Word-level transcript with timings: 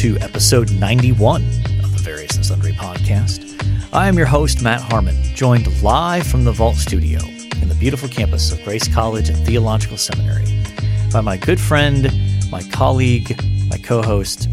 to 0.00 0.16
episode 0.20 0.72
91 0.72 1.42
of 1.84 1.92
the 1.92 2.00
Various 2.02 2.34
and 2.34 2.46
Sundry 2.46 2.72
podcast. 2.72 3.44
I 3.92 4.08
am 4.08 4.16
your 4.16 4.24
host, 4.24 4.62
Matt 4.62 4.80
Harmon, 4.80 5.14
joined 5.34 5.82
live 5.82 6.26
from 6.26 6.44
the 6.44 6.52
Vault 6.52 6.76
Studio 6.76 7.20
in 7.60 7.68
the 7.68 7.76
beautiful 7.78 8.08
campus 8.08 8.50
of 8.50 8.64
Grace 8.64 8.88
College 8.88 9.28
and 9.28 9.36
Theological 9.44 9.98
Seminary 9.98 10.64
by 11.12 11.20
my 11.20 11.36
good 11.36 11.60
friend, 11.60 12.10
my 12.50 12.62
colleague, 12.72 13.38
my 13.68 13.76
co 13.76 14.00
host, 14.00 14.46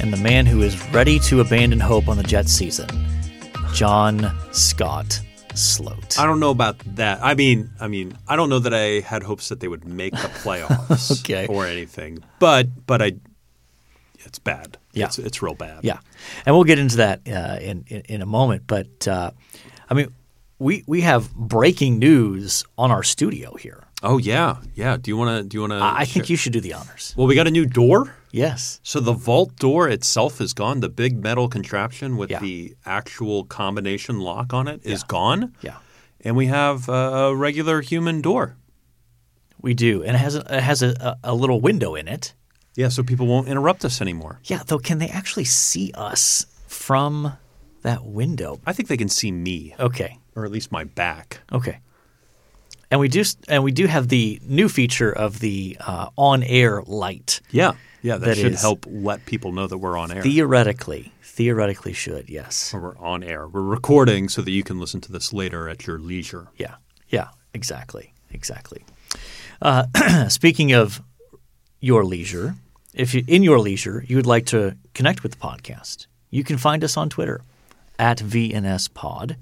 and 0.00 0.12
the 0.12 0.20
man 0.22 0.46
who 0.46 0.62
is 0.62 0.80
ready 0.90 1.18
to 1.18 1.40
abandon 1.40 1.80
hope 1.80 2.06
on 2.06 2.16
the 2.16 2.22
Jets 2.22 2.52
season, 2.52 2.86
John 3.72 4.32
Scott 4.52 5.20
Sloat. 5.56 6.20
I 6.20 6.24
don't 6.24 6.38
know 6.38 6.50
about 6.50 6.78
that. 6.94 7.18
I 7.20 7.34
mean, 7.34 7.68
I 7.80 7.88
mean, 7.88 8.16
I 8.28 8.36
don't 8.36 8.48
know 8.48 8.60
that 8.60 8.72
I 8.72 9.00
had 9.00 9.24
hopes 9.24 9.48
that 9.48 9.58
they 9.58 9.66
would 9.66 9.84
make 9.84 10.12
the 10.12 10.28
playoffs 10.44 11.20
Okay. 11.24 11.48
or 11.48 11.66
anything. 11.66 12.22
But 12.38 12.86
but 12.86 13.02
I 13.02 13.14
it's 14.20 14.38
bad. 14.38 14.78
Yeah. 14.96 15.06
It's 15.06 15.18
it's 15.18 15.42
real 15.42 15.54
bad. 15.54 15.84
Yeah, 15.84 15.98
and 16.46 16.54
we'll 16.54 16.64
get 16.64 16.78
into 16.78 16.96
that 16.96 17.20
uh, 17.28 17.58
in, 17.60 17.84
in 17.88 18.00
in 18.08 18.22
a 18.22 18.26
moment. 18.26 18.62
But 18.66 19.06
uh, 19.08 19.30
I 19.90 19.94
mean, 19.94 20.08
we 20.58 20.82
we 20.86 21.00
have 21.02 21.34
breaking 21.34 21.98
news 21.98 22.64
on 22.76 22.90
our 22.90 23.02
studio 23.02 23.54
here. 23.56 23.82
Oh 24.02 24.18
yeah. 24.18 24.56
Yeah. 24.74 24.96
Do 25.00 25.10
you 25.10 25.16
want 25.16 25.30
to 25.42 25.48
do 25.48 25.56
you 25.56 25.60
want 25.62 25.72
to 25.72 25.76
I 25.84 26.02
I 26.02 26.04
think 26.04 26.28
you 26.30 26.36
should 26.36 26.52
do 26.52 26.60
the 26.60 26.74
honors. 26.74 27.14
Well, 27.16 27.26
we 27.26 27.34
got 27.34 27.46
a 27.46 27.50
new 27.50 27.66
door. 27.66 28.14
Yes. 28.32 28.80
So 28.82 29.00
the 29.00 29.12
vault 29.12 29.56
door 29.58 29.88
itself 29.88 30.40
is 30.40 30.52
gone. 30.54 30.80
The 30.80 30.88
big 30.88 31.22
metal 31.22 31.48
contraption 31.48 32.16
with 32.16 32.30
Yeah. 32.30 32.40
the 32.40 32.74
actual 32.84 33.44
combination 33.44 34.18
lock 34.20 34.52
on 34.52 34.68
it 34.68 34.80
is 34.84 35.00
Yeah. 35.00 35.06
gone. 35.08 35.52
Yeah, 35.62 35.76
And 36.24 36.36
we 36.36 36.46
have 36.48 36.88
a 36.88 36.92
a 37.30 37.36
regular 37.36 37.80
human 37.82 38.20
door. 38.22 38.56
we 39.62 39.72
do, 39.74 40.02
and 40.04 40.14
it 40.16 40.18
has 40.20 40.34
a, 40.36 40.40
it 40.58 40.62
has 40.62 40.82
a, 40.82 40.88
a, 41.00 41.32
a 41.32 41.34
little 41.34 41.60
window 41.60 41.94
in 41.94 42.06
it. 42.08 42.34
Yeah, 42.76 42.88
so 42.88 43.02
people 43.02 43.26
won't 43.26 43.48
interrupt 43.48 43.84
us 43.84 44.00
anymore. 44.00 44.40
Yeah, 44.44 44.62
though, 44.66 44.78
can 44.78 44.98
they 44.98 45.08
actually 45.08 45.44
see 45.44 45.92
us 45.94 46.46
from 46.66 47.34
that 47.82 48.04
window? 48.04 48.60
I 48.66 48.72
think 48.72 48.88
they 48.88 48.96
can 48.96 49.08
see 49.08 49.30
me, 49.30 49.74
Okay, 49.78 50.18
or 50.34 50.44
at 50.44 50.50
least 50.50 50.72
my 50.72 50.84
back. 50.84 51.40
okay. 51.52 51.78
And 52.90 53.00
we 53.00 53.08
do, 53.08 53.24
and 53.48 53.64
we 53.64 53.72
do 53.72 53.86
have 53.86 54.08
the 54.08 54.40
new 54.46 54.68
feature 54.68 55.10
of 55.10 55.40
the 55.40 55.76
uh, 55.80 56.10
on-air 56.16 56.82
light. 56.86 57.40
Yeah. 57.50 57.72
Yeah, 58.02 58.18
that, 58.18 58.26
That 58.26 58.36
should 58.36 58.54
help 58.54 58.86
let 58.88 59.24
people 59.26 59.50
know 59.50 59.66
that 59.66 59.78
we're 59.78 59.96
on 59.96 60.12
air. 60.12 60.22
Theoretically, 60.22 61.12
theoretically 61.22 61.94
should 61.94 62.28
yes. 62.28 62.72
or 62.72 62.80
we're 62.80 62.98
on 62.98 63.24
air. 63.24 63.48
We're 63.48 63.62
recording 63.62 64.28
so 64.28 64.42
that 64.42 64.50
you 64.50 64.62
can 64.62 64.78
listen 64.78 65.00
to 65.00 65.10
this 65.12 65.32
later 65.32 65.68
at 65.68 65.86
your 65.86 65.98
leisure. 65.98 66.48
Yeah, 66.56 66.74
yeah, 67.08 67.28
exactly, 67.54 68.12
exactly. 68.30 68.84
Uh, 69.62 69.86
speaking 70.28 70.72
of 70.72 71.02
your 71.84 72.02
leisure, 72.02 72.54
if 72.94 73.12
you 73.14 73.22
in 73.28 73.42
your 73.42 73.58
leisure 73.58 74.02
you 74.08 74.16
would 74.16 74.26
like 74.26 74.46
to 74.46 74.74
connect 74.94 75.22
with 75.22 75.32
the 75.32 75.38
podcast, 75.38 76.06
you 76.30 76.42
can 76.42 76.56
find 76.56 76.82
us 76.82 76.96
on 76.96 77.10
Twitter 77.10 77.42
at 77.98 78.18
VNSPod. 78.18 79.36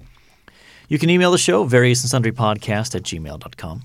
You 0.89 0.99
can 0.99 1.09
email 1.09 1.31
the 1.31 1.37
show, 1.37 1.63
various 1.63 2.01
and 2.03 2.09
sundry 2.09 2.33
podcast 2.33 2.95
at 2.95 3.03
gmail.com. 3.03 3.83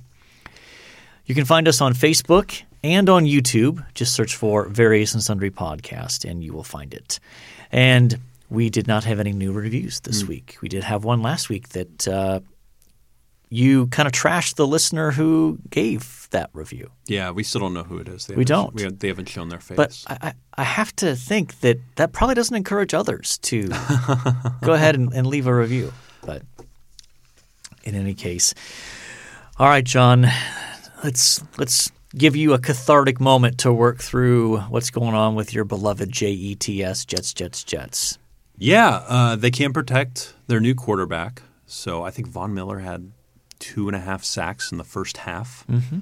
You 1.26 1.34
can 1.34 1.44
find 1.44 1.68
us 1.68 1.80
on 1.80 1.94
Facebook 1.94 2.62
and 2.82 3.08
on 3.08 3.26
YouTube. 3.26 3.84
Just 3.94 4.14
search 4.14 4.34
for 4.34 4.66
Various 4.66 5.14
and 5.14 5.22
Sundry 5.22 5.50
Podcast 5.50 6.28
and 6.28 6.42
you 6.42 6.52
will 6.52 6.64
find 6.64 6.92
it. 6.92 7.20
And 7.70 8.18
we 8.50 8.70
did 8.70 8.88
not 8.88 9.04
have 9.04 9.20
any 9.20 9.32
new 9.32 9.52
reviews 9.52 10.00
this 10.00 10.24
week. 10.24 10.56
We 10.62 10.68
did 10.68 10.82
have 10.82 11.04
one 11.04 11.22
last 11.22 11.48
week 11.48 11.68
that 11.70 12.08
uh, 12.08 12.40
you 13.50 13.86
kind 13.88 14.06
of 14.06 14.12
trashed 14.12 14.56
the 14.56 14.66
listener 14.66 15.12
who 15.12 15.58
gave 15.70 16.28
that 16.30 16.50
review. 16.52 16.90
Yeah, 17.06 17.30
we 17.30 17.42
still 17.42 17.60
don't 17.62 17.74
know 17.74 17.82
who 17.82 17.98
it 17.98 18.08
is. 18.08 18.26
They 18.26 18.34
We 18.34 18.44
don't. 18.44 18.74
We, 18.74 18.88
they 18.88 19.08
haven't 19.08 19.28
shown 19.28 19.48
their 19.48 19.60
face. 19.60 19.76
But 19.76 20.04
I, 20.06 20.34
I, 20.54 20.64
have 20.64 20.94
to 20.96 21.16
think 21.16 21.60
that 21.60 21.78
that 21.96 22.12
probably 22.12 22.34
doesn't 22.34 22.54
encourage 22.54 22.92
others 22.92 23.38
to 23.38 23.68
go 24.62 24.74
ahead 24.74 24.94
and, 24.94 25.12
and 25.14 25.26
leave 25.26 25.46
a 25.46 25.54
review. 25.54 25.92
But 26.24 26.42
in 27.84 27.94
any 27.94 28.14
case, 28.14 28.52
all 29.58 29.68
right, 29.68 29.84
John, 29.84 30.26
let's 31.02 31.42
let's 31.56 31.90
give 32.14 32.36
you 32.36 32.52
a 32.52 32.58
cathartic 32.58 33.20
moment 33.20 33.58
to 33.60 33.72
work 33.72 33.98
through 33.98 34.58
what's 34.58 34.90
going 34.90 35.14
on 35.14 35.34
with 35.34 35.54
your 35.54 35.64
beloved 35.64 36.10
JETS 36.10 37.06
Jets 37.06 37.32
Jets 37.32 37.64
Jets. 37.64 38.18
yeah, 38.58 39.02
uh, 39.08 39.36
they 39.36 39.50
can't 39.50 39.72
protect 39.72 40.34
their 40.46 40.60
new 40.60 40.74
quarterback. 40.74 41.42
So 41.66 42.02
I 42.02 42.10
think 42.10 42.28
Von 42.28 42.54
Miller 42.54 42.78
had 42.78 43.12
two 43.58 43.88
and 43.88 43.96
a 43.96 44.00
half 44.00 44.24
sacks 44.24 44.72
in 44.72 44.78
the 44.78 44.84
first 44.84 45.18
half. 45.18 45.64
Mm-hmm. 45.70 45.98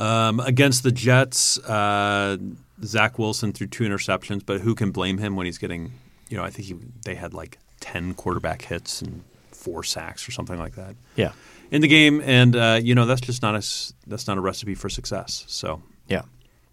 Um, 0.00 0.40
against 0.40 0.82
the 0.82 0.92
Jets, 0.92 1.58
uh, 1.58 2.38
Zach 2.84 3.18
Wilson 3.18 3.52
threw 3.52 3.66
two 3.66 3.84
interceptions, 3.84 4.44
but 4.44 4.60
who 4.60 4.74
can 4.74 4.92
blame 4.92 5.18
him 5.18 5.36
when 5.36 5.46
he's 5.46 5.58
getting, 5.58 5.92
you 6.28 6.36
know, 6.36 6.44
I 6.44 6.50
think 6.50 6.68
he, 6.68 6.76
they 7.04 7.14
had 7.16 7.34
like 7.34 7.58
10 7.80 8.14
quarterback 8.14 8.62
hits 8.62 9.02
and 9.02 9.22
four 9.50 9.84
sacks 9.84 10.26
or 10.26 10.32
something 10.32 10.58
like 10.58 10.74
that. 10.76 10.96
Yeah, 11.16 11.32
in 11.70 11.82
the 11.82 11.88
game, 11.88 12.20
and 12.24 12.56
uh, 12.56 12.80
you 12.82 12.94
know 12.94 13.06
that's 13.06 13.20
just 13.20 13.42
not 13.42 13.54
a 13.54 13.92
that's 14.06 14.26
not 14.26 14.38
a 14.38 14.40
recipe 14.40 14.74
for 14.74 14.88
success. 14.88 15.44
So 15.48 15.82
yeah, 16.08 16.22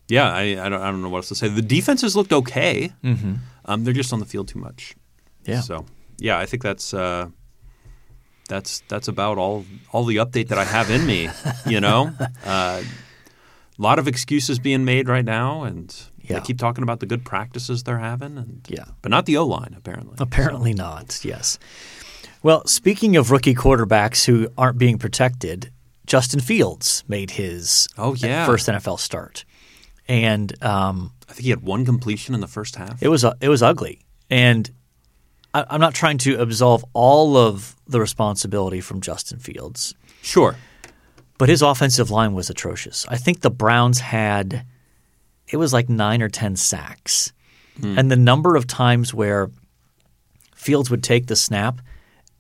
yeah, 0.08 0.32
I, 0.32 0.42
I 0.66 0.70
don't 0.70 0.82
I 0.82 0.90
don't 0.90 1.02
know 1.02 1.10
what 1.10 1.20
else 1.20 1.30
to 1.30 1.36
say. 1.36 1.50
The 1.50 1.62
defenses 1.62 2.16
looked 2.16 2.34
okay. 2.34 2.94
Mm-hmm. 3.04 3.34
Um, 3.66 3.84
they're 3.84 3.94
just 3.94 4.14
on 4.14 4.20
the 4.20 4.26
field 4.26 4.48
too 4.48 4.60
much. 4.60 4.96
yeah. 5.46 5.62
So 5.62 5.86
yeah, 6.18 6.40
I 6.40 6.46
think 6.46 6.64
that's 6.64 6.94
uh, 6.94 7.30
that's 8.48 8.82
that's 8.88 9.08
about 9.08 9.38
all 9.38 9.66
all 9.92 10.06
the 10.06 10.18
update 10.18 10.48
that 10.50 10.58
I 10.58 10.64
have 10.64 10.90
in 10.90 11.06
me. 11.06 11.30
you 11.66 11.80
know, 11.80 12.14
a 12.46 12.84
lot 13.78 14.00
of 14.00 14.08
excuses 14.08 14.60
being 14.60 14.86
made 14.86 15.08
right 15.08 15.26
now, 15.26 15.64
and 15.64 15.94
Yeah. 16.22 16.40
they 16.40 16.46
keep 16.46 16.58
talking 16.58 16.84
about 16.84 17.00
the 17.00 17.06
good 17.06 17.24
practices 17.26 17.84
they're 17.84 18.00
having, 18.00 18.38
and 18.38 18.66
Yeah. 18.68 18.86
but 19.02 19.10
not 19.12 19.26
the 19.26 19.38
O 19.38 19.46
line 19.46 19.74
apparently. 19.78 20.16
Apparently 20.20 20.74
not, 20.74 21.20
yes. 21.24 21.60
Well, 22.44 22.66
speaking 22.68 23.16
of 23.18 23.32
rookie 23.32 23.56
quarterbacks 23.56 24.26
who 24.26 24.48
aren't 24.58 24.78
being 24.78 24.98
protected, 24.98 25.72
Justin 26.06 26.40
Fields 26.40 27.04
made 27.08 27.32
his 27.32 27.88
Oh, 27.98 28.14
yeah. 28.16 28.46
first 28.46 28.68
NFL 28.68 28.98
start. 29.00 29.44
And 30.08 30.54
um, 30.64 31.12
I 31.30 31.34
think 31.34 31.44
he 31.44 31.50
had 31.50 31.62
one 31.64 31.84
completion 31.84 32.34
in 32.34 32.40
the 32.40 32.48
first 32.48 32.76
half. 32.78 33.02
it 33.04 33.10
was 33.10 33.26
it 33.42 33.50
was 33.50 33.62
ugly. 33.62 34.00
And 34.30 34.70
I'm 35.70 35.80
not 35.80 35.94
trying 35.94 36.18
to 36.20 36.40
absolve 36.40 36.84
all 36.94 37.38
of 37.38 37.76
the 37.88 38.00
responsibility 38.00 38.82
from 38.82 39.02
Justin 39.02 39.40
Fields, 39.40 39.96
sure. 40.22 40.56
but 41.38 41.50
his 41.50 41.62
offensive 41.62 42.12
line 42.12 42.34
was 42.34 42.50
atrocious. 42.50 43.06
I 43.10 43.18
think 43.18 43.42
the 43.42 43.52
Browns 43.52 44.00
had 44.00 44.66
it 45.50 45.58
was 45.58 45.74
like 45.74 45.90
nine 45.90 46.22
or 46.22 46.30
ten 46.30 46.56
sacks, 46.56 47.32
hmm. 47.80 47.98
and 47.98 48.12
the 48.12 48.18
number 48.18 48.56
of 48.56 48.68
times 48.68 49.14
where 49.14 49.50
Fields 50.56 50.90
would 50.90 51.04
take 51.04 51.28
the 51.28 51.36
snap, 51.36 51.80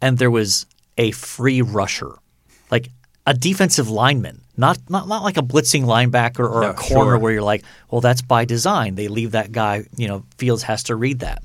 and 0.01 0.17
there 0.17 0.31
was 0.31 0.66
a 0.97 1.11
free 1.11 1.61
rusher, 1.61 2.11
like 2.69 2.89
a 3.25 3.34
defensive 3.34 3.89
lineman, 3.89 4.41
not 4.57 4.79
not, 4.89 5.07
not 5.07 5.23
like 5.23 5.38
a 5.38 5.41
blitzing 5.41 5.84
linebacker 5.84 6.49
or 6.49 6.61
No, 6.61 6.69
a 6.72 6.73
corner 6.73 7.11
sure. 7.11 7.19
where 7.19 7.31
you're 7.31 7.41
like, 7.41 7.63
well, 7.89 8.01
that's 8.01 8.22
by 8.22 8.45
design. 8.45 8.95
They 8.95 9.07
leave 9.07 9.31
that 9.31 9.51
guy. 9.51 9.85
You 9.95 10.07
know, 10.07 10.23
Fields 10.38 10.63
has 10.63 10.84
to 10.84 10.95
read 10.95 11.19
that. 11.19 11.44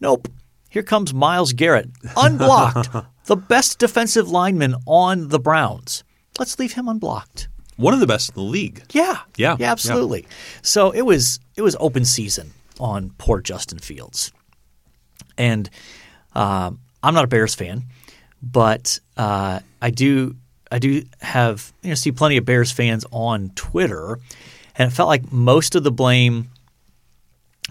Nope. 0.00 0.28
Here 0.72 0.82
comes 0.82 1.12
Myles 1.12 1.52
Garrett, 1.52 1.90
unblocked, 2.16 2.88
the 3.26 3.36
best 3.36 3.78
defensive 3.78 4.30
lineman 4.30 4.74
on 4.86 5.28
the 5.28 5.38
Browns. 5.38 6.02
Let's 6.38 6.58
leave 6.58 6.72
him 6.72 6.88
unblocked. 6.88 7.48
One 7.76 7.92
of 7.92 8.00
the 8.00 8.06
best 8.06 8.30
in 8.30 8.36
the 8.36 8.40
league. 8.40 8.82
Yeah, 8.90 9.18
Yeah, 9.36 9.56
yeah, 9.60 9.70
absolutely. 9.70 10.26
So 10.62 10.90
it 10.90 11.02
was 11.02 11.40
it 11.56 11.60
was 11.60 11.76
open 11.78 12.06
season 12.06 12.52
on 12.80 13.10
poor 13.18 13.42
Justin 13.42 13.80
Fields, 13.80 14.32
and 15.36 15.68
um, 16.34 16.80
I'm 17.02 17.12
not 17.12 17.24
a 17.24 17.28
Bears 17.28 17.54
fan, 17.54 17.84
but 18.42 18.98
uh, 19.18 19.60
I 19.82 19.90
do 19.90 20.36
I 20.70 20.78
do 20.78 21.04
have 21.20 21.70
you 21.82 21.90
know 21.90 21.96
see 21.96 22.12
plenty 22.12 22.38
of 22.38 22.46
Bears 22.46 22.72
fans 22.72 23.04
on 23.10 23.50
Twitter, 23.56 24.18
and 24.76 24.90
it 24.90 24.94
felt 24.94 25.08
like 25.08 25.30
most 25.30 25.74
of 25.74 25.84
the 25.84 25.92
blame 25.92 26.48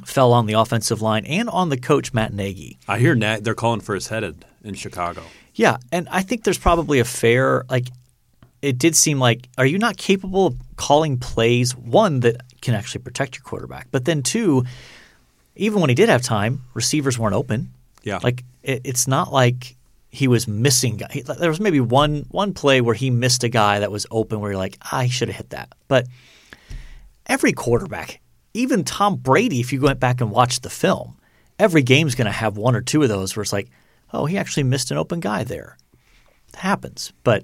fell 0.06 0.33
on 0.33 0.45
the 0.45 0.53
offensive 0.53 1.01
line 1.01 1.25
and 1.25 1.50
on 1.50 1.69
the 1.69 1.77
coach 1.77 2.13
Matt 2.13 2.33
Nagy. 2.33 2.80
I 2.88 3.00
hear 3.00 3.15
Na- 3.15 3.39
they're 3.42 3.56
calling 3.56 3.81
for 3.81 3.95
his 3.95 4.07
head 4.07 4.24
in- 4.63 4.74
Chicago. 4.75 5.24
Yeah, 5.56 5.77
and 5.92 6.07
I 6.12 6.21
think 6.21 6.44
there's 6.44 6.57
probably 6.59 7.00
a 7.00 7.06
fair 7.06 7.63
like. 7.69 7.88
It 8.62 8.77
did 8.77 8.95
seem 8.95 9.18
like, 9.19 9.48
are 9.57 9.65
you 9.65 9.80
not 9.80 9.98
capable 9.98 10.45
of 10.48 10.56
calling 10.75 11.18
plays 11.18 11.75
one 11.75 12.19
that 12.19 12.42
can 12.62 12.75
actually 12.75 13.01
protect 13.01 13.36
your 13.36 13.42
quarterback, 13.44 13.88
but 13.89 14.06
then 14.06 14.21
two, 14.21 14.65
even 15.56 15.81
when 15.81 15.89
he 15.89 15.95
did 15.95 16.09
have 16.09 16.21
time, 16.21 16.62
receivers 16.75 17.18
weren't 17.18 17.33
open. 17.33 17.71
Yeah. 18.03 18.19
like 18.21 18.44
it, 18.62 18.81
it's 18.83 19.07
not 19.07 19.33
like 19.33 19.75
he 20.09 20.27
was 20.27 20.48
missing. 20.48 21.01
he- 21.09 21.21
There 21.24 21.50
was 21.50 21.59
maybe 21.59 21.80
one 21.80 22.25
one 22.30 22.53
play 22.53 22.81
where 22.81 22.94
he 22.95 23.09
missed 23.09 23.44
a 23.44 23.50
guy 23.50 23.80
that 23.80 23.92
was 23.92 24.06
open, 24.12 24.39
where 24.39 24.51
you're 24.51 24.59
like, 24.59 24.77
ah, 24.92 25.01
he 25.01 25.09
should 25.09 25.30
have 25.30 25.38
hit 25.38 25.50
that. 25.50 25.74
But 25.88 26.06
every 27.25 27.53
quarterback, 27.53 28.21
even 28.53 28.83
Tom 28.83 29.15
Brady, 29.18 29.59
if 29.59 29.71
you 29.71 29.81
went 29.81 30.00
back 30.00 30.21
and 30.21 30.31
watched 30.31 30.63
the 30.63 30.69
film, 30.69 31.18
every 31.59 31.83
game's 31.83 32.15
going 32.15 32.25
to 32.25 32.31
have 32.31 32.57
one 32.57 32.75
or 32.75 32.81
two 32.81 33.01
of 33.03 33.09
those 33.09 33.36
where 33.36 33.42
it's 33.42 33.53
like, 33.53 33.69
oh, 34.13 34.25
he 34.25 34.38
actually 34.38 34.63
missed 34.63 34.92
an 34.92 34.98
open 34.98 35.19
guy 35.19 35.44
there. 35.44 35.77
It 36.50 36.56
happens, 36.57 37.13
but 37.24 37.44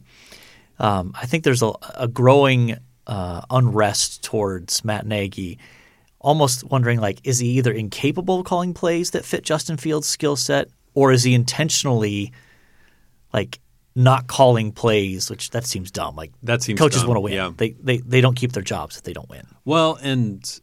um, 0.79 1.13
I 1.19 1.25
think 1.25 1.43
there's 1.43 1.63
a, 1.63 1.71
a 1.95 2.07
growing 2.07 2.77
uh, 3.07 3.41
unrest 3.49 4.23
towards 4.23 4.83
Matt 4.83 5.05
Nagy 5.05 5.57
almost 6.19 6.63
wondering 6.65 6.99
like, 6.99 7.19
is 7.23 7.39
he 7.39 7.47
either 7.51 7.71
incapable 7.71 8.39
of 8.39 8.45
calling 8.45 8.73
plays 8.73 9.11
that 9.11 9.23
fit 9.23 9.43
Justin 9.43 9.77
Fields' 9.77 10.07
skill 10.07 10.35
set, 10.35 10.67
or 10.93 11.11
is 11.11 11.23
he 11.23 11.33
intentionally 11.33 12.33
like 13.33 13.59
not 13.95 14.27
calling 14.27 14.71
plays? 14.73 15.29
Which 15.29 15.51
that 15.51 15.65
seems 15.65 15.89
dumb. 15.89 16.15
Like 16.15 16.31
That 16.43 16.61
seems 16.63 16.79
coaches 16.79 17.01
dumb, 17.01 17.09
want 17.09 17.17
to 17.17 17.21
win. 17.21 17.33
yeah. 17.33 17.51
They, 17.55 17.71
they 17.71 17.97
they 17.99 18.19
don't 18.19 18.35
keep 18.35 18.51
their 18.51 18.63
jobs 18.63 18.97
if 18.97 19.03
they 19.03 19.13
don't 19.13 19.29
win. 19.29 19.47
Well, 19.63 19.97
and 20.01 20.59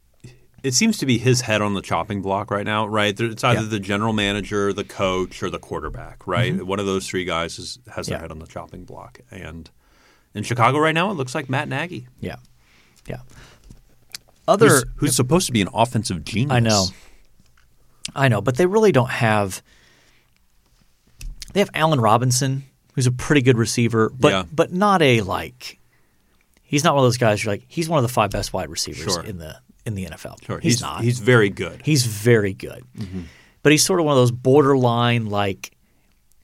it 0.65 0.75
seems 0.75 0.99
to 0.99 1.07
be 1.07 1.19
his 1.19 1.43
head 1.43 1.61
on 1.63 1.75
the 1.75 1.83
chopping 1.83 2.23
block 2.23 2.51
right 2.51 2.65
now, 2.65 2.87
right? 2.87 3.19
It's 3.21 3.45
either 3.45 3.61
Yeah. 3.63 3.69
the 3.69 3.79
general 3.79 4.13
manager, 4.13 4.73
the 4.73 4.83
coach, 4.83 5.43
or 5.43 5.51
the 5.51 5.59
quarterback, 5.59 6.27
right? 6.27 6.61
One 6.67 6.81
of 6.81 6.87
those 6.87 7.07
three 7.07 7.25
guys 7.25 7.59
is, 7.59 7.79
has 7.95 8.07
their 8.07 8.17
Mm-hmm. 8.17 8.19
Yeah. 8.19 8.21
head 8.23 8.31
on 8.31 8.39
the 8.39 8.47
chopping 8.47 8.85
block. 8.85 9.21
And 9.31 9.71
in 10.35 10.43
Chicago 10.43 10.79
right 10.79 10.95
now, 10.95 11.11
it 11.11 11.15
looks 11.15 11.35
like 11.35 11.49
Matt 11.51 11.69
Nagy, 11.69 12.09
Yeah, 12.21 12.37
yeah. 13.07 13.21
Other 14.49 14.69
who's, 14.69 14.85
who's 14.97 15.17
supposed 15.17 15.47
to 15.47 15.53
be 15.53 15.61
an 15.63 15.69
offensive 15.73 16.25
genius. 16.25 16.53
I 16.53 16.61
know. 16.61 16.87
I 18.15 18.29
know, 18.29 18.41
but 18.41 18.57
they 18.57 18.67
really 18.67 18.93
don't 18.93 19.11
have. 19.11 19.63
They 21.53 21.61
have 21.61 21.71
Allen 21.75 22.01
Robinson, 22.01 22.65
who's 22.95 23.07
a 23.07 23.13
pretty 23.13 23.41
good 23.43 23.57
receiver, 23.57 24.11
but 24.11 24.29
Yeah. 24.33 24.45
but 24.53 24.73
not 24.73 25.03
a 25.03 25.21
like. 25.23 25.79
He's 26.63 26.85
not 26.85 26.95
one 26.95 27.05
of 27.05 27.07
those 27.07 27.17
guys. 27.19 27.45
You're 27.45 27.53
like 27.55 27.65
he's 27.69 27.89
one 27.89 27.99
of 27.99 28.03
the 28.03 28.13
five 28.13 28.31
best 28.31 28.53
wide 28.53 28.69
receivers 28.71 29.13
Sure. 29.15 29.23
in 29.23 29.39
the 29.39 29.57
in 29.87 29.95
the 29.95 30.07
NFL. 30.07 30.45
Sure, 30.45 30.59
he's, 30.59 30.75
he's, 30.75 30.81
not. 30.81 31.03
He's 31.03 31.19
very 31.19 31.51
good. 31.51 31.83
He's 31.85 32.07
very 32.07 32.55
good, 32.55 32.85
but 33.63 33.73
he's 33.73 33.85
sort 33.85 34.01
of 34.01 34.07
one 34.07 34.13
of 34.13 34.19
those 34.21 34.31
borderline 34.33 35.27
like. 35.27 35.71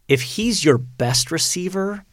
If 0.08 0.22
he's 0.22 0.64
your 0.64 0.76
best 0.76 1.30
receiver, 1.30 2.04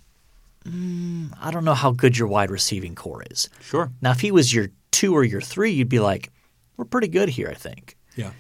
mm, 0.64 1.34
I 1.42 1.50
don't 1.50 1.66
know 1.66 1.74
how 1.74 1.92
good 1.92 2.16
your 2.16 2.28
wide 2.28 2.52
receiving 2.52 2.94
corps 2.94 3.24
is. 3.32 3.50
sure. 3.60 3.92
Now, 4.02 4.12
if 4.12 4.20
he 4.20 4.32
was 4.32 4.54
your 4.54 4.68
two 4.92 5.16
or 5.16 5.24
your 5.24 5.42
three, 5.42 5.72
you'd 5.72 5.90
be 5.90 6.00
like, 6.00 6.30
we're 6.78 6.86
pretty 6.86 7.08
good 7.08 7.30
here, 7.30 7.50
I 7.50 7.56
think. 7.56 7.98
Yeah. 8.16 8.32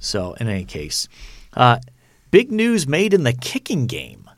So, 0.00 0.34
in 0.34 0.48
any 0.48 0.66
case, 0.66 1.08
uh, 1.54 1.78
big 2.30 2.52
news 2.52 2.86
made 2.86 3.14
in 3.14 3.22
the 3.22 3.32
kicking 3.32 3.86
game 3.86 4.28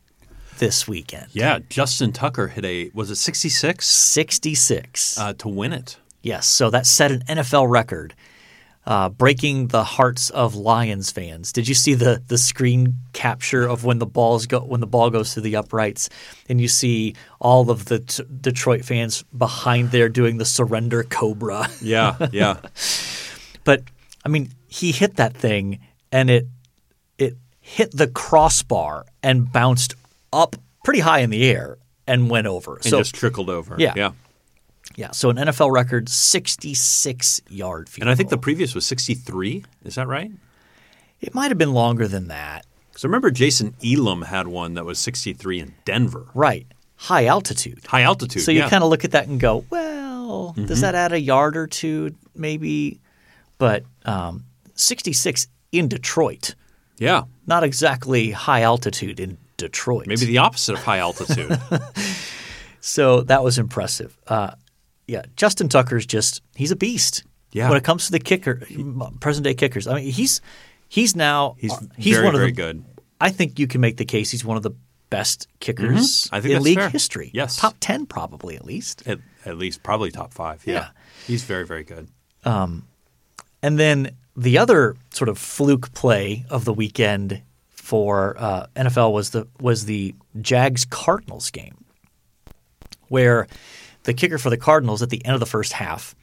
this 0.58 0.86
weekend. 0.86 1.26
Yeah. 1.32 1.58
Justin 1.68 2.12
Tucker 2.12 2.46
hit 2.48 2.64
a 2.64 2.90
was 2.94 3.10
it 3.10 3.16
sixty 3.16 3.48
six 3.48 3.86
66. 3.88 5.18
uh, 5.18 5.32
to 5.34 5.48
win 5.48 5.72
it. 5.72 5.98
Yes. 6.26 6.46
So 6.46 6.70
that 6.70 6.86
set 6.86 7.10
an 7.12 7.22
NFL 7.28 7.70
record, 7.70 8.14
uh, 8.86 9.08
breaking 9.08 9.68
the 9.68 9.82
hearts 9.82 10.30
of 10.30 10.54
Lions 10.54 11.10
fans. 11.10 11.52
Did 11.52 11.66
you 11.68 11.74
see 11.74 11.94
the 11.94 12.22
the 12.28 12.38
screen 12.38 12.96
capture 13.12 13.66
of 13.68 13.84
when 13.84 13.98
the 13.98 14.06
balls 14.06 14.46
go 14.46 14.60
when 14.60 14.80
the 14.80 14.86
ball 14.86 15.10
goes 15.10 15.32
through 15.34 15.42
the 15.44 15.56
uprights, 15.56 16.08
and 16.48 16.60
you 16.60 16.68
see 16.68 17.14
all 17.40 17.70
of 17.70 17.86
the 17.86 17.98
t- 18.00 18.22
Detroit 18.40 18.84
fans 18.84 19.24
behind 19.36 19.90
there 19.90 20.08
doing 20.08 20.38
the 20.38 20.44
surrender 20.44 21.02
cobra? 21.04 21.68
Yeah. 21.82 22.14
Yeah. 22.32 22.56
But 23.64 23.82
I 24.24 24.28
mean, 24.28 24.50
he 24.68 24.92
hit 24.92 25.16
that 25.16 25.34
thing 25.34 25.80
and 26.12 26.30
it 26.30 26.46
it 27.18 27.36
hit 27.60 27.90
the 27.96 28.06
crossbar 28.08 29.06
and 29.22 29.50
bounced 29.52 29.94
up 30.32 30.54
pretty 30.84 31.00
high 31.00 31.20
in 31.20 31.30
the 31.30 31.44
air 31.50 31.78
and 32.06 32.30
went 32.30 32.46
over. 32.46 32.76
and 32.76 32.84
so 32.84 32.98
just 32.98 33.14
trickled 33.16 33.50
over. 33.50 33.74
Yeah. 33.78 33.94
Yeah. 33.96 34.10
Yeah, 34.96 35.10
so 35.12 35.30
an 35.30 35.36
NFL 35.36 35.70
record 35.72 36.08
66 36.08 37.40
yard 37.48 37.88
field. 37.88 38.02
And 38.02 38.10
I 38.10 38.14
think 38.14 38.30
the 38.30 38.38
previous 38.38 38.74
was 38.74 38.84
sixty 38.86 39.14
three. 39.14 39.64
Is 39.84 39.94
that 39.94 40.08
right? 40.08 40.30
it 41.20 41.34
might 41.34 41.48
have 41.48 41.58
been 41.58 41.72
longer 41.72 42.06
than 42.08 42.28
that. 42.28 42.66
Because 42.90 43.04
I 43.04 43.08
remember 43.08 43.30
Jason 43.30 43.74
Elam 43.84 44.22
had 44.22 44.48
one 44.48 44.74
that 44.74 44.84
was 44.84 44.98
sixty 44.98 45.32
three 45.32 45.60
in 45.60 45.74
Denver, 45.84 46.26
Right. 46.34 46.66
High 46.98 47.26
altitude. 47.26 47.84
high 47.86 48.02
altitude. 48.02 48.42
So 48.42 48.50
you 48.50 48.60
yeah. 48.60 48.70
kind 48.70 48.82
of 48.82 48.88
look 48.88 49.04
at 49.04 49.10
that 49.10 49.28
and 49.28 49.38
go, 49.38 49.66
well, 49.68 50.54
does 50.56 50.80
that 50.80 50.94
add 50.94 51.12
a 51.12 51.20
yard 51.20 51.56
or 51.56 51.66
two 51.66 52.14
maybe? 52.34 53.00
But 53.58 53.84
um, 54.06 54.44
66 54.74 55.46
in 55.72 55.88
Detroit. 55.88 56.54
yeah. 56.98 57.24
Not 57.46 57.64
exactly 57.64 58.30
high 58.32 58.62
altitude 58.62 59.20
in 59.20 59.36
Detroit. 59.58 60.06
Maybe 60.06 60.24
the 60.26 60.38
opposite 60.38 60.72
of 60.74 60.82
high 60.84 60.98
altitude. 60.98 61.60
So 62.80 63.22
that 63.22 63.42
was 63.42 63.58
impressive. 63.58 64.16
Uh, 64.28 64.52
yeah, 65.06 65.22
Justin 65.36 65.68
Tucker's 65.68 66.06
just 66.06 66.42
he's 66.54 66.70
a 66.70 66.76
beast. 66.76 67.24
Yeah. 67.52 67.68
When 67.68 67.78
it 67.78 67.84
comes 67.84 68.06
to 68.06 68.12
the 68.12 68.18
kicker, 68.18 68.60
present 69.20 69.44
day 69.44 69.54
kickers, 69.54 69.86
I 69.86 69.94
mean 69.96 70.10
he's 70.12 70.40
he's 70.88 71.16
now 71.16 71.56
He's, 71.58 71.72
uh, 71.72 71.80
he's 71.96 72.14
very, 72.14 72.24
one 72.26 72.34
of 72.34 72.40
very 72.40 72.50
the. 72.50 72.56
good. 72.56 72.84
I 73.20 73.30
think 73.30 73.58
you 73.58 73.66
can 73.66 73.80
make 73.80 73.96
the 73.96 74.04
case 74.04 74.30
he's 74.30 74.44
one 74.44 74.56
of 74.56 74.62
the 74.62 74.72
best 75.08 75.46
kickers 75.60 76.24
Mhm. 76.24 76.28
I 76.32 76.40
think 76.40 76.54
in 76.54 76.62
league 76.62 76.78
fair. 76.78 76.90
history. 76.90 77.30
Yes. 77.32 77.56
top 77.56 77.76
ten 77.80 78.04
probably 78.06 78.56
at 78.56 78.64
least. 78.64 79.02
At, 79.06 79.20
at 79.44 79.56
least 79.56 79.82
probably 79.82 80.10
top 80.10 80.34
five. 80.34 80.62
Yeah. 80.66 80.74
Yeah. 80.74 80.88
He's 81.26 81.44
very, 81.44 81.64
very 81.66 81.84
good. 81.84 82.08
And 82.44 82.82
then 83.78 84.10
the 84.36 84.58
other 84.58 84.96
sort 85.12 85.28
of 85.28 85.38
fluke 85.38 85.92
play 85.94 86.44
of 86.50 86.64
the 86.64 86.72
weekend 86.72 87.42
for 87.70 88.36
uh, 88.38 88.66
NFL 88.76 89.12
was 89.12 89.30
the 89.30 89.46
was 89.60 89.86
the 89.86 90.14
Jags 90.42 90.84
Cardinals 90.84 91.50
game, 91.50 91.84
where 93.08 93.46
the 94.06 94.14
kicker 94.14 94.38
for 94.38 94.50
the 94.50 94.56
Cardinals 94.56 95.02
at 95.02 95.10
the 95.10 95.22
end 95.24 95.34
of 95.34 95.40
the 95.40 95.46
first 95.46 95.74
half 95.74 96.14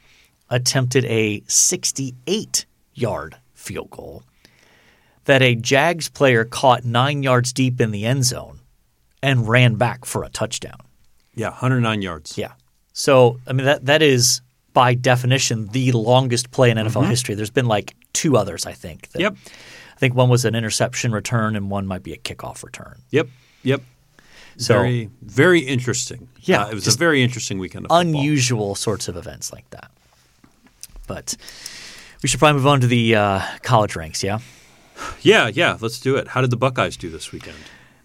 attempted 0.50 1.04
a 1.04 1.42
68 1.46 2.66
yard 2.94 3.36
field 3.52 3.90
goal 3.90 4.24
that 5.26 5.42
a 5.42 5.54
Jags 5.54 6.08
player 6.08 6.44
caught 6.44 6.84
nine 6.84 7.22
yards 7.22 7.52
deep 7.52 7.80
in 7.80 7.90
the 7.90 8.04
end 8.04 8.24
zone 8.24 8.60
and 9.22 9.48
ran 9.48 9.76
back 9.76 10.04
for 10.04 10.24
a 10.24 10.28
touchdown. 10.28 10.78
Yeah, 11.34 11.48
109 11.50 12.02
yards. 12.02 12.36
Yeah. 12.36 12.52
So 12.92 13.38
I 13.46 13.52
mean 13.52 13.66
that 13.66 13.86
that 13.86 14.02
is 14.02 14.40
by 14.72 14.94
definition 14.94 15.68
the 15.68 15.92
longest 15.92 16.50
play 16.50 16.70
in 16.70 16.78
NFL 16.78 17.02
mm-hmm. 17.02 17.10
history. 17.10 17.34
There's 17.34 17.50
been 17.50 17.66
like 17.66 17.94
two 18.12 18.36
others, 18.36 18.66
I 18.66 18.72
think. 18.72 19.10
that- 19.10 19.20
Yep. 19.20 19.36
I 19.36 19.98
think 19.98 20.14
one 20.14 20.28
was 20.28 20.44
an 20.44 20.56
interception 20.56 21.12
return 21.12 21.54
and 21.54 21.70
one 21.70 21.86
might 21.86 22.02
be 22.02 22.12
a 22.12 22.16
kickoff 22.16 22.64
return. 22.64 23.00
Yep. 23.10 23.28
Yep. 23.62 23.82
So 24.56 24.74
very, 24.74 25.10
very 25.22 25.60
interesting. 25.60 26.28
Yeah, 26.40 26.64
Uh, 26.64 26.68
it 26.70 26.74
was 26.74 26.86
a 26.86 26.96
very 26.98 27.22
interesting 27.22 27.58
weekend 27.58 27.86
of 27.86 27.90
football. 27.90 28.00
unusual 28.20 28.74
sorts 28.74 29.08
of 29.08 29.16
events 29.16 29.52
like 29.52 29.68
that. 29.70 29.90
But 31.06 31.36
we 32.22 32.28
should 32.28 32.38
probably 32.38 32.58
move 32.58 32.66
on 32.66 32.80
to 32.80 32.86
the 32.86 33.14
uh, 33.16 33.40
college 33.62 33.96
ranks. 33.96 34.22
Yeah. 34.22 34.38
Yeah, 35.22 35.48
yeah. 35.48 35.76
Let's 35.80 35.98
do 36.00 36.16
it. 36.16 36.28
How 36.28 36.40
did 36.40 36.50
the 36.50 36.56
Buckeyes 36.56 36.96
do 36.96 37.10
this 37.10 37.32
weekend? 37.32 37.56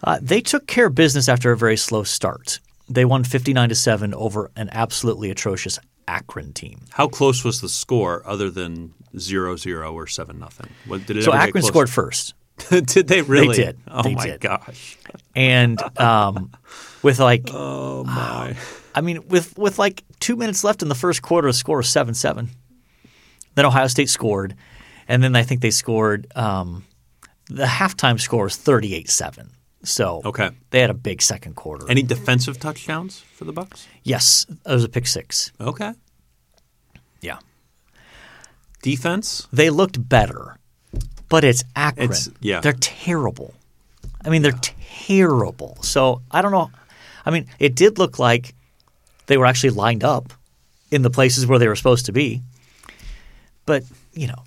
Uh, 0.04 0.18
they 0.22 0.42
took 0.42 0.66
care 0.68 0.88
of 0.88 0.96
business 0.96 1.30
after 1.30 1.52
a 1.52 1.58
very 1.58 1.78
slow 1.78 2.04
start. 2.04 2.60
They 2.90 3.06
won 3.06 3.24
59 3.24 3.70
to 3.70 3.76
7 3.76 4.14
over 4.14 4.50
an 4.56 4.70
absolutely 4.72 5.30
atrocious 5.30 5.78
Akron 6.08 6.54
team. 6.54 6.86
How 6.92 7.08
close 7.08 7.44
was 7.44 7.62
the 7.62 7.70
score 7.70 8.24
other 8.26 8.50
than 8.50 8.94
0-0 9.16 9.94
or 9.94 10.08
7 10.08 10.40
nothing? 10.40 10.70
Did 11.06 11.18
it 11.18 11.24
So 11.24 11.34
Akron 11.34 11.64
scored 11.64 11.90
first. 11.90 12.34
did 12.70 13.08
they 13.08 13.22
really? 13.22 13.56
did. 13.56 13.78
Oh 13.88 14.04
They 14.04 14.16
my 14.16 14.26
did. 14.26 14.42
gosh. 14.42 14.98
And 15.36 15.82
um, 16.00 16.52
with 17.04 17.20
like 17.20 17.50
Oh 17.54 18.04
my. 18.04 18.56
I 18.96 19.02
mean, 19.02 19.28
with 19.28 19.58
with 19.58 19.78
like 19.80 20.04
two 20.20 20.36
minutes 20.36 20.64
left 20.64 20.82
in 20.82 20.90
the 20.90 20.96
first 20.96 21.22
quarter, 21.22 21.48
the 21.48 21.54
score 21.54 21.78
was 21.78 21.90
seven 21.90 22.14
seven. 22.14 22.50
Then 23.56 23.66
Ohio 23.66 23.88
State 23.88 24.10
scored, 24.10 24.56
and 25.08 25.24
then 25.24 25.36
I 25.36 25.44
think 25.44 25.62
they 25.62 25.72
scored. 25.72 26.28
Um, 26.36 26.86
the 27.48 27.66
halftime 27.66 28.20
score 28.20 28.44
was 28.46 28.56
thirty 28.56 28.94
eight 28.96 29.10
seven. 29.10 29.52
So 29.84 30.22
Okay. 30.26 30.50
they 30.72 30.82
had 30.82 30.90
a 30.90 30.94
big 30.94 31.22
second 31.22 31.56
quarter. 31.56 31.90
Any 31.90 32.04
defensive 32.04 32.60
touchdowns 32.60 33.20
for 33.20 33.46
the 33.46 33.54
Bucks? 33.54 33.88
yes, 34.04 34.46
it 34.50 34.72
was 34.72 34.84
a 34.84 34.90
pick 34.90 35.08
six. 35.08 35.52
Okay. 35.62 35.94
Yeah, 37.22 37.40
Defense? 38.82 39.48
they 39.52 39.70
looked 39.70 40.08
better, 40.10 40.58
but 41.30 41.44
it's 41.44 41.64
Akron. 41.76 42.06
It's- 42.06 42.30
yeah. 42.42 42.60
they're 42.60 42.74
terrible. 42.74 43.54
I 44.26 44.30
mean, 44.30 44.42
they're 44.42 44.60
terrible. 44.62 45.78
So 45.82 46.22
I 46.30 46.42
don't 46.42 46.52
know. 46.52 46.70
I 47.26 47.32
mean, 47.32 47.48
it 47.60 47.76
did 47.76 47.98
look 47.98 48.20
like 48.20 48.54
they 49.28 49.38
were 49.38 49.46
actually 49.46 49.70
lined 49.72 50.04
up 50.04 50.34
in 50.92 51.04
the 51.04 51.10
places 51.10 51.46
where 51.48 51.60
they 51.60 51.68
were 51.68 51.76
supposed 51.76 52.08
to 52.08 52.12
be, 52.12 52.42
but 53.66 53.84
you 54.14 54.28
know, 54.28 54.44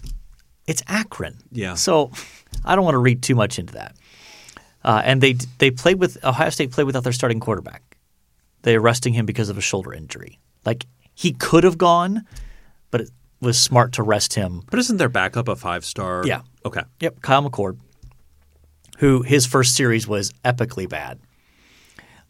it's 0.66 0.82
Akron. 0.88 1.36
Yeah. 1.52 1.74
So 1.74 2.10
I 2.64 2.74
don't 2.74 2.84
want 2.84 2.94
to 2.94 2.98
read 2.98 3.22
too 3.22 3.34
much 3.34 3.58
into 3.58 3.74
that. 3.74 3.94
Uh, 4.84 5.00
and 5.04 5.20
they 5.20 5.34
they 5.58 5.70
played 5.70 6.00
with 6.00 6.22
Ohio 6.24 6.50
State 6.50 6.72
played 6.72 6.84
without 6.84 7.04
their 7.04 7.12
starting 7.12 7.40
quarterback. 7.40 7.82
They 8.62 8.74
arresting 8.76 9.14
him 9.14 9.26
because 9.26 9.48
of 9.48 9.56
a 9.56 9.60
shoulder 9.60 9.92
injury. 9.94 10.38
Like 10.64 10.86
he 11.14 11.32
could 11.32 11.64
have 11.64 11.78
gone, 11.78 12.26
but 12.90 13.00
it 13.02 13.10
was 13.40 13.58
smart 13.58 13.92
to 13.94 14.02
rest 14.02 14.34
him 14.34 14.62
But 14.70 14.78
isn't 14.80 14.96
their 14.98 15.08
backup 15.08 15.48
a 15.48 15.56
five 15.56 15.84
star? 15.84 16.22
Yeah. 16.26 16.42
Okay. 16.64 16.82
Yep, 17.00 17.20
Kyle 17.22 17.48
McCord, 17.48 17.78
who 18.98 19.22
his 19.22 19.46
first 19.46 19.74
series 19.74 20.06
was 20.06 20.32
epically 20.44 20.88
bad. 20.88 21.18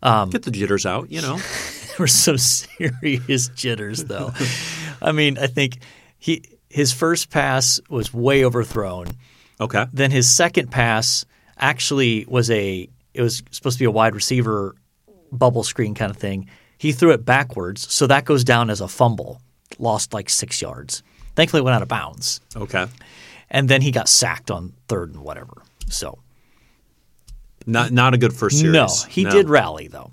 Um, 0.03 0.31
Get 0.31 0.43
the 0.43 0.51
jitters 0.51 0.87
out, 0.87 1.11
you 1.11 1.21
know. 1.21 1.39
There 1.93 2.05
were 2.05 2.07
some 2.07 2.39
serious 2.39 3.49
jitters, 3.49 4.05
though. 4.05 4.33
I 5.03 5.13
mean, 5.13 5.37
I 5.37 5.47
think 5.47 5.81
he 6.19 6.43
his 6.71 6.91
first 6.91 7.29
pass 7.29 7.81
was 7.91 8.15
way 8.15 8.47
overthrown. 8.47 9.09
Okay. 9.61 9.85
Then 9.93 10.11
his 10.11 10.31
second 10.31 10.71
pass 10.71 11.27
actually 11.59 12.25
was 12.27 12.51
a 12.51 12.89
it 13.13 13.21
was 13.21 13.43
supposed 13.51 13.77
to 13.77 13.83
be 13.83 13.85
a 13.85 13.91
wide 13.91 14.15
receiver 14.15 14.75
bubble 15.31 15.65
screen 15.65 15.95
kind 15.95 16.11
of 16.11 16.17
thing. 16.17 16.49
He 16.79 16.93
threw 16.93 17.11
it 17.13 17.27
backwards, 17.27 17.93
so 17.93 18.07
that 18.07 18.25
goes 18.25 18.43
down 18.43 18.71
as 18.71 18.81
a 18.81 18.89
fumble, 18.89 19.43
lost 19.79 20.15
like 20.15 20.31
six 20.31 20.63
yards. 20.63 21.03
Thankfully, 21.37 21.61
it 21.61 21.65
went 21.65 21.75
out 21.77 21.83
of 21.83 21.89
bounds. 21.89 22.41
Okay. 22.57 22.87
And 23.53 23.69
then 23.69 23.83
he 23.83 23.93
got 23.93 24.09
sacked 24.09 24.51
on 24.51 24.73
third 24.89 25.11
and 25.11 25.23
whatever. 25.23 25.63
So 25.89 26.19
Not 27.67 27.93
not 27.93 28.15
a 28.15 28.19
good 28.19 28.33
first 28.33 28.59
series. 28.59 28.73
no, 28.73 28.89
he 29.09 29.25
did 29.25 29.49
rally 29.49 29.87
though. 29.87 30.11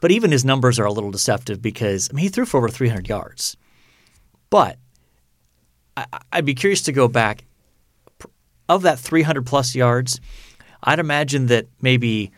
But 0.00 0.10
even 0.10 0.32
his 0.32 0.44
numbers 0.44 0.78
are 0.78 0.84
a 0.84 0.92
little 0.92 1.10
deceptive 1.10 1.62
because 1.62 2.10
I 2.10 2.14
mean 2.14 2.24
he 2.24 2.28
threw 2.28 2.44
for 2.44 2.58
over 2.58 2.68
300 2.68 3.08
yards. 3.08 3.56
But 4.50 4.76
I, 5.96 6.06
I'd 6.32 6.44
be 6.44 6.54
curious 6.54 6.82
to 6.82 6.92
go 6.92 7.06
back 7.06 7.44
of 8.68 8.82
that 8.82 8.98
300 8.98 9.46
plus 9.46 9.74
yards. 9.74 10.20
I'd 10.82 10.98
imagine 10.98 11.46
that 11.46 11.68
maybe 11.80 12.32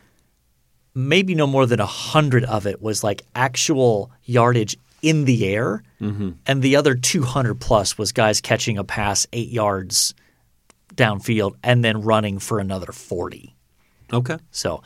maybe 0.95 1.35
no 1.35 1.47
more 1.47 1.65
than 1.65 1.81
a 1.81 1.85
100 1.85 2.45
of 2.45 2.67
it 2.67 2.83
was 2.83 3.03
like 3.03 3.23
actual 3.35 4.11
yardage 4.25 4.77
in 5.01 5.25
the 5.25 5.47
air 5.47 5.83
mm-hmm. 6.01 6.33
and 6.47 6.63
the 6.63 6.77
other 6.77 6.95
200 6.95 7.59
plus 7.59 7.97
was 7.97 8.13
guys 8.13 8.43
catching 8.43 8.77
a 8.77 8.85
pass 8.85 9.27
8 9.33 9.49
yards 9.49 10.15
downfield 10.95 11.55
and 11.63 11.85
then 11.85 12.03
running 12.03 12.39
for 12.39 12.59
another 12.59 12.93
40. 12.93 13.55
Okay. 14.13 14.37
So, 14.51 14.83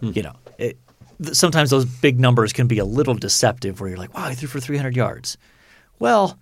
you 0.00 0.22
know, 0.22 0.34
it, 0.58 0.78
th- 1.22 1.34
sometimes 1.34 1.70
those 1.70 1.84
big 1.84 2.20
numbers 2.20 2.52
can 2.52 2.66
be 2.66 2.78
a 2.78 2.84
little 2.84 3.14
deceptive 3.14 3.80
where 3.80 3.88
you're 3.88 3.98
like, 3.98 4.14
wow, 4.14 4.28
he 4.28 4.34
threw 4.34 4.48
for 4.48 4.60
300 4.60 4.94
yards. 4.94 5.38
Well, 5.98 6.38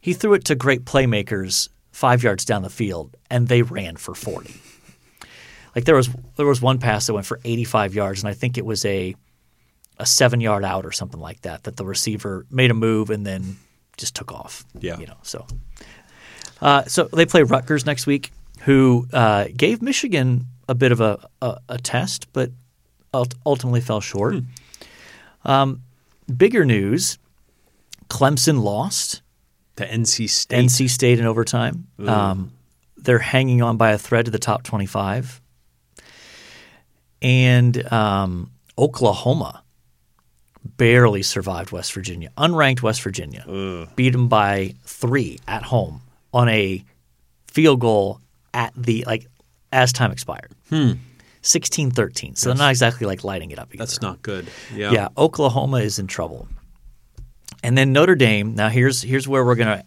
he 0.00 0.12
threw 0.12 0.34
it 0.34 0.44
to 0.46 0.54
great 0.54 0.84
playmakers 0.84 1.68
five 1.92 2.22
yards 2.22 2.44
down 2.44 2.62
the 2.62 2.70
field, 2.70 3.16
and 3.30 3.48
they 3.48 3.62
ran 3.62 3.96
for 3.96 4.14
40. 4.14 4.54
Like 5.74 5.84
there 5.84 5.96
was 5.96 6.08
there 6.36 6.46
was 6.46 6.62
one 6.62 6.78
pass 6.78 7.06
that 7.06 7.14
went 7.14 7.26
for 7.26 7.40
85 7.44 7.94
yards, 7.94 8.22
and 8.22 8.28
I 8.28 8.34
think 8.34 8.58
it 8.58 8.64
was 8.64 8.84
a 8.84 9.14
a 9.98 10.06
seven 10.06 10.40
yard 10.40 10.64
out 10.64 10.86
or 10.86 10.92
something 10.92 11.20
like 11.20 11.42
that. 11.42 11.64
That 11.64 11.76
the 11.76 11.84
receiver 11.84 12.46
made 12.50 12.70
a 12.70 12.74
move 12.74 13.10
and 13.10 13.26
then 13.26 13.56
just 13.96 14.14
took 14.14 14.32
off. 14.32 14.64
Yeah. 14.78 14.98
you 14.98 15.06
know. 15.06 15.18
So, 15.22 15.46
uh, 16.60 16.84
so 16.84 17.04
they 17.04 17.26
play 17.26 17.42
Rutgers 17.42 17.84
next 17.84 18.06
week, 18.06 18.32
who 18.60 19.06
uh, 19.12 19.46
gave 19.56 19.82
Michigan 19.82 20.46
a 20.68 20.74
bit 20.74 20.92
of 20.92 21.00
a, 21.00 21.28
a, 21.40 21.58
a 21.68 21.78
test, 21.78 22.32
but 22.32 22.50
ultimately 23.14 23.80
fell 23.80 24.00
short. 24.00 24.36
Um, 25.44 25.82
bigger 26.34 26.64
news: 26.64 27.18
Clemson 28.08 28.62
lost. 28.62 29.22
The 29.76 29.84
NC 29.84 30.28
State. 30.28 30.58
NC 30.58 30.90
State 30.90 31.20
in 31.20 31.26
overtime. 31.26 31.86
Um, 32.04 32.50
they're 32.96 33.20
hanging 33.20 33.62
on 33.62 33.76
by 33.76 33.92
a 33.92 33.98
thread 33.98 34.24
to 34.24 34.30
the 34.30 34.38
top 34.38 34.64
25. 34.64 35.40
And 37.22 37.92
um, 37.92 38.50
Oklahoma 38.76 39.62
barely 40.76 41.22
survived 41.22 41.72
West 41.72 41.92
Virginia, 41.92 42.30
unranked 42.36 42.82
West 42.82 43.02
Virginia, 43.02 43.44
beat 43.96 44.10
them 44.10 44.28
by 44.28 44.74
three 44.84 45.38
at 45.46 45.62
home 45.64 46.02
on 46.32 46.48
a 46.48 46.84
field 47.46 47.80
goal 47.80 48.20
at 48.58 48.72
the 48.76 49.04
like 49.06 49.26
as 49.72 49.92
time 49.92 50.10
expired. 50.10 50.52
16-13. 51.42 52.36
So 52.36 52.48
they're 52.48 52.58
not 52.58 52.70
exactly 52.70 53.06
like 53.06 53.22
lighting 53.24 53.52
it 53.52 53.58
up 53.58 53.68
either. 53.72 53.78
That's 53.78 54.02
not 54.02 54.20
good. 54.22 54.48
Yeah. 54.74 54.90
Yeah, 54.90 55.08
Oklahoma 55.16 55.78
is 55.78 55.98
in 55.98 56.08
trouble. 56.08 56.48
And 57.62 57.78
then 57.78 57.92
Notre 57.92 58.16
Dame. 58.16 58.54
Now 58.54 58.68
here's 58.68 59.00
here's 59.02 59.26
where 59.28 59.44
we're 59.44 59.54
gonna, 59.54 59.84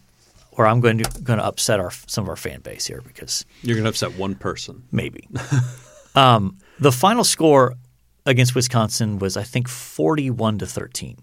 where 0.52 0.66
I'm 0.66 0.80
going 0.80 0.98
to 0.98 1.22
going 1.22 1.38
to 1.38 1.44
upset 1.44 1.78
our 1.80 1.90
some 2.06 2.24
of 2.24 2.28
our 2.30 2.36
fan 2.36 2.60
base 2.60 2.86
here 2.86 3.02
because 3.06 3.44
You're 3.62 3.76
going 3.76 3.84
to 3.84 3.90
upset 3.90 4.16
one 4.18 4.34
person. 4.34 4.84
maybe 4.90 5.28
um, 6.14 6.58
the 6.80 6.92
final 6.92 7.24
score 7.24 7.74
against 8.26 8.54
Wisconsin 8.54 9.18
was 9.18 9.36
I 9.36 9.42
think 9.42 9.68
41 9.68 10.58
to 10.58 10.66
13. 10.66 11.18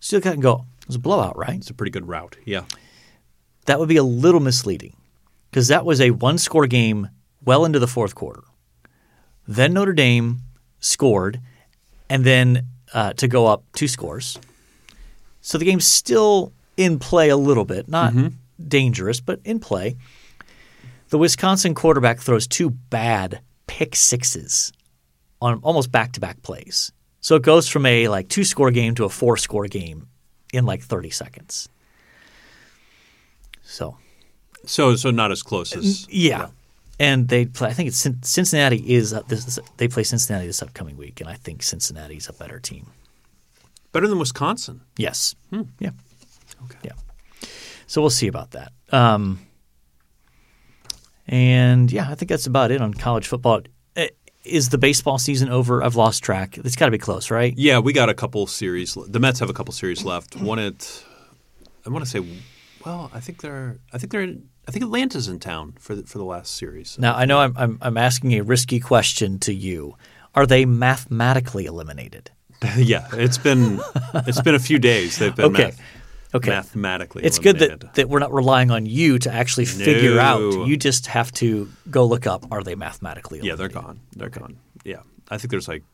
Still 0.00 0.20
can 0.20 0.40
go. 0.40 0.64
It 0.82 0.86
was 0.88 0.96
a 0.96 1.00
blowout, 1.00 1.36
right? 1.36 1.56
It's 1.56 1.70
a 1.70 1.74
pretty 1.74 1.90
good 1.90 2.08
route. 2.08 2.36
Yeah. 2.44 2.64
That 3.66 3.78
would 3.78 3.88
be 3.88 3.96
a 3.96 4.02
little 4.04 4.40
misleading 4.40 4.94
because 5.50 5.68
that 5.68 5.84
was 5.84 6.00
a 6.00 6.10
one 6.10 6.38
score 6.38 6.66
game 6.66 7.08
well 7.44 7.64
into 7.64 7.78
the 7.78 7.86
fourth 7.86 8.14
quarter. 8.14 8.42
Then 9.46 9.72
Notre 9.72 9.92
Dame 9.92 10.38
scored, 10.80 11.40
and 12.10 12.24
then 12.24 12.66
uh, 12.92 13.12
to 13.14 13.28
go 13.28 13.46
up 13.46 13.64
two 13.72 13.88
scores. 13.88 14.38
So 15.40 15.56
the 15.58 15.64
game's 15.64 15.86
still 15.86 16.52
in 16.76 16.98
play 16.98 17.30
a 17.30 17.36
little 17.36 17.64
bit, 17.64 17.88
not 17.88 18.12
dangerous, 18.68 19.20
but 19.20 19.40
in 19.44 19.60
play. 19.60 19.96
The 21.08 21.18
Wisconsin 21.18 21.74
quarterback 21.74 22.20
throws 22.20 22.46
two 22.46 22.70
bad 22.70 23.40
pick 23.66 23.96
sixes 23.96 24.72
on 25.40 25.60
almost 25.62 25.90
back 25.90 26.12
to 26.12 26.20
back 26.20 26.42
plays. 26.42 26.92
So 27.20 27.36
it 27.36 27.42
goes 27.42 27.68
from 27.68 27.86
a 27.86 28.08
like 28.08 28.28
two 28.28 28.44
score 28.44 28.70
game 28.70 28.94
to 28.96 29.04
a 29.04 29.08
four 29.08 29.36
score 29.36 29.66
game 29.66 30.08
in 30.52 30.66
like 30.66 30.82
30 30.82 31.10
seconds. 31.10 31.68
So 33.62 33.96
So 34.68 34.96
so 34.96 35.10
not 35.10 35.32
as 35.32 35.42
close 35.42 35.74
as 35.76 36.06
yeah. 36.10 36.48
And 37.00 37.28
they 37.28 37.46
play. 37.46 37.68
I 37.68 37.72
think 37.72 37.88
it's 37.88 38.08
Cincinnati 38.22 38.78
is 38.92 39.12
uh, 39.12 39.22
this, 39.28 39.58
they 39.76 39.86
play 39.88 40.02
Cincinnati 40.02 40.46
this 40.48 40.60
upcoming 40.62 40.96
week, 40.96 41.20
and 41.20 41.30
I 41.30 41.34
think 41.34 41.62
Cincinnati's 41.62 42.28
a 42.28 42.32
better 42.32 42.58
team. 42.60 42.86
better 43.92 44.08
than 44.08 44.18
Wisconsin. 44.18 44.80
Yes. 44.96 45.34
Yeah. 45.78 45.90
Okay. 46.64 46.78
Yeah. 46.82 46.92
So 47.86 48.00
we'll 48.00 48.10
see 48.10 48.26
about 48.26 48.50
that. 48.50 48.72
Um, 48.92 49.38
and 51.26 51.90
yeah, 51.92 52.10
I 52.10 52.14
think 52.14 52.28
that's 52.30 52.46
about 52.46 52.70
it 52.70 52.80
on 52.80 52.94
college 52.94 53.26
football. 53.26 53.60
Eh, 53.96 54.08
Is 54.44 54.70
the 54.70 54.78
baseball 54.78 55.18
season 55.18 55.48
over? 55.50 55.82
I've 55.82 55.96
lost 55.96 56.22
track. 56.22 56.58
It's 56.58 56.76
got 56.76 56.86
to 56.86 56.90
be 56.90 56.98
close, 56.98 57.30
right? 57.30 57.54
Yeah, 57.56 57.78
we 57.78 57.92
got 57.92 58.08
a 58.08 58.14
couple 58.14 58.46
series. 58.46 58.94
The 58.94 59.20
Mets 59.20 59.38
have 59.40 59.50
a 59.50 59.52
couple 59.54 59.72
series 59.72 60.04
left. 60.04 60.36
One 60.36 60.58
at 60.58 61.04
I 61.86 61.90
want 61.90 62.04
to 62.04 62.10
say 62.10 62.26
well, 62.84 63.10
I 63.14 63.20
think 63.20 63.40
they're 63.42 63.78
I 63.92 63.98
think 63.98 64.12
they're 64.12 64.34
I 64.68 64.70
think 64.70 64.84
Atlanta's 64.84 65.26
in 65.28 65.38
town 65.40 65.74
for 65.80 65.94
the, 65.94 66.02
for 66.02 66.18
the 66.18 66.24
last 66.24 66.54
series. 66.54 66.98
Now 66.98 67.14
I 67.16 67.24
know 67.24 67.38
I'm, 67.40 67.54
I'm 67.56 67.78
I'm 67.80 67.96
asking 67.96 68.34
a 68.34 68.42
risky 68.42 68.78
question 68.80 69.38
to 69.40 69.52
you. 69.54 69.96
Are 70.34 70.46
they 70.46 70.64
mathematically 70.66 71.64
eliminated? 71.66 72.30
yeah, 72.76 73.08
it's 73.12 73.38
been 73.38 73.80
it's 74.26 74.40
been 74.42 74.54
a 74.54 74.58
few 74.60 74.78
days. 74.78 75.18
They've 75.18 75.34
been 75.34 75.46
Okay. 75.46 75.64
math- 75.64 75.80
Okay. 76.34 76.50
mathematically. 76.50 77.22
Eliminated. 77.24 77.26
It's 77.26 77.38
good 77.38 77.80
that, 77.80 77.94
that 77.94 78.08
we're 78.10 78.18
not 78.18 78.34
relying 78.34 78.70
on 78.70 78.84
you 78.84 79.18
to 79.20 79.32
actually 79.32 79.64
figure 79.64 80.18
out. 80.20 80.66
You 80.66 80.76
just 80.76 81.06
have 81.06 81.32
to 81.32 81.70
go 81.90 82.04
look 82.04 82.26
up 82.26 82.44
are 82.50 82.62
they 82.62 82.74
mathematically 82.74 83.40
Yeah, 83.42 83.54
they're 83.54 83.68
gone. 83.70 84.00
They're 84.14 84.28
gone. 84.28 84.58
Yeah, 84.84 85.00
I 85.30 85.38
think 85.38 85.50
there's 85.50 85.68
like 85.68 85.84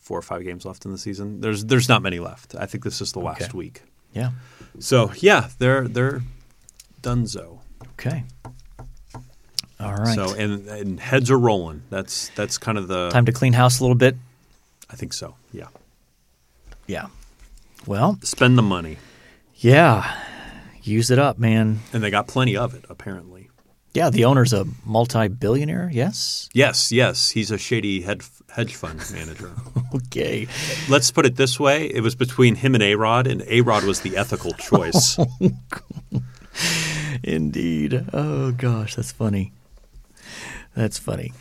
four 0.00 0.16
or 0.16 0.22
five 0.22 0.44
games 0.44 0.64
left 0.64 0.84
in 0.84 0.92
the 0.92 0.98
season. 0.98 1.40
There's 1.40 1.64
there's 1.64 1.88
not 1.88 2.02
many 2.02 2.20
left. 2.20 2.54
I 2.54 2.66
think 2.66 2.84
this 2.84 3.00
is 3.00 3.10
the 3.10 3.18
last 3.18 3.42
Okay. 3.42 3.58
week. 3.58 3.82
Yeah. 4.12 4.30
So 4.78 5.10
yeah, 5.16 5.48
they're 5.58 5.88
they're 5.88 6.22
donezo. 7.02 7.53
Okay. 7.98 8.24
All 9.80 9.94
right. 9.94 10.14
So 10.14 10.34
and, 10.34 10.66
and 10.68 11.00
heads 11.00 11.30
are 11.30 11.38
rolling. 11.38 11.82
That's 11.90 12.30
that's 12.36 12.58
kind 12.58 12.78
of 12.78 12.88
the. 12.88 13.10
Time 13.10 13.26
to 13.26 13.32
clean 13.32 13.52
house 13.52 13.80
a 13.80 13.82
little 13.82 13.96
bit. 13.96 14.16
I 14.90 14.96
think 14.96 15.12
so. 15.12 15.34
Yeah. 15.52 15.68
Yeah. 16.86 17.06
Well, 17.86 18.18
Spend 18.22 18.56
the 18.56 18.62
money, 18.62 18.98
yeah. 19.56 20.14
Use 20.82 21.10
it 21.10 21.18
up, 21.18 21.38
man. 21.38 21.80
and 21.92 22.02
they 22.02 22.10
got 22.10 22.28
plenty 22.28 22.56
of 22.56 22.74
it 22.74 22.84
apparently. 22.88 23.50
Yeah, 23.94 24.10
the 24.10 24.24
owner's 24.24 24.52
a 24.52 24.66
multi-billionaire. 24.84 25.88
Yes. 25.92 26.48
Yes, 26.52 26.90
yes, 26.90 27.30
he's 27.30 27.50
a 27.50 27.58
shady 27.58 28.00
head, 28.02 28.22
hedge 28.50 28.74
fund 28.74 29.02
manager. 29.12 29.52
Okay. 29.94 30.48
Let's 30.88 31.12
put 31.12 31.24
it 31.24 31.36
this 31.36 31.60
way: 31.60 31.86
it 31.86 32.00
was 32.00 32.16
between 32.16 32.56
him 32.56 32.74
and 32.74 32.82
A 32.82 32.96
Rod, 32.96 33.28
and 33.28 33.42
A 33.46 33.60
Rod 33.60 33.84
was 33.84 34.00
the 34.00 34.16
ethical 34.16 34.52
choice. 34.54 35.18
Oh, 36.16 36.22
Indeed. 37.22 38.06
Oh 38.12 38.52
gosh, 38.52 38.94
that's 38.96 39.12
funny. 39.12 39.52
That's 40.74 40.98
funny. 40.98 41.32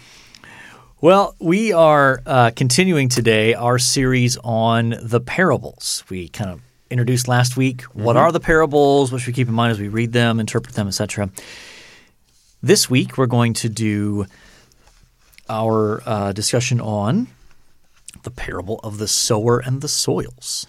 Well, 1.01 1.35
we 1.39 1.73
are 1.73 2.21
uh, 2.25 2.51
continuing 2.55 3.09
today 3.09 3.53
our 3.53 3.77
series 3.77 4.37
on 4.37 4.95
the 5.01 5.19
parables. 5.19 6.03
We 6.09 6.29
kind 6.29 6.49
of 6.49 6.61
introduced 6.89 7.27
last 7.27 7.57
week 7.57 7.81
what 7.93 8.15
are 8.15 8.31
the 8.31 8.39
parables, 8.39 9.11
what 9.11 9.19
should 9.19 9.27
we 9.27 9.33
keep 9.33 9.47
in 9.47 9.53
mind 9.53 9.71
as 9.71 9.79
we 9.79 9.87
read 9.87 10.13
them, 10.13 10.39
interpret 10.39 10.75
them, 10.75 10.87
etc. 10.87 11.29
This 12.61 12.89
week 12.89 13.17
we're 13.17 13.25
going 13.25 13.53
to 13.55 13.67
do 13.67 14.27
our 15.49 16.01
uh, 16.05 16.31
discussion 16.31 16.79
on 16.79 17.27
the 18.21 18.31
parable 18.31 18.79
of 18.83 18.97
the 18.97 19.07
sower 19.07 19.59
and 19.59 19.81
the 19.81 19.87
soils. 19.87 20.67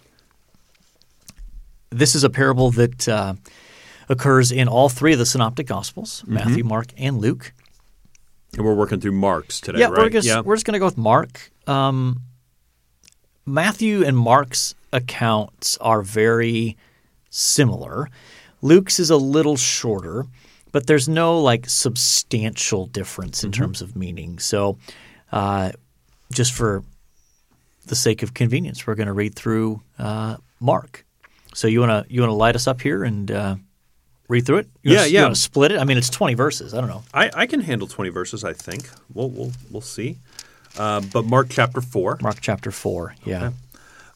This 1.90 2.14
is 2.16 2.25
a 2.25 2.30
parable 2.30 2.70
that 2.73 3.08
uh, 3.08 3.34
occurs 4.08 4.52
in 4.52 4.68
all 4.68 4.88
three 4.88 5.12
of 5.12 5.18
the 5.18 5.26
synoptic 5.26 5.66
gospels 5.66 6.23
Matthew, 6.26 6.64
Mark, 6.64 6.88
and 6.96 7.18
Luke. 7.18 7.52
and 8.56 8.64
we're 8.64 8.75
working 8.75 9.00
through 9.00 9.12
Marks 9.12 9.61
today, 9.61 9.80
Yeah, 9.80 9.87
right? 9.88 9.99
we're 10.12 10.20
just, 10.20 10.44
we're 10.44 10.56
just 10.56 10.66
going 10.66 10.75
to 10.75 10.78
go 10.78 10.84
with 10.87 10.99
Mark. 10.99 11.50
Um, 11.66 12.20
Matthew 13.46 14.04
and 14.04 14.16
Mark's 14.16 14.75
accounts 14.92 15.76
are 15.78 16.02
very 16.02 16.76
similar. 17.30 18.08
Luke's 18.62 18.99
is 18.99 19.11
a 19.11 19.16
little 19.16 19.56
shorter, 19.56 20.25
but 20.73 20.87
there's 20.87 21.08
no 21.08 21.40
like 21.40 21.68
substantial 21.68 22.87
difference 22.87 23.38
Mm-hmm. 23.38 23.46
in 23.46 23.52
terms 23.52 23.82
of 23.82 23.96
meaning. 23.96 24.38
So, 24.38 24.78
uh, 25.32 25.73
just 26.32 26.52
for 26.52 26.82
the 27.87 27.94
sake 27.96 28.23
of 28.23 28.32
convenience, 28.32 28.87
we're 28.87 28.94
going 28.94 29.08
to 29.08 29.12
read 29.12 29.34
through 29.34 29.82
uh, 29.99 30.37
Mark. 30.61 31.04
So 31.54 31.68
you 31.68 31.80
want 31.80 32.06
to 32.08 32.12
you 32.12 32.20
want 32.23 32.30
to 32.30 32.34
light 32.34 32.56
us 32.56 32.66
up 32.66 32.80
here 32.80 33.04
and 33.04 33.30
uh, 33.30 33.56
read 34.28 34.46
through 34.46 34.58
it? 34.58 34.68
You 34.82 34.92
Yeah, 34.92 34.98
wanna, 34.98 35.08
yeah. 35.08 35.18
You 35.20 35.24
want 35.24 35.34
to 35.36 35.40
split 35.40 35.72
it? 35.72 35.78
I 35.78 35.84
mean, 35.84 35.98
it's 35.98 36.10
20 36.10 36.34
verses. 36.34 36.74
I 36.74 36.80
don't 36.80 36.88
know. 36.88 37.02
I, 37.12 37.30
I 37.34 37.46
can 37.46 37.60
handle 37.60 37.86
20 37.88 38.10
verses, 38.10 38.44
I 38.44 38.52
think. 38.52 38.88
We'll, 39.12 39.30
we'll, 39.30 39.52
we'll 39.70 39.80
see. 39.80 40.18
Uh, 40.78 41.00
but 41.12 41.24
Mark 41.24 41.48
chapter 41.50 41.80
4. 41.80 42.18
Mark 42.20 42.38
chapter 42.40 42.70
4. 42.70 43.14
Yeah. 43.24 43.52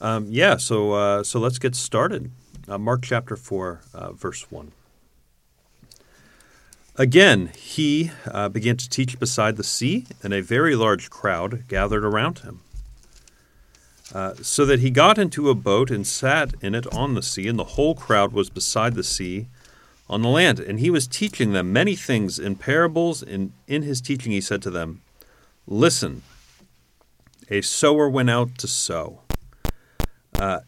Um, 0.00 0.26
yeah, 0.28 0.56
so, 0.56 0.92
uh, 0.92 1.22
so 1.24 1.38
let's 1.40 1.58
get 1.58 1.74
started. 1.74 2.30
Uh, 2.68 2.78
Mark 2.78 3.02
chapter 3.02 3.36
4, 3.36 3.80
uh, 3.94 4.12
verse 4.12 4.50
1. 4.50 4.72
Again, 6.96 7.52
he 7.56 8.10
uh, 8.26 8.48
began 8.48 8.76
to 8.76 8.88
teach 8.88 9.20
beside 9.20 9.56
the 9.56 9.64
sea, 9.64 10.06
and 10.22 10.32
a 10.32 10.42
very 10.42 10.74
large 10.74 11.10
crowd 11.10 11.64
gathered 11.68 12.04
around 12.04 12.40
him. 12.40 12.60
Uh, 14.12 14.34
so 14.40 14.64
that 14.64 14.80
he 14.80 14.90
got 14.90 15.18
into 15.18 15.50
a 15.50 15.54
boat 15.54 15.90
and 15.90 16.06
sat 16.06 16.54
in 16.60 16.74
it 16.74 16.92
on 16.92 17.14
the 17.14 17.22
sea, 17.22 17.46
and 17.46 17.58
the 17.58 17.64
whole 17.64 17.94
crowd 17.94 18.32
was 18.32 18.50
beside 18.50 18.94
the 18.94 19.04
sea 19.04 19.46
on 20.08 20.22
the 20.22 20.28
land. 20.28 20.60
And 20.60 20.80
he 20.80 20.90
was 20.90 21.06
teaching 21.06 21.52
them 21.52 21.72
many 21.72 21.94
things 21.94 22.38
in 22.38 22.56
parables. 22.56 23.22
And 23.22 23.52
in 23.66 23.82
his 23.82 24.00
teaching, 24.00 24.32
he 24.32 24.40
said 24.40 24.62
to 24.62 24.70
them, 24.70 25.02
Listen, 25.66 26.22
a 27.50 27.60
sower 27.60 28.08
went 28.08 28.30
out 28.30 28.58
to 28.58 28.66
sow. 28.66 29.20
Uh, 30.38 30.60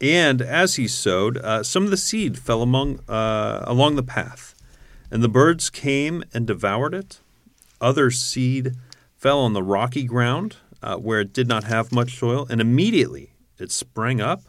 and 0.00 0.42
as 0.42 0.74
he 0.74 0.86
sowed, 0.86 1.38
uh, 1.38 1.62
some 1.62 1.84
of 1.84 1.90
the 1.90 1.96
seed 1.96 2.38
fell 2.38 2.62
among 2.62 3.00
uh, 3.08 3.64
along 3.66 3.96
the 3.96 4.02
path, 4.02 4.54
and 5.10 5.22
the 5.22 5.28
birds 5.28 5.70
came 5.70 6.24
and 6.34 6.46
devoured 6.46 6.94
it. 6.94 7.20
Other 7.80 8.10
seed 8.10 8.74
fell 9.16 9.40
on 9.40 9.52
the 9.52 9.62
rocky 9.62 10.04
ground, 10.04 10.56
uh, 10.82 10.96
where 10.96 11.20
it 11.20 11.32
did 11.32 11.48
not 11.48 11.64
have 11.64 11.92
much 11.92 12.18
soil, 12.18 12.46
and 12.50 12.60
immediately 12.60 13.32
it 13.58 13.70
sprang 13.70 14.20
up, 14.20 14.42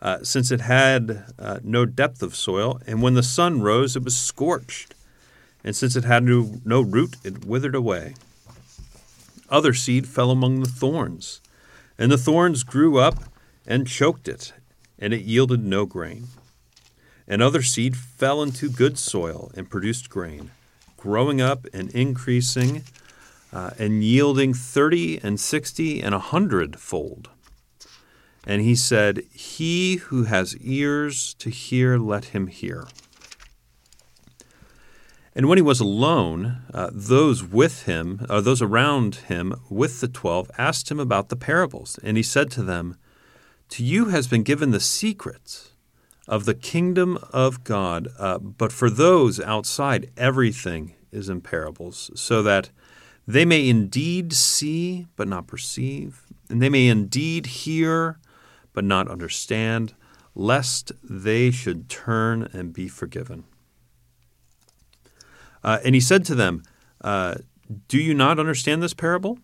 uh, 0.00 0.22
since 0.22 0.50
it 0.50 0.60
had 0.60 1.24
uh, 1.38 1.58
no 1.62 1.84
depth 1.84 2.22
of 2.22 2.36
soil. 2.36 2.80
And 2.86 3.02
when 3.02 3.14
the 3.14 3.22
sun 3.22 3.62
rose, 3.62 3.96
it 3.96 4.04
was 4.04 4.16
scorched, 4.16 4.94
and 5.64 5.74
since 5.74 5.96
it 5.96 6.04
had 6.04 6.22
no, 6.22 6.60
no 6.64 6.80
root, 6.80 7.16
it 7.24 7.44
withered 7.44 7.74
away. 7.74 8.14
Other 9.50 9.74
seed 9.74 10.06
fell 10.06 10.30
among 10.30 10.60
the 10.60 10.68
thorns, 10.68 11.40
and 11.98 12.12
the 12.12 12.18
thorns 12.18 12.62
grew 12.64 12.98
up 12.98 13.24
and 13.66 13.86
choked 13.86 14.28
it, 14.28 14.52
and 14.98 15.12
it 15.14 15.22
yielded 15.22 15.64
no 15.64 15.86
grain. 15.86 16.28
And 17.26 17.42
other 17.42 17.62
seed 17.62 17.96
fell 17.96 18.42
into 18.42 18.70
good 18.70 18.98
soil 18.98 19.50
and 19.54 19.70
produced 19.70 20.08
grain, 20.08 20.50
growing 20.96 21.40
up 21.40 21.66
and 21.74 21.90
increasing, 21.90 22.84
uh, 23.52 23.70
and 23.78 24.04
yielding 24.04 24.54
thirty 24.54 25.18
and 25.22 25.40
sixty 25.40 26.00
and 26.02 26.14
a 26.14 26.18
hundred 26.18 26.78
fold. 26.78 27.28
And 28.48 28.62
he 28.62 28.74
said, 28.74 29.24
He 29.30 29.96
who 29.96 30.24
has 30.24 30.56
ears 30.56 31.34
to 31.34 31.50
hear, 31.50 31.98
let 31.98 32.26
him 32.26 32.46
hear. 32.46 32.88
And 35.34 35.48
when 35.48 35.58
he 35.58 35.62
was 35.62 35.80
alone, 35.80 36.62
uh, 36.72 36.88
those 36.92 37.44
with 37.44 37.84
him, 37.84 38.24
or 38.28 38.40
those 38.40 38.62
around 38.62 39.16
him 39.16 39.54
with 39.68 40.00
the 40.00 40.08
twelve, 40.08 40.50
asked 40.56 40.90
him 40.90 40.98
about 40.98 41.28
the 41.28 41.36
parables. 41.36 41.98
And 42.02 42.16
he 42.16 42.22
said 42.22 42.50
to 42.52 42.62
them, 42.62 42.96
To 43.68 43.84
you 43.84 44.06
has 44.06 44.26
been 44.26 44.42
given 44.42 44.70
the 44.70 44.80
secret 44.80 45.72
of 46.26 46.46
the 46.46 46.54
kingdom 46.54 47.18
of 47.30 47.64
God, 47.64 48.08
uh, 48.18 48.38
but 48.38 48.72
for 48.72 48.88
those 48.88 49.38
outside, 49.40 50.10
everything 50.16 50.94
is 51.12 51.28
in 51.28 51.42
parables, 51.42 52.10
so 52.14 52.42
that 52.42 52.70
they 53.26 53.44
may 53.44 53.68
indeed 53.68 54.32
see, 54.32 55.06
but 55.16 55.28
not 55.28 55.46
perceive, 55.46 56.22
and 56.48 56.62
they 56.62 56.70
may 56.70 56.88
indeed 56.88 57.46
hear, 57.46 58.18
but 58.78 58.84
not 58.84 59.10
understand, 59.10 59.92
lest 60.36 60.92
they 61.02 61.50
should 61.50 61.88
turn 61.88 62.48
and 62.52 62.72
be 62.72 62.86
forgiven. 62.86 63.42
Uh, 65.64 65.80
and 65.84 65.96
he 65.96 66.00
said 66.00 66.24
to 66.24 66.36
them, 66.36 66.62
uh, 67.00 67.34
Do 67.88 67.98
you 67.98 68.14
not 68.14 68.38
understand 68.38 68.80
this 68.80 68.94
parable? 68.94 69.40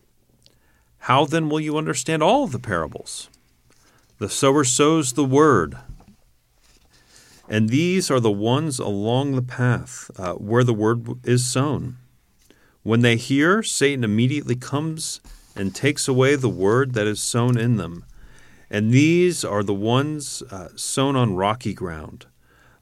How 0.99 1.25
then 1.25 1.49
will 1.49 1.59
you 1.59 1.77
understand 1.77 2.23
all 2.23 2.47
the 2.47 2.61
parables? 2.61 3.29
The 4.19 4.29
sower 4.29 4.63
sows 4.63 5.15
the 5.15 5.25
word. 5.25 5.79
And 7.49 7.71
these 7.71 8.09
are 8.09 8.21
the 8.21 8.31
ones 8.31 8.79
along 8.79 9.35
the 9.35 9.43
path 9.43 10.13
uh, 10.17 10.35
where 10.35 10.63
the 10.63 10.73
word 10.73 11.27
is 11.27 11.45
sown. 11.45 11.97
When 12.85 13.01
they 13.01 13.17
hear, 13.17 13.65
Satan 13.65 14.05
immediately 14.05 14.55
comes 14.55 15.21
and 15.57 15.75
takes 15.75 16.07
away 16.07 16.37
the 16.37 16.49
word 16.49 16.95
that 16.95 17.09
is 17.09 17.19
sown 17.19 17.59
in 17.59 17.79
them. 17.79 18.05
And 18.71 18.91
these 18.91 19.45
are 19.45 19.63
the 19.63 19.75
ones 19.75 20.43
uh, 20.51 20.69
sown 20.75 21.17
on 21.17 21.37
rocky 21.37 21.75
ground, 21.75 22.27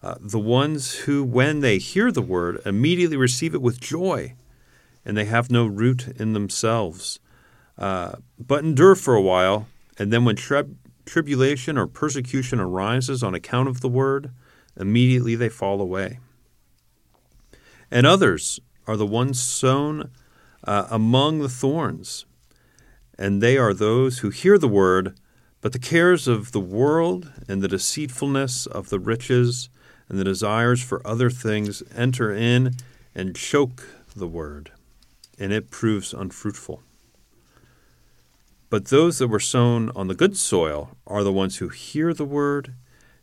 uh, 0.03 0.17
the 0.21 0.39
ones 0.39 0.95
who, 0.95 1.23
when 1.25 1.61
they 1.61 1.79
hear 1.79 2.11
the 2.11 2.23
word, 2.23 2.61
immediately 2.65 3.17
receive 3.17 3.55
it 3.55 3.63
with 3.63 3.81
joy, 3.81 4.35
and 5.05 5.17
they 5.17 5.25
have 5.25 5.51
no 5.51 5.67
root 5.67 6.09
in 6.09 6.33
themselves, 6.33 7.19
uh, 7.79 8.13
but 8.39 8.65
endure 8.65 8.95
for 8.95 9.15
a 9.15 9.23
while. 9.23 9.67
And 9.99 10.13
then, 10.13 10.25
when 10.25 10.37
trib- 10.37 10.77
tribulation 11.05 11.77
or 11.77 11.87
persecution 11.87 12.61
arises 12.61 13.23
on 13.23 13.35
account 13.35 13.69
of 13.69 13.81
the 13.81 13.89
word, 13.89 14.31
immediately 14.77 15.35
they 15.35 15.49
fall 15.49 15.81
away. 15.81 16.19
And 17.91 18.07
others 18.07 18.61
are 18.87 18.97
the 18.97 19.07
ones 19.07 19.41
sown 19.41 20.11
uh, 20.65 20.87
among 20.91 21.41
the 21.41 21.49
thorns, 21.49 22.25
and 23.19 23.43
they 23.43 23.59
are 23.59 23.75
those 23.75 24.21
who 24.21 24.31
hear 24.31 24.59
the 24.59 24.69
word, 24.69 25.19
but 25.63 25.73
the 25.73 25.79
cares 25.79 26.29
of 26.29 26.53
the 26.53 26.61
world 26.61 27.33
and 27.49 27.63
the 27.63 27.69
deceitfulness 27.69 28.67
of 28.67 28.91
the 28.91 28.99
riches 28.99 29.71
and 30.09 30.19
the 30.19 30.25
desires 30.25 30.83
for 30.83 31.07
other 31.07 31.31
things 31.31 31.83
enter 31.97 32.35
in 32.35 32.75
and 33.15 33.35
choke 33.35 33.87
the 34.15 34.27
word, 34.27 34.73
and 35.39 35.53
it 35.53 35.71
proves 35.71 36.13
unfruitful. 36.13 36.83
But 38.69 38.87
those 38.87 39.19
that 39.19 39.29
were 39.29 39.41
sown 39.41 39.91
on 39.95 40.09
the 40.09 40.15
good 40.15 40.37
soil 40.37 40.97
are 41.07 41.23
the 41.23 41.33
ones 41.33 41.59
who 41.59 41.69
hear 41.69 42.13
the 42.13 42.25
word 42.25 42.75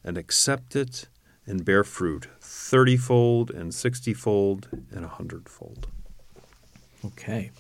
and 0.04 0.18
accept 0.18 0.76
it 0.76 1.08
and 1.46 1.66
bear 1.66 1.84
fruit 1.84 2.28
thirtyfold 2.42 3.50
and 3.50 3.74
sixtyfold 3.74 4.70
and 4.92 5.04
a 5.04 5.08
hundredfold. 5.08 5.88
Okay. 7.04 7.52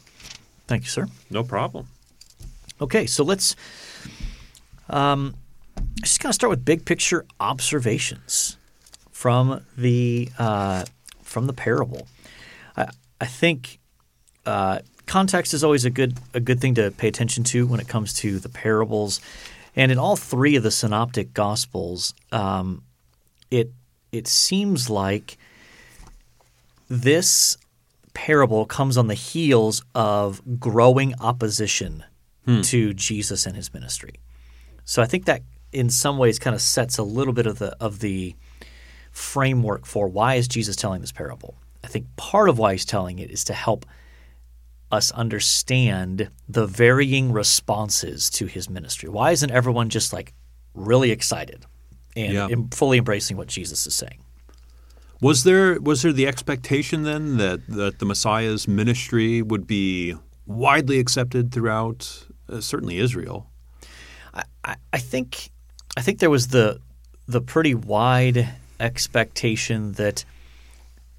Thank 0.67 0.83
you, 0.83 0.89
sir. 0.89 1.07
No 1.29 1.43
problem. 1.43 1.87
Okay, 2.79 3.07
so 3.07 3.23
let's 3.23 3.55
um, 4.89 5.35
just 6.01 6.21
going 6.21 6.29
to 6.29 6.33
start 6.33 6.49
with 6.49 6.65
big 6.65 6.85
picture 6.85 7.25
observations 7.39 8.57
from 9.11 9.65
the 9.77 10.29
uh, 10.37 10.85
from 11.23 11.47
the 11.47 11.53
parable. 11.53 12.07
I, 12.75 12.89
I 13.21 13.25
think 13.25 13.79
uh, 14.45 14.79
context 15.05 15.53
is 15.53 15.63
always 15.63 15.85
a 15.85 15.89
good 15.89 16.17
a 16.33 16.39
good 16.39 16.59
thing 16.61 16.75
to 16.75 16.91
pay 16.91 17.07
attention 17.07 17.43
to 17.45 17.67
when 17.67 17.79
it 17.79 17.87
comes 17.87 18.13
to 18.15 18.39
the 18.39 18.49
parables, 18.49 19.19
and 19.75 19.91
in 19.91 19.97
all 19.97 20.15
three 20.15 20.55
of 20.55 20.63
the 20.63 20.71
synoptic 20.71 21.33
gospels, 21.33 22.13
um, 22.31 22.83
it 23.51 23.71
it 24.11 24.27
seems 24.27 24.89
like 24.89 25.37
this 26.89 27.57
parable 28.13 28.65
comes 28.65 28.97
on 28.97 29.07
the 29.07 29.13
heels 29.13 29.83
of 29.93 30.41
growing 30.59 31.13
opposition 31.21 32.03
to 32.63 32.93
Jesus 32.95 33.45
and 33.45 33.55
his 33.55 33.71
ministry. 33.73 34.15
So 34.89 35.03
I 35.03 35.05
think 35.05 35.25
that 35.25 35.43
in 35.71 35.91
some 35.91 36.17
ways 36.17 36.39
kind 36.39 36.55
of 36.55 36.63
sets 36.63 36.97
a 36.97 37.03
little 37.03 37.31
bit 37.31 37.45
of 37.45 37.59
the 37.59 37.77
of 37.79 37.99
the 37.99 38.35
framework 39.11 39.85
for 39.85 40.07
why 40.07 40.33
is 40.33 40.47
Jesus 40.47 40.75
telling 40.75 41.01
this 41.01 41.11
parable. 41.11 41.53
I 41.83 41.87
think 41.87 42.07
part 42.15 42.49
of 42.49 42.57
why 42.57 42.71
he's 42.71 42.85
telling 42.85 43.19
it 43.19 43.29
is 43.29 43.43
to 43.43 43.53
help 43.53 43.85
us 44.91 45.11
understand 45.11 46.31
the 46.47 46.65
varying 46.65 47.31
responses 47.31 48.31
to 48.31 48.47
his 48.47 48.67
ministry. 48.67 49.09
Why 49.09 49.29
isn't 49.29 49.51
everyone 49.51 49.89
just 49.89 50.11
like 50.11 50.33
really 50.73 51.11
excited 51.11 51.67
and 52.15 52.33
Yeah. 52.33 52.47
fully 52.71 52.97
embracing 52.97 53.37
what 53.37 53.47
Jesus 53.47 53.85
is 53.85 53.93
saying? 53.93 54.23
Was 55.21 55.43
there 55.43 55.79
was 55.79 56.01
there 56.01 56.13
the 56.13 56.25
expectation 56.25 57.03
then 57.03 57.37
that, 57.37 57.59
that 57.67 57.99
the 57.99 58.05
Messiah's 58.05 58.67
ministry 58.67 59.43
would 59.43 59.67
be 59.67 60.15
widely 60.47 60.97
accepted 60.97 61.51
throughout 61.51 62.25
uh, 62.51 62.59
certainly 62.59 62.97
Israel? 62.97 63.48
I, 64.33 64.75
I 64.93 64.97
think 64.97 65.51
I 65.97 66.01
think 66.01 66.19
there 66.19 66.29
was 66.29 66.47
the 66.47 66.79
the 67.27 67.41
pretty 67.41 67.75
wide 67.75 68.49
expectation 68.79 69.93
that 69.93 70.25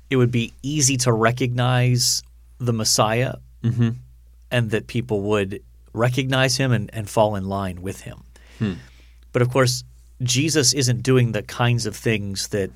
it 0.08 0.16
would 0.16 0.32
be 0.32 0.52
easy 0.62 0.96
to 0.98 1.12
recognize 1.12 2.22
the 2.58 2.72
Messiah 2.72 3.36
mm-hmm. 3.62 3.90
and 4.50 4.70
that 4.70 4.86
people 4.86 5.22
would 5.22 5.62
recognize 5.92 6.56
him 6.56 6.72
and, 6.72 6.90
and 6.92 7.08
fall 7.08 7.36
in 7.36 7.48
line 7.48 7.82
with 7.82 8.00
him. 8.00 8.22
Hmm. 8.58 8.74
But 9.32 9.42
of 9.42 9.50
course, 9.50 9.84
Jesus 10.22 10.72
isn't 10.72 11.02
doing 11.02 11.32
the 11.32 11.42
kinds 11.42 11.86
of 11.86 11.96
things 11.96 12.48
that 12.48 12.70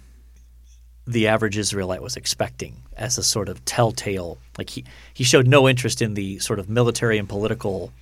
the 1.06 1.28
average 1.28 1.58
Israelite 1.58 2.02
was 2.02 2.16
expecting 2.16 2.82
as 2.96 3.18
a 3.18 3.22
sort 3.22 3.48
of 3.48 3.64
telltale. 3.64 4.38
Like 4.56 4.70
he, 4.70 4.84
he 5.12 5.24
showed 5.24 5.46
no 5.46 5.68
interest 5.68 6.00
in 6.00 6.14
the 6.14 6.38
sort 6.38 6.58
of 6.58 6.68
military 6.68 7.18
and 7.18 7.28
political 7.28 7.92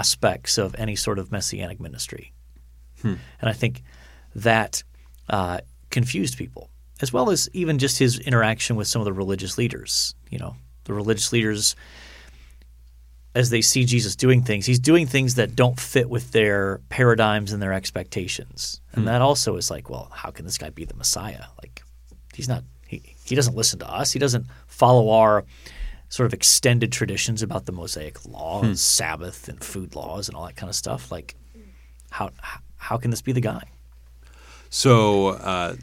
aspects 0.00 0.58
of 0.58 0.74
any 0.78 0.96
sort 0.96 1.18
of 1.18 1.30
messianic 1.30 1.78
ministry. 1.80 2.32
And 3.40 3.50
I 3.52 3.52
think 3.52 3.82
that 4.34 4.84
uh, 5.28 5.58
confused 5.90 6.36
people. 6.38 6.64
as 7.02 7.12
well 7.12 7.30
as 7.30 7.50
even 7.52 7.78
just 7.78 7.98
his 7.98 8.18
interaction 8.20 8.76
with 8.76 8.86
some 8.86 9.02
of 9.02 9.04
the 9.04 9.12
religious 9.12 9.58
leaders. 9.58 10.14
You 10.30 10.38
know, 10.38 10.56
the 10.84 10.94
religious 10.94 11.32
leaders, 11.32 11.74
as 13.34 13.50
they 13.50 13.60
see 13.60 13.84
Jesus 13.84 14.14
doing 14.14 14.42
things, 14.42 14.64
he's 14.64 14.78
doing 14.78 15.06
things 15.06 15.34
that 15.34 15.56
don't 15.56 15.78
fit 15.78 16.08
with 16.08 16.30
their 16.30 16.80
paradigms 16.88 17.52
and 17.52 17.60
their 17.60 17.72
expectations. 17.72 18.80
And 18.92 19.08
that 19.08 19.20
also 19.20 19.56
is 19.56 19.70
like, 19.70 19.90
well, 19.90 20.10
how 20.14 20.30
can 20.30 20.44
this 20.44 20.58
guy 20.58 20.70
be 20.70 20.84
the 20.84 20.94
Messiah? 20.94 21.44
Like, 21.60 21.82
he's 22.34 22.48
not, 22.48 22.62
he, 22.86 23.02
he 23.24 23.34
doesn't 23.34 23.56
listen 23.56 23.80
to 23.80 23.90
us. 23.90 24.12
He 24.12 24.20
doesn't 24.20 24.46
follow 24.68 25.10
our 25.10 25.44
sort 26.12 26.26
of 26.26 26.34
extended 26.34 26.92
traditions 26.92 27.42
about 27.42 27.64
the 27.64 27.72
Mosaic 27.72 28.16
law 28.26 28.62
and 28.62 28.78
Sabbath 28.78 29.48
and 29.48 29.64
food 29.64 29.94
laws 29.96 30.28
and 30.28 30.36
all 30.36 30.44
that 30.44 30.56
kind 30.56 30.68
of 30.68 30.76
stuff. 30.76 31.10
Like, 31.10 31.34
how, 32.10 32.28
how 32.76 32.98
can 32.98 33.10
this 33.10 33.22
be 33.22 33.32
the 33.32 33.40
guy? 33.40 33.62
So 34.68 35.28
uh, 35.28 35.76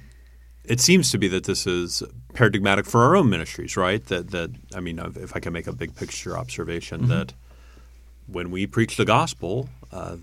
it 0.63 0.79
seems 0.79 1.09
to 1.13 1.17
be 1.17 1.27
that 1.29 1.45
this 1.45 1.65
is 1.65 2.03
paradigmatic 2.35 2.85
for 2.85 3.01
our 3.05 3.15
own 3.15 3.27
ministries, 3.31 3.75
right? 3.75 4.05
That 4.05 4.29
that 4.29 4.51
I 4.75 4.79
mean, 4.81 4.99
if 5.15 5.35
I 5.35 5.39
can 5.39 5.51
make 5.51 5.65
a 5.67 5.73
big 5.73 5.95
picture 5.95 6.37
observation, 6.37 7.01
Mm-hmm. 7.01 7.09
that 7.09 7.33
when 8.27 8.51
we 8.51 8.67
preach 8.67 8.97
the 8.97 9.05
gospel, 9.05 9.67
uh, 9.91 10.17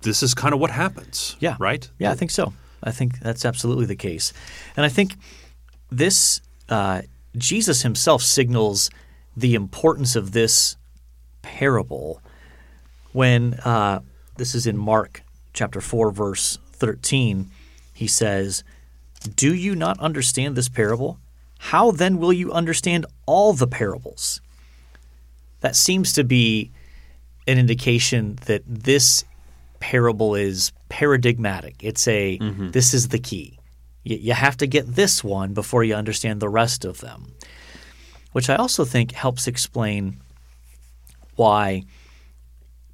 this 0.00 0.22
is 0.24 0.34
kind 0.34 0.52
of 0.54 0.58
what 0.60 0.70
happens. 0.70 1.36
Yeah. 1.38 1.54
Right. 1.60 1.88
Yeah, 2.00 2.10
I 2.10 2.16
think 2.16 2.32
so. 2.32 2.52
I 2.82 2.90
think 2.90 3.20
that's 3.20 3.44
absolutely 3.44 3.86
the 3.86 3.94
case. 4.08 4.32
And 4.76 4.84
I 4.84 4.88
think 4.88 5.14
this, 5.88 6.40
uh, 6.68 7.02
Jesus 7.36 7.82
himself 7.82 8.22
signals 8.22 8.90
the 9.36 9.54
importance 9.54 10.16
of 10.16 10.32
this 10.32 10.76
parable 11.42 12.20
when 13.12 13.54
uh, 13.64 14.00
this 14.36 14.54
is 14.54 14.66
in 14.66 14.76
Mark 14.76 15.22
chapter 15.52 15.80
4, 15.80 16.10
verse 16.10 16.58
13. 16.72 17.50
He 17.92 18.06
says, 18.06 18.64
Do 19.36 19.54
you 19.54 19.74
not 19.74 19.98
understand 20.00 20.56
this 20.56 20.68
parable? 20.68 21.18
How 21.58 21.90
then 21.90 22.18
will 22.18 22.32
you 22.32 22.52
understand 22.52 23.06
all 23.26 23.52
the 23.52 23.66
parables? 23.66 24.40
That 25.60 25.76
seems 25.76 26.12
to 26.14 26.24
be 26.24 26.72
an 27.46 27.58
indication 27.58 28.38
that 28.46 28.62
this 28.66 29.24
parable 29.78 30.34
is 30.34 30.72
paradigmatic. 30.88 31.76
It's 31.82 32.06
a 32.08 32.38
this 32.72 32.94
is 32.94 33.08
the 33.08 33.18
key. 33.18 33.58
You, 34.04 34.16
you 34.16 34.32
have 34.32 34.56
to 34.58 34.66
get 34.66 34.94
this 34.94 35.22
one 35.22 35.54
before 35.54 35.84
you 35.84 35.94
understand 35.94 36.40
the 36.40 36.48
rest 36.48 36.84
of 36.84 37.00
them, 37.00 37.32
which 38.32 38.50
I 38.50 38.56
also 38.56 38.84
think 38.84 39.12
helps 39.12 39.46
explain 39.46 40.20
why 41.36 41.84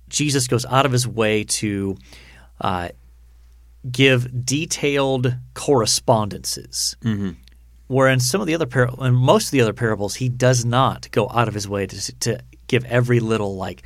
Jesus 0.08 0.46
goes 0.46 0.64
out 0.66 0.86
of 0.86 0.92
his 0.92 1.06
way 1.06 1.44
to 1.44 1.96
uh, 2.60 2.88
give 3.90 4.44
detailed 4.44 5.34
correspondences. 5.54 6.96
Where 7.88 8.08
in 8.08 8.20
some 8.20 8.40
of 8.42 8.46
the 8.46 8.54
other 8.54 8.66
par- 8.66 8.90
in 9.00 9.14
most 9.14 9.46
of 9.46 9.50
the 9.52 9.60
other 9.62 9.72
parables, 9.72 10.16
he 10.16 10.28
does 10.28 10.64
not 10.64 11.10
go 11.10 11.28
out 11.30 11.48
of 11.48 11.54
his 11.54 11.66
way 11.66 11.86
to, 11.86 12.12
to 12.20 12.40
give 12.66 12.84
every 12.84 13.18
little 13.18 13.56
like, 13.56 13.82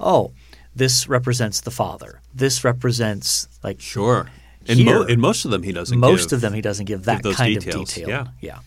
oh, 0.00 0.32
this 0.74 1.06
represents 1.06 1.60
the 1.60 1.70
Father. 1.70 2.20
This 2.34 2.64
represents 2.64 3.48
like 3.62 3.78
Sure. 3.80 4.30
In, 4.66 4.84
mo- 4.84 5.02
in 5.02 5.20
most 5.20 5.44
of 5.44 5.50
them, 5.50 5.62
he 5.64 5.72
doesn't. 5.72 5.98
most 5.98 6.30
give- 6.30 6.36
of 6.36 6.40
them 6.40 6.54
he 6.54 6.60
doesn't 6.62 6.86
give 6.86 7.04
that 7.04 7.22
those 7.22 7.36
kind 7.36 7.54
details, 7.58 7.90
of 7.90 7.94
detail. 7.94 8.08
yeah. 8.08 8.26
yeah. 8.40 8.58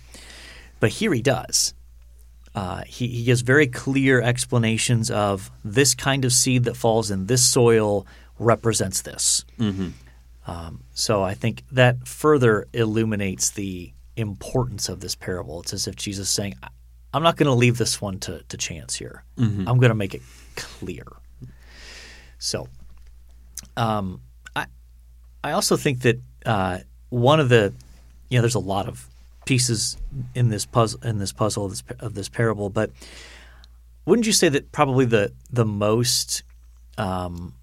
But 0.79 0.89
here 0.91 1.13
he 1.13 1.21
does. 1.21 1.73
Uh, 2.55 2.83
he, 2.87 3.07
he 3.07 3.23
gives 3.25 3.41
very 3.41 3.67
clear 3.67 4.21
explanations 4.21 5.11
of 5.11 5.51
this 5.63 5.93
kind 5.93 6.23
of 6.23 6.31
seed 6.31 6.63
that 6.63 6.77
falls 6.77 7.11
in 7.11 7.25
this 7.27 7.45
soil 7.45 8.07
represents 8.39 9.01
this. 9.01 9.43
Mm-hmm. 9.59 9.89
Um, 10.47 10.83
so 10.93 11.21
I 11.21 11.33
think 11.33 11.63
that 11.71 12.07
further 12.07 12.65
illuminates 12.71 13.51
the 13.51 13.91
importance 14.15 14.87
of 14.87 15.01
this 15.01 15.15
parable. 15.15 15.61
It's 15.61 15.73
as 15.73 15.87
if 15.87 15.95
Jesus 15.95 16.29
is 16.29 16.33
saying, 16.33 16.55
"I- 16.63 16.69
I'm 17.13 17.23
not 17.23 17.35
going 17.37 17.47
to 17.47 17.53
leave 17.53 17.77
this 17.77 18.01
one 18.01 18.19
to, 18.19 18.43
to 18.47 18.57
chance 18.57 18.95
here. 18.95 19.23
Mm-hmm. 19.37 19.67
I'm 19.67 19.77
going 19.77 19.89
to 19.89 19.95
make 19.95 20.13
it 20.13 20.21
clear. 20.55 21.05
So 22.37 22.67
um, 23.77 24.21
I, 24.55 24.65
I 25.43 25.51
also 25.51 25.77
think 25.77 26.01
that 26.01 26.21
uh, 26.45 26.79
one 27.09 27.39
of 27.39 27.49
the, 27.49 27.73
you 28.29 28.37
know, 28.37 28.41
there's 28.41 28.55
a 28.55 28.59
lot 28.59 28.87
of 28.87 29.09
pieces 29.45 29.97
in 30.33 30.49
this 30.49 30.65
puzzle 30.65 30.99
in 31.03 31.19
this 31.19 31.31
puzzle 31.31 31.65
of 31.65 31.71
this, 31.71 31.83
of 31.99 32.13
this 32.13 32.29
parable, 32.29 32.69
but 32.69 32.91
wouldn't 34.05 34.25
you 34.25 34.33
say 34.33 34.49
that 34.49 34.71
probably 34.71 35.05
the 35.05 35.31
the 35.51 35.65
most 35.65 36.43
um, 36.97 37.53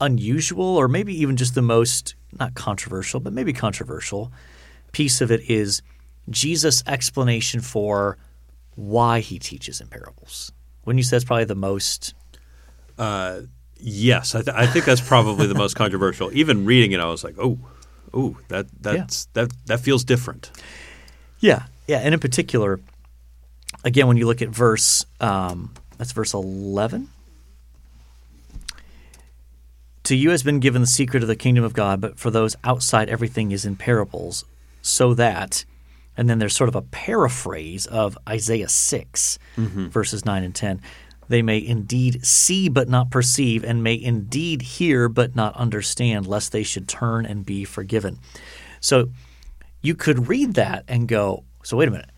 unusual, 0.00 0.76
or 0.76 0.88
maybe 0.88 1.14
even 1.20 1.36
just 1.36 1.54
the 1.54 1.62
most 1.62 2.14
not 2.38 2.54
controversial, 2.54 3.20
but 3.20 3.32
maybe 3.32 3.52
controversial 3.52 4.32
piece 4.92 5.20
of 5.20 5.30
it 5.30 5.40
is 5.48 5.82
Jesus' 6.30 6.82
explanation 6.86 7.60
for 7.60 8.18
why 8.74 9.20
he 9.20 9.38
teaches 9.38 9.80
in 9.80 9.88
parables. 9.88 10.52
Wouldn't 10.84 10.98
you 10.98 11.04
say 11.04 11.16
that's 11.16 11.24
probably 11.24 11.44
the 11.44 11.54
most 11.54 12.14
Uh, 12.98 13.42
yes, 13.78 14.34
I, 14.34 14.42
th- 14.42 14.56
I 14.56 14.66
think 14.66 14.84
that's 14.84 15.00
probably 15.00 15.46
the 15.46 15.54
most 15.54 15.74
controversial. 15.74 16.30
Even 16.32 16.64
reading 16.64 16.92
it, 16.92 17.00
I 17.00 17.06
was 17.06 17.24
like, 17.24 17.36
oh, 17.38 17.58
oh, 18.14 18.38
that 18.48 18.66
that's 18.80 19.26
that 19.34 19.52
that 19.66 19.80
feels 19.80 20.04
different. 20.04 20.50
Yeah, 21.40 21.64
yeah, 21.86 21.98
and 21.98 22.14
in 22.14 22.20
particular, 22.20 22.80
again, 23.84 24.06
when 24.06 24.16
you 24.16 24.26
look 24.26 24.42
at 24.42 24.48
verse, 24.48 25.04
um, 25.20 25.72
that's 25.96 26.12
verse 26.12 26.34
eleven. 26.34 27.08
To 30.04 30.16
you 30.16 30.30
has 30.30 30.42
been 30.42 30.58
given 30.58 30.80
the 30.80 30.86
secret 30.86 31.22
of 31.22 31.28
the 31.28 31.36
kingdom 31.36 31.64
of 31.64 31.74
God, 31.74 32.00
but 32.00 32.18
for 32.18 32.30
those 32.30 32.56
outside, 32.64 33.10
everything 33.10 33.52
is 33.52 33.66
in 33.66 33.76
parables, 33.76 34.44
so 34.80 35.12
that, 35.14 35.66
and 36.16 36.30
then 36.30 36.38
there's 36.38 36.56
sort 36.56 36.68
of 36.68 36.74
a 36.74 36.80
paraphrase 36.82 37.86
of 37.86 38.16
Isaiah 38.26 38.70
6, 38.70 39.38
verses 39.56 40.24
9 40.24 40.42
and 40.42 40.54
10. 40.54 40.80
They 41.28 41.42
may 41.42 41.58
indeed 41.58 42.24
see 42.24 42.68
but 42.68 42.88
not 42.88 43.10
perceive, 43.10 43.64
and 43.64 43.82
may 43.82 43.94
indeed 43.94 44.62
hear 44.62 45.08
but 45.08 45.36
not 45.36 45.54
understand, 45.56 46.26
lest 46.26 46.52
they 46.52 46.62
should 46.62 46.88
turn 46.88 47.26
and 47.26 47.44
be 47.44 47.64
forgiven. 47.64 48.18
So 48.80 49.10
you 49.82 49.94
could 49.94 50.28
read 50.28 50.54
that 50.54 50.84
and 50.88 51.06
go, 51.06 51.44
so 51.62 51.76
wait 51.76 51.88
a 51.88 51.90
minute. 51.90 52.10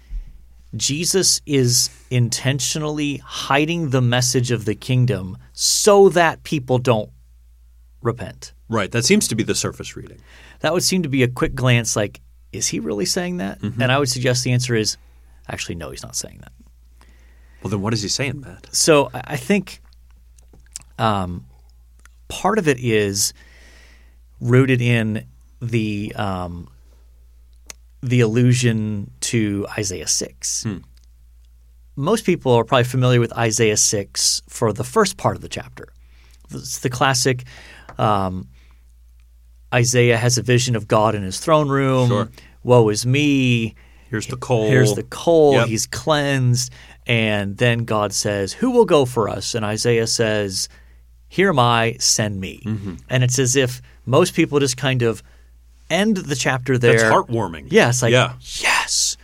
Jesus 0.76 1.40
is 1.46 1.90
intentionally 2.10 3.16
hiding 3.16 3.90
the 3.90 4.00
message 4.00 4.52
of 4.52 4.64
the 4.64 4.76
kingdom 4.76 5.36
so 5.52 6.08
that 6.10 6.44
people 6.44 6.78
don't 6.78 7.10
repent. 8.02 8.52
Right. 8.68 8.90
That 8.92 9.04
seems 9.04 9.26
to 9.28 9.34
be 9.34 9.42
the 9.42 9.56
surface 9.56 9.96
reading. 9.96 10.20
That 10.60 10.72
would 10.72 10.84
seem 10.84 11.02
to 11.02 11.08
be 11.08 11.24
a 11.24 11.28
quick 11.28 11.56
glance 11.56 11.96
like, 11.96 12.20
is 12.52 12.68
he 12.68 12.78
really 12.78 13.04
saying 13.04 13.38
that? 13.38 13.60
Mm-hmm. 13.60 13.82
And 13.82 13.90
I 13.90 13.98
would 13.98 14.08
suggest 14.08 14.44
the 14.44 14.52
answer 14.52 14.76
is 14.76 14.96
actually, 15.48 15.74
no, 15.74 15.90
he's 15.90 16.04
not 16.04 16.14
saying 16.14 16.38
that. 16.42 16.52
Well, 17.62 17.70
then 17.70 17.82
what 17.82 17.92
is 17.92 18.02
he 18.02 18.08
saying, 18.08 18.40
Matt? 18.40 18.68
So 18.74 19.10
I 19.12 19.36
think 19.36 19.80
um, 20.98 21.44
part 22.28 22.58
of 22.58 22.68
it 22.68 22.78
is 22.80 23.32
rooted 24.40 24.80
in 24.80 25.26
the 25.60 26.12
um, 26.16 26.68
the 28.02 28.20
allusion 28.20 29.10
to 29.20 29.66
Isaiah 29.78 30.06
six. 30.06 30.66
Most 31.96 32.24
people 32.24 32.52
are 32.52 32.64
probably 32.64 32.84
familiar 32.84 33.20
with 33.20 33.32
Isaiah 33.36 33.76
six 33.76 34.40
for 34.48 34.72
the 34.72 34.84
first 34.84 35.18
part 35.18 35.36
of 35.36 35.42
the 35.42 35.48
chapter. 35.48 35.88
It's 36.50 36.78
the 36.78 36.88
classic. 36.88 37.44
Um, 37.98 38.48
Isaiah 39.74 40.16
has 40.16 40.38
a 40.38 40.42
vision 40.42 40.76
of 40.76 40.88
God 40.88 41.14
in 41.14 41.22
his 41.22 41.38
throne 41.38 41.68
room. 41.68 42.08
Sure. 42.08 42.28
Woe 42.64 42.88
is 42.88 43.04
me. 43.04 43.74
Here's 44.08 44.26
the 44.26 44.36
coal. 44.36 44.68
Here's 44.68 44.94
the 44.94 45.04
coal. 45.04 45.52
Yep. 45.52 45.68
He's 45.68 45.86
cleansed. 45.86 46.72
And 47.10 47.56
then 47.56 47.86
God 47.86 48.12
says, 48.12 48.52
Who 48.52 48.70
will 48.70 48.84
go 48.84 49.04
for 49.04 49.28
us? 49.28 49.56
And 49.56 49.64
Isaiah 49.64 50.06
says, 50.06 50.68
Here 51.26 51.48
am 51.48 51.58
I, 51.58 51.96
send 51.98 52.40
me. 52.40 52.62
Mm-hmm. 52.64 52.94
And 53.08 53.24
it's 53.24 53.40
as 53.40 53.56
if 53.56 53.82
most 54.06 54.32
people 54.32 54.60
just 54.60 54.76
kind 54.76 55.02
of 55.02 55.20
end 55.90 56.18
the 56.18 56.36
chapter 56.36 56.78
there. 56.78 56.92
That's 56.92 57.12
heartwarming. 57.12 57.66
Yeah, 57.72 57.90
like, 58.00 58.12
yeah. 58.12 58.34
yes, 58.40 59.16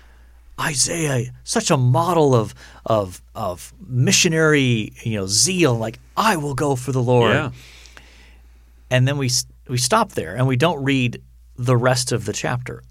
Isaiah, 0.61 1.31
such 1.45 1.71
a 1.71 1.77
model 1.77 2.35
of 2.35 2.57
of 2.85 3.23
of 3.37 3.73
missionary, 3.87 4.93
you 5.05 5.21
know, 5.21 5.29
zeal. 5.29 5.77
Like 5.77 6.01
I 6.17 6.39
will 6.39 6.55
go 6.55 6.75
for 6.75 6.91
the 6.91 7.03
Lord. 7.03 7.35
Yeah. 7.35 7.51
And 8.91 9.07
then 9.07 9.17
we 9.17 9.31
we 9.69 9.79
stop 9.79 10.11
there 10.13 10.35
and 10.35 10.49
we 10.49 10.57
don't 10.57 10.83
read 10.83 11.23
the 11.57 11.77
rest 11.77 12.11
of 12.11 12.25
the 12.25 12.33
chapter 12.33 12.83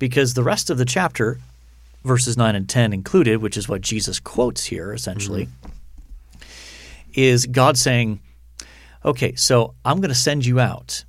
because 0.00 0.34
the 0.34 0.42
rest 0.42 0.68
of 0.68 0.78
the 0.78 0.84
chapter, 0.84 1.38
verses 2.06 2.36
nine 2.36 2.54
and 2.54 2.68
ten 2.68 2.92
included, 2.92 3.42
which 3.42 3.56
is 3.56 3.68
what 3.68 3.80
Jesus 3.80 4.20
quotes 4.20 4.64
here 4.64 4.92
essentially, 4.92 5.48
is 7.14 7.46
God 7.46 7.76
saying, 7.76 8.20
"Okay, 9.04 9.34
so 9.34 9.74
I'm 9.84 9.98
going 9.98 10.08
to 10.08 10.14
send 10.14 10.46
you 10.46 10.60
out." 10.60 11.04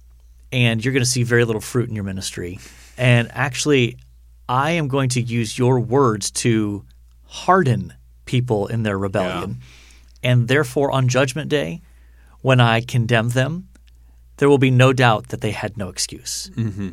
and 0.52 0.84
you're 0.84 0.94
going 0.94 1.04
to 1.04 1.10
see 1.10 1.24
very 1.24 1.46
little 1.46 1.62
fruit 1.62 1.90
in 1.90 1.96
your 1.96 2.04
ministry. 2.04 2.60
And 2.98 3.30
actually, 3.32 3.98
I 4.48 4.72
am 4.72 4.88
going 4.88 5.10
to 5.10 5.22
use 5.22 5.58
your 5.58 5.80
words 5.80 6.32
to 6.32 6.86
harden 7.26 7.94
people 8.26 8.68
in 8.68 8.84
their 8.84 8.98
rebellion. 8.98 9.58
And 10.24 10.48
therefore, 10.48 10.92
on 10.92 11.08
Judgment 11.08 11.50
Day, 11.50 11.82
when 12.42 12.60
I 12.60 12.82
condemn 12.82 13.30
them, 13.30 13.68
there 14.38 14.50
will 14.50 14.58
be 14.58 14.72
no 14.72 14.94
doubt 14.94 15.30
that 15.30 15.42
they 15.42 15.52
had 15.52 15.78
no 15.78 15.90
excuse. 15.90 16.50
Mm-hmm. 16.56 16.90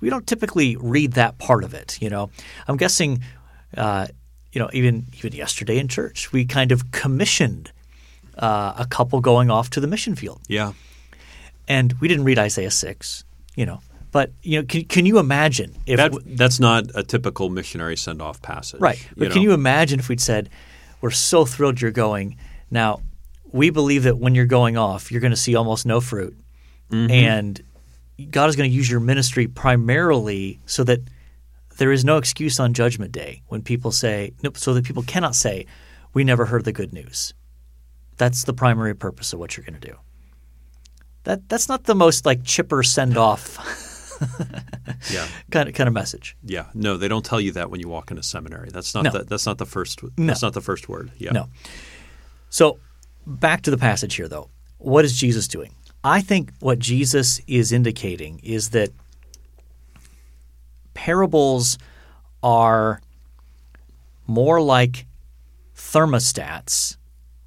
We 0.00 0.10
don't 0.10 0.26
typically 0.26 0.76
read 0.76 1.12
that 1.12 1.38
part 1.38 1.64
of 1.64 1.74
it. 1.74 2.00
You 2.00 2.10
know, 2.10 2.30
I'm 2.66 2.76
guessing, 2.76 3.22
uh, 3.76 4.06
you 4.52 4.60
know, 4.60 4.70
even 4.72 5.06
even 5.18 5.32
yesterday 5.32 5.78
in 5.78 5.88
church, 5.88 6.32
we 6.32 6.44
kind 6.44 6.72
of 6.72 6.90
commissioned 6.90 7.72
uh, 8.36 8.74
a 8.78 8.86
couple 8.86 9.20
going 9.20 9.50
off 9.50 9.70
to 9.70 9.80
the 9.80 9.86
mission 9.86 10.14
field, 10.14 10.40
Yeah. 10.48 10.72
and 11.66 11.94
we 12.00 12.08
didn't 12.08 12.24
read 12.24 12.38
Isaiah 12.38 12.70
six. 12.70 13.24
You 13.56 13.66
know, 13.66 13.80
but 14.12 14.30
you 14.42 14.60
know, 14.60 14.66
can 14.66 14.84
can 14.84 15.04
you 15.06 15.18
imagine 15.18 15.74
if 15.86 15.96
That, 15.96 16.12
that's 16.36 16.60
not 16.60 16.84
a 16.94 17.02
typical 17.02 17.48
missionary 17.50 17.96
send 17.96 18.22
off 18.22 18.40
passage. 18.40 18.80
Right. 18.80 19.04
But 19.16 19.32
can 19.32 19.42
know? 19.42 19.50
you 19.50 19.52
imagine 19.52 19.98
if 19.98 20.08
we'd 20.08 20.20
said, 20.20 20.48
We're 21.00 21.10
so 21.10 21.44
thrilled 21.44 21.80
you're 21.80 21.90
going. 21.90 22.36
Now, 22.70 23.00
we 23.52 23.70
believe 23.70 24.04
that 24.04 24.18
when 24.18 24.34
you're 24.34 24.46
going 24.46 24.76
off, 24.76 25.10
you're 25.10 25.20
going 25.20 25.32
to 25.32 25.36
see 25.36 25.56
almost 25.56 25.86
no 25.86 26.00
fruit. 26.00 26.36
Mm-hmm. 26.90 27.10
And 27.10 27.60
God 28.30 28.48
is 28.48 28.56
going 28.56 28.68
to 28.70 28.74
use 28.76 28.90
your 28.90 29.00
ministry 29.00 29.46
primarily 29.46 30.60
so 30.66 30.82
that 30.84 31.00
there 31.78 31.92
is 31.92 32.04
no 32.04 32.16
excuse 32.16 32.58
on 32.58 32.74
Judgment 32.74 33.12
Day 33.12 33.42
when 33.46 33.62
people 33.62 33.92
say, 33.92 34.32
nope, 34.42 34.56
so 34.58 34.74
that 34.74 34.84
people 34.84 35.02
cannot 35.04 35.34
say, 35.36 35.66
We 36.14 36.24
never 36.24 36.46
heard 36.46 36.64
the 36.64 36.72
good 36.72 36.92
news. 36.92 37.34
That's 38.16 38.42
the 38.44 38.52
primary 38.52 38.94
purpose 38.94 39.32
of 39.32 39.38
what 39.38 39.56
you're 39.56 39.64
going 39.64 39.80
to 39.80 39.88
do. 39.88 39.96
That, 41.24 41.48
that's 41.48 41.68
not 41.68 41.84
the 41.84 41.94
most 41.94 42.26
like 42.26 42.42
chipper 42.42 42.82
send 42.82 43.16
off 43.16 43.58
Yeah. 45.12 45.28
kind 45.52 45.68
of 45.68 45.74
kind 45.76 45.86
of 45.86 45.94
message. 45.94 46.36
Yeah. 46.44 46.66
No, 46.74 46.96
they 46.96 47.06
don't 47.06 47.24
tell 47.24 47.40
you 47.40 47.52
that 47.52 47.70
when 47.70 47.78
you 47.80 47.88
walk 47.88 48.10
into 48.10 48.22
seminary. 48.24 48.70
That's 48.72 48.94
not 48.94 49.04
No. 49.04 49.10
the, 49.12 49.24
that's 49.24 49.46
not 49.46 49.58
the 49.58 49.66
first 49.66 50.02
No. 50.02 50.26
that's 50.26 50.42
not 50.42 50.54
the 50.54 50.60
first 50.60 50.88
word. 50.88 51.12
Yeah. 51.18 51.30
No. 51.32 51.48
So 52.50 52.78
back 53.26 53.62
to 53.62 53.70
the 53.70 53.78
passage 53.78 54.14
here, 54.16 54.26
though. 54.26 54.48
What 54.78 55.04
is 55.04 55.16
Jesus 55.16 55.46
doing? 55.46 55.72
I 56.04 56.20
think 56.20 56.52
what 56.60 56.78
Jesus 56.78 57.40
is 57.46 57.72
indicating 57.72 58.40
is 58.42 58.70
that 58.70 58.90
parables 60.94 61.78
are 62.42 63.00
more 64.26 64.60
like 64.60 65.06
thermostats 65.74 66.96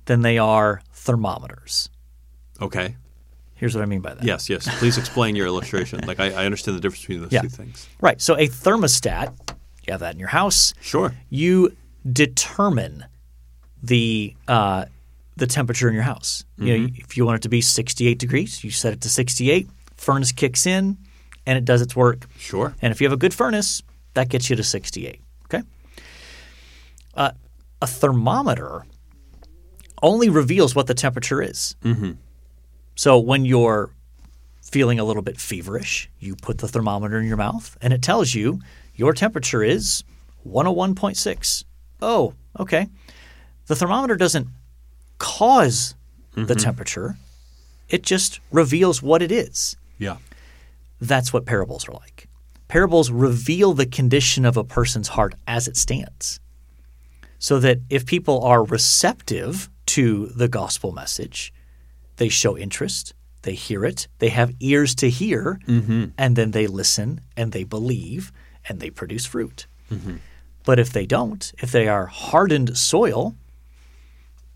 than 0.06 0.22
they 0.22 0.38
are 0.38 0.82
thermometers. 0.94 1.90
Okay. 2.62 2.96
Here's 3.56 3.76
what 3.76 3.84
I 3.84 3.86
mean 3.86 4.02
by 4.02 4.16
that. 4.16 4.24
Yes, 4.24 4.50
yes. 4.50 4.68
Please 4.80 4.98
explain 4.98 5.36
your 5.36 5.46
illustration. 5.48 6.02
Like 6.08 6.20
I, 6.20 6.32
I 6.32 6.46
understand 6.46 6.78
the 6.78 6.82
difference 6.82 7.02
between 7.02 7.22
those 7.22 7.32
Yeah. 7.32 7.42
two 7.42 7.50
things. 7.50 7.88
Right. 8.02 8.20
So 8.20 8.36
a 8.36 8.48
thermostat, 8.48 9.34
you 9.88 9.92
have 9.92 10.00
that 10.00 10.14
in 10.16 10.20
your 10.20 10.30
house. 10.30 10.74
Sure. 10.82 11.14
you 11.30 11.76
determine 12.12 13.06
the 13.84 14.36
uh, 14.48 14.86
the 15.36 15.48
temperature 15.48 15.88
in 15.88 15.94
your 15.94 16.04
house. 16.04 16.44
You 16.58 16.78
know, 16.78 16.88
if 16.96 17.18
you 17.18 17.26
want 17.26 17.38
it 17.38 17.42
to 17.44 17.50
be 17.50 17.62
68 17.62 18.20
degrees, 18.20 18.64
you 18.64 18.72
set 18.72 18.94
it 18.94 19.02
to 19.02 19.10
68. 19.10 19.70
Furnace 19.98 20.32
kicks 20.32 20.66
in, 20.66 20.98
and 21.46 21.58
it 21.58 21.66
does 21.66 21.82
its 21.82 21.96
work. 21.96 22.26
Sure. 22.38 22.76
And 22.82 22.92
if 22.92 23.02
you 23.02 23.06
have 23.06 23.14
a 23.14 23.18
good 23.18 23.34
furnace, 23.34 23.82
that 24.14 24.30
gets 24.30 24.50
you 24.50 24.56
to 24.56 24.64
68. 24.64 25.22
Okay. 25.46 25.64
Uh, 27.14 27.32
a 27.82 27.88
thermometer 27.88 28.86
only 30.02 30.30
reveals 30.30 30.76
what 30.76 30.88
the 30.88 30.94
temperature 30.94 31.42
is. 31.42 31.76
Mm-hmm. 31.84 32.12
So 32.96 33.20
when 33.20 33.46
you're 33.46 33.92
feeling 34.62 35.00
a 35.00 35.04
little 35.04 35.22
bit 35.22 35.40
feverish, 35.40 36.10
you 36.20 36.36
put 36.36 36.60
the 36.60 36.68
thermometer 36.68 37.20
in 37.20 37.28
your 37.28 37.38
mouth, 37.38 37.78
and 37.82 37.94
it 37.94 38.02
tells 38.02 38.34
you 38.34 38.60
your 38.96 39.14
temperature 39.14 39.64
is 39.64 40.04
101.6. 40.48 41.64
Oh, 42.02 42.34
okay. 42.60 42.88
The 43.68 43.76
thermometer 43.76 44.16
doesn't 44.16 44.48
cause 45.22 45.94
the 46.34 46.42
mm-hmm. 46.42 46.54
temperature; 46.56 47.16
it 47.88 48.02
just 48.02 48.40
reveals 48.52 49.04
what 49.04 49.22
it 49.22 49.32
is. 49.32 49.78
Yeah. 50.00 50.18
That's 51.00 51.32
what 51.32 51.46
parables 51.46 51.88
are 51.88 51.94
like. 51.94 52.28
Parables 52.68 53.12
reveal 53.12 53.74
the 53.74 53.86
condition 53.86 54.46
of 54.46 54.58
a 54.58 54.64
person's 54.64 55.10
heart 55.10 55.36
as 55.46 55.68
it 55.68 55.78
stands. 55.78 56.40
So 57.38 57.60
that 57.60 57.80
if 57.90 58.06
people 58.06 58.44
are 58.44 58.64
receptive 58.64 59.70
to 59.88 60.28
the 60.28 60.48
gospel 60.48 60.92
message, 60.92 61.54
they 62.18 62.30
show 62.30 62.58
interest, 62.58 63.14
they 63.44 63.54
hear 63.54 63.86
it, 63.86 64.08
they 64.20 64.30
have 64.30 64.56
ears 64.60 64.96
to 64.96 65.10
hear, 65.10 65.60
mm-hmm. 65.68 66.06
and 66.18 66.36
then 66.36 66.52
they 66.52 66.66
listen 66.68 67.22
and 67.38 67.52
they 67.52 67.64
believe 67.64 68.32
and 68.68 68.80
they 68.80 68.90
produce 68.90 69.26
fruit. 69.26 69.68
Mm-hmm. 69.92 70.18
But 70.64 70.80
if 70.80 70.92
they 70.94 71.06
don't, 71.06 71.52
if 71.60 71.72
they 71.72 71.88
are 71.88 72.06
hardened 72.06 72.78
soil, 72.78 73.36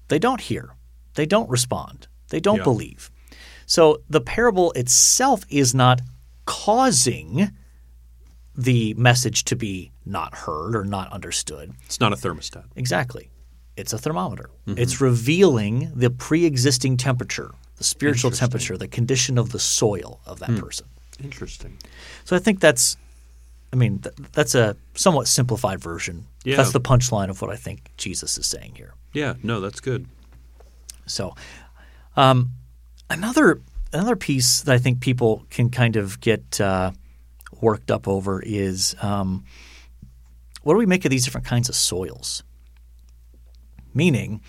they 0.08 0.20
don't 0.20 0.42
hear, 0.42 0.76
they 1.16 1.26
don't 1.26 1.50
respond, 1.50 2.08
they 2.30 2.40
don't 2.40 2.58
Yeah. 2.58 2.64
believe. 2.64 3.12
So 3.66 4.02
the 4.10 4.22
parable 4.22 4.72
itself 4.74 5.44
is 5.50 5.74
not 5.74 6.02
causing 6.46 7.52
the 8.56 8.94
message 8.94 9.44
to 9.46 9.56
be 9.56 9.92
not 10.06 10.34
heard 10.34 10.76
or 10.76 10.86
not 10.86 11.12
understood. 11.12 11.74
It's 11.86 12.00
not 12.00 12.14
a 12.14 12.16
thermostat. 12.16 12.66
Exactly. 12.76 13.30
It's 13.76 13.92
a 13.92 13.98
thermometer. 13.98 14.50
Mm-hmm. 14.68 14.80
It's 14.80 15.02
revealing 15.02 15.92
the 15.94 16.10
pre 16.10 16.46
existing 16.46 16.98
temperature, 16.98 17.52
the 17.78 17.84
spiritual 17.84 18.32
temperature, 18.32 18.78
the 18.78 18.88
condition 18.88 19.38
of 19.38 19.52
the 19.52 19.60
soil 19.60 20.22
of 20.26 20.40
that 20.40 20.52
hmm. 20.52 20.60
person. 20.60 20.88
Interesting. 21.22 21.78
So 22.24 22.36
I 22.36 22.40
think 22.40 22.60
that's, 22.60 22.98
I 23.76 23.78
mean, 23.78 24.00
th- 24.00 24.16
that's 24.32 24.56
a 24.56 24.78
somewhat 24.94 25.28
simplified 25.28 25.82
version. 25.82 26.28
Yeah. 26.46 26.56
That's 26.56 26.72
the 26.72 26.80
punchline 26.80 27.30
of 27.30 27.42
what 27.42 27.52
I 27.52 27.58
think 27.58 27.92
Jesus 27.98 28.38
is 28.38 28.48
saying 28.48 28.76
here. 28.76 28.94
Yeah. 29.12 29.34
No, 29.44 29.60
that's 29.60 29.82
good. 29.82 30.08
So, 31.06 31.36
um, 32.16 32.52
another 33.10 33.62
another 33.92 34.16
piece 34.16 34.62
that 34.62 34.74
I 34.74 34.78
think 34.78 35.02
people 35.02 35.46
can 35.50 35.70
kind 35.70 35.98
of 35.98 36.22
get 36.22 36.62
uh, 36.62 36.92
worked 37.60 37.92
up 37.92 38.08
over 38.08 38.42
is 38.42 38.96
um, 39.02 39.44
what 40.64 40.74
do 40.74 40.78
we 40.78 40.86
make 40.86 41.04
of 41.04 41.12
these 41.12 41.26
different 41.26 41.46
kinds 41.46 41.68
of 41.68 41.76
soils? 41.76 42.44
Meaning, 43.94 44.40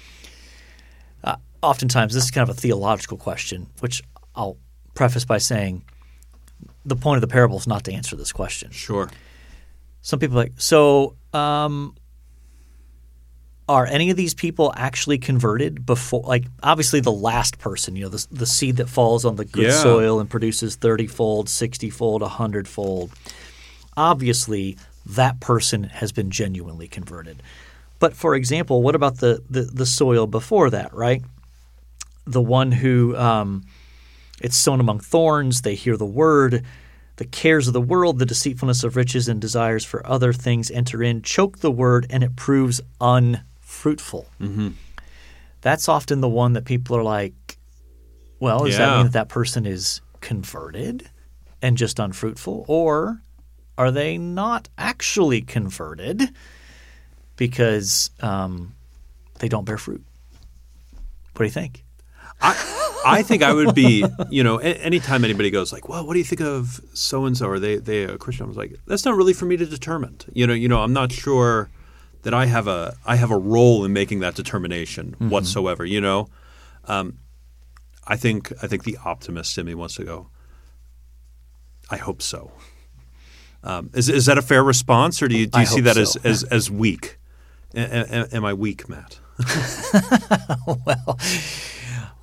uh, 1.25 1.37
oftentimes 1.63 2.15
this 2.15 2.23
is 2.23 2.31
kind 2.31 2.49
of 2.49 2.57
a 2.57 2.61
theological 2.61 3.17
question, 3.17 3.67
which 3.81 4.05
I'll 4.37 4.57
preface 4.95 5.25
by 5.25 5.39
saying 5.39 5.83
the 6.87 6.97
point 6.97 7.17
of 7.19 7.21
the 7.21 7.33
parable 7.33 7.59
is 7.59 7.67
not 7.67 7.85
to 7.85 7.93
answer 7.93 8.17
this 8.17 8.33
question 8.33 8.71
Sure. 8.71 9.11
some 10.03 10.19
people 10.19 10.39
are 10.39 10.45
like 10.45 10.53
so 10.57 11.17
um, 11.35 11.95
are 13.69 13.85
any 13.87 14.11
of 14.11 14.17
these 14.17 14.33
people 14.35 14.73
actually 14.77 15.19
converted 15.19 15.85
before 15.85 16.23
like 16.23 16.45
obviously 16.63 17.01
the 17.01 17.13
last 17.13 17.59
person 17.59 17.97
you 17.97 18.05
know 18.05 18.09
the, 18.09 18.27
the 18.31 18.47
seed 18.47 18.77
that 18.77 18.89
falls 18.89 19.25
on 19.25 19.37
the 19.37 19.45
good 19.45 19.65
Yeah. 19.65 19.83
soil 19.83 20.21
and 20.21 20.31
produces 20.31 20.77
30 20.77 21.07
fold 21.09 21.49
60 21.49 21.91
fold 21.91 22.23
100 22.23 22.69
fold 22.69 23.11
obviously 23.97 24.77
that 25.05 25.41
person 25.41 25.85
has 25.85 26.13
been 26.13 26.31
genuinely 26.31 26.87
converted 26.89 27.43
but 27.99 28.15
for 28.15 28.35
example 28.37 28.83
what 28.83 28.95
about 28.95 29.19
the 29.19 29.43
the, 29.51 29.63
the 29.63 29.87
soil 29.87 30.27
before 30.27 30.71
that 30.71 30.95
right 30.95 31.23
the 32.25 32.43
one 32.43 32.73
who 32.73 33.17
um, 33.17 33.65
it's 34.41 34.57
sown 34.57 34.81
among 34.81 35.01
thorns. 35.01 35.63
They 35.63 35.75
hear 35.75 35.97
the 35.97 36.07
word. 36.07 36.65
The 37.17 37.25
cares 37.25 37.67
of 37.67 37.73
the 37.73 37.81
world, 37.81 38.19
the 38.19 38.27
deceitfulness 38.27 38.85
of 38.85 38.95
riches, 38.95 39.27
and 39.27 39.41
desires 39.41 39.85
for 39.85 40.07
other 40.07 40.35
things 40.35 40.71
enter 40.71 41.03
in, 41.03 41.23
choke 41.23 41.61
the 41.61 41.71
word, 41.71 42.07
and 42.11 42.23
it 42.23 42.37
proves 42.37 42.81
unfruitful. 43.01 44.27
Mm-hmm. 44.39 44.69
That's 45.63 45.89
often 45.89 46.21
the 46.21 46.29
one 46.29 46.53
that 46.53 46.67
people 46.67 46.95
are 46.97 47.03
like, 47.03 47.57
well, 48.39 48.65
does 48.65 48.77
that 48.77 48.97
mean 48.97 49.07
that 49.07 49.13
that 49.15 49.29
person 49.31 49.65
is 49.65 50.03
converted 50.21 51.09
and 51.63 51.79
just 51.79 51.99
unfruitful? 51.99 52.67
Or 52.69 53.23
are 53.79 53.91
they 53.91 54.19
not 54.19 54.69
actually 54.77 55.41
converted 55.41 56.31
because 57.37 58.11
um, 58.21 58.75
they 59.39 59.49
don't 59.49 59.65
bear 59.65 59.79
fruit? 59.79 60.05
What 61.33 61.39
do 61.39 61.45
you 61.45 61.51
think? 61.51 61.83
I, 62.43 62.76
I 63.07 63.23
think 63.23 63.43
I 63.43 63.53
would 63.53 63.75
be, 63.75 64.05
you 64.31 64.43
know, 64.45 64.61
a- 64.61 64.65
anytime 64.85 65.25
anybody 65.25 65.51
goes 65.51 65.73
like, 65.73 65.89
"Well, 65.89 66.07
what 66.07 66.13
do 66.15 66.19
you 66.19 66.25
think 66.25 66.41
of 66.41 66.81
so 66.95 67.25
and 67.25 67.37
so?" 67.37 67.49
Are 67.49 67.59
they 67.59 67.77
they 67.77 68.03
a 68.05 68.19
Christian? 68.19 68.45
I 68.45 68.49
was 68.49 68.57
like, 68.57 68.75
that's 68.87 69.05
not 69.05 69.17
really 69.17 69.33
for 69.33 69.47
me 69.47 69.57
to 69.57 69.67
determine. 69.67 70.19
You 70.33 70.47
know, 70.47 70.53
you 70.55 70.69
know, 70.69 70.81
I'm 70.83 70.93
not 70.93 71.13
sure 71.13 71.71
that 72.23 72.35
I 72.35 72.47
have 72.47 72.67
a 72.69 72.97
I 73.07 73.17
have 73.17 73.31
a 73.31 73.39
role 73.39 73.85
in 73.85 73.93
making 73.93 74.21
that 74.21 74.35
determination 74.35 75.15
whatsoever. 75.19 75.85
You 75.85 76.01
know, 76.01 76.29
um, 76.87 77.19
I 78.07 78.17
think 78.17 78.53
I 78.63 78.67
think 78.67 78.85
the 78.85 78.99
optimist 79.05 79.57
in 79.59 79.67
me 79.67 79.75
wants 79.75 79.95
to 79.97 80.05
go. 80.05 80.29
I 81.91 81.97
hope 81.99 82.21
so. 82.23 82.51
Um, 83.63 83.91
is 83.95 84.09
is 84.09 84.27
that 84.27 84.39
a 84.39 84.43
fair 84.43 84.63
response, 84.65 85.23
or 85.23 85.29
do 85.29 85.37
you 85.37 85.47
do 85.47 85.59
I 85.59 85.61
you 85.63 85.67
see 85.67 85.81
that 85.83 85.97
as, 85.97 86.13
so. 86.13 86.21
as 86.25 86.43
as 86.45 86.71
weak? 86.71 87.19
A- 87.75 87.81
a- 87.81 88.35
am 88.37 88.45
I 88.45 88.55
weak, 88.55 88.89
Matt? 88.89 89.19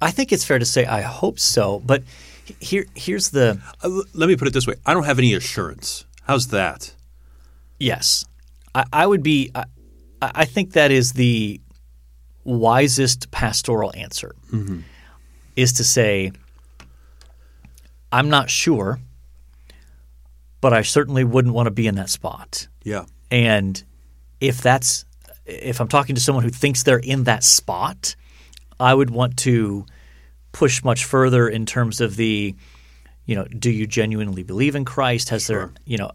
I 0.00 0.10
think 0.10 0.32
it's 0.32 0.44
fair 0.44 0.58
to 0.58 0.64
say 0.64 0.86
I 0.86 1.00
hope 1.00 1.38
so, 1.38 1.80
but 1.80 2.02
here 2.60 2.86
here's 2.94 3.30
the 3.30 3.60
Uh, 3.82 4.02
let 4.14 4.28
me 4.28 4.36
put 4.36 4.48
it 4.48 4.54
this 4.54 4.66
way: 4.66 4.74
I 4.86 4.94
don't 4.94 5.04
have 5.04 5.18
any 5.18 5.34
assurance. 5.34 6.04
How's 6.22 6.48
that? 6.48 6.94
yes. 7.78 8.24
I, 8.74 8.84
I 8.92 9.06
would 9.06 9.22
be 9.22 9.50
I, 9.54 9.64
I 10.20 10.44
think 10.44 10.72
that 10.72 10.90
is 10.90 11.12
the 11.12 11.60
wisest 12.44 13.30
pastoral 13.30 13.92
answer 13.94 14.34
is 15.56 15.72
to 15.74 15.84
say 15.84 16.32
I'm 18.12 18.28
not 18.28 18.50
sure 18.50 19.00
but 20.60 20.72
I 20.72 20.82
certainly 20.82 21.24
wouldn't 21.24 21.54
want 21.54 21.66
to 21.66 21.70
be 21.70 21.86
in 21.86 21.94
that 21.96 22.10
spot. 22.10 22.68
Yeah. 22.82 23.04
And 23.30 23.82
if 24.40 24.60
that's 24.60 25.04
if 25.46 25.80
I'm 25.80 25.88
talking 25.88 26.14
to 26.14 26.20
someone 26.20 26.44
who 26.44 26.50
thinks 26.50 26.82
they're 26.82 26.98
in 26.98 27.24
that 27.24 27.44
spot, 27.44 28.16
I 28.80 28.94
would 28.94 29.10
want 29.10 29.36
to 29.38 29.86
push 30.52 30.82
much 30.82 31.04
further 31.04 31.48
in 31.48 31.66
terms 31.66 32.00
of 32.00 32.16
the 32.16 32.54
you 33.26 33.34
know, 33.34 33.44
do 33.44 33.70
you 33.70 33.86
genuinely 33.86 34.42
believe 34.42 34.74
in 34.74 34.86
Christ? 34.86 35.28
Has 35.28 35.46
there, 35.46 35.70
you 35.84 35.98
know, 35.98 36.12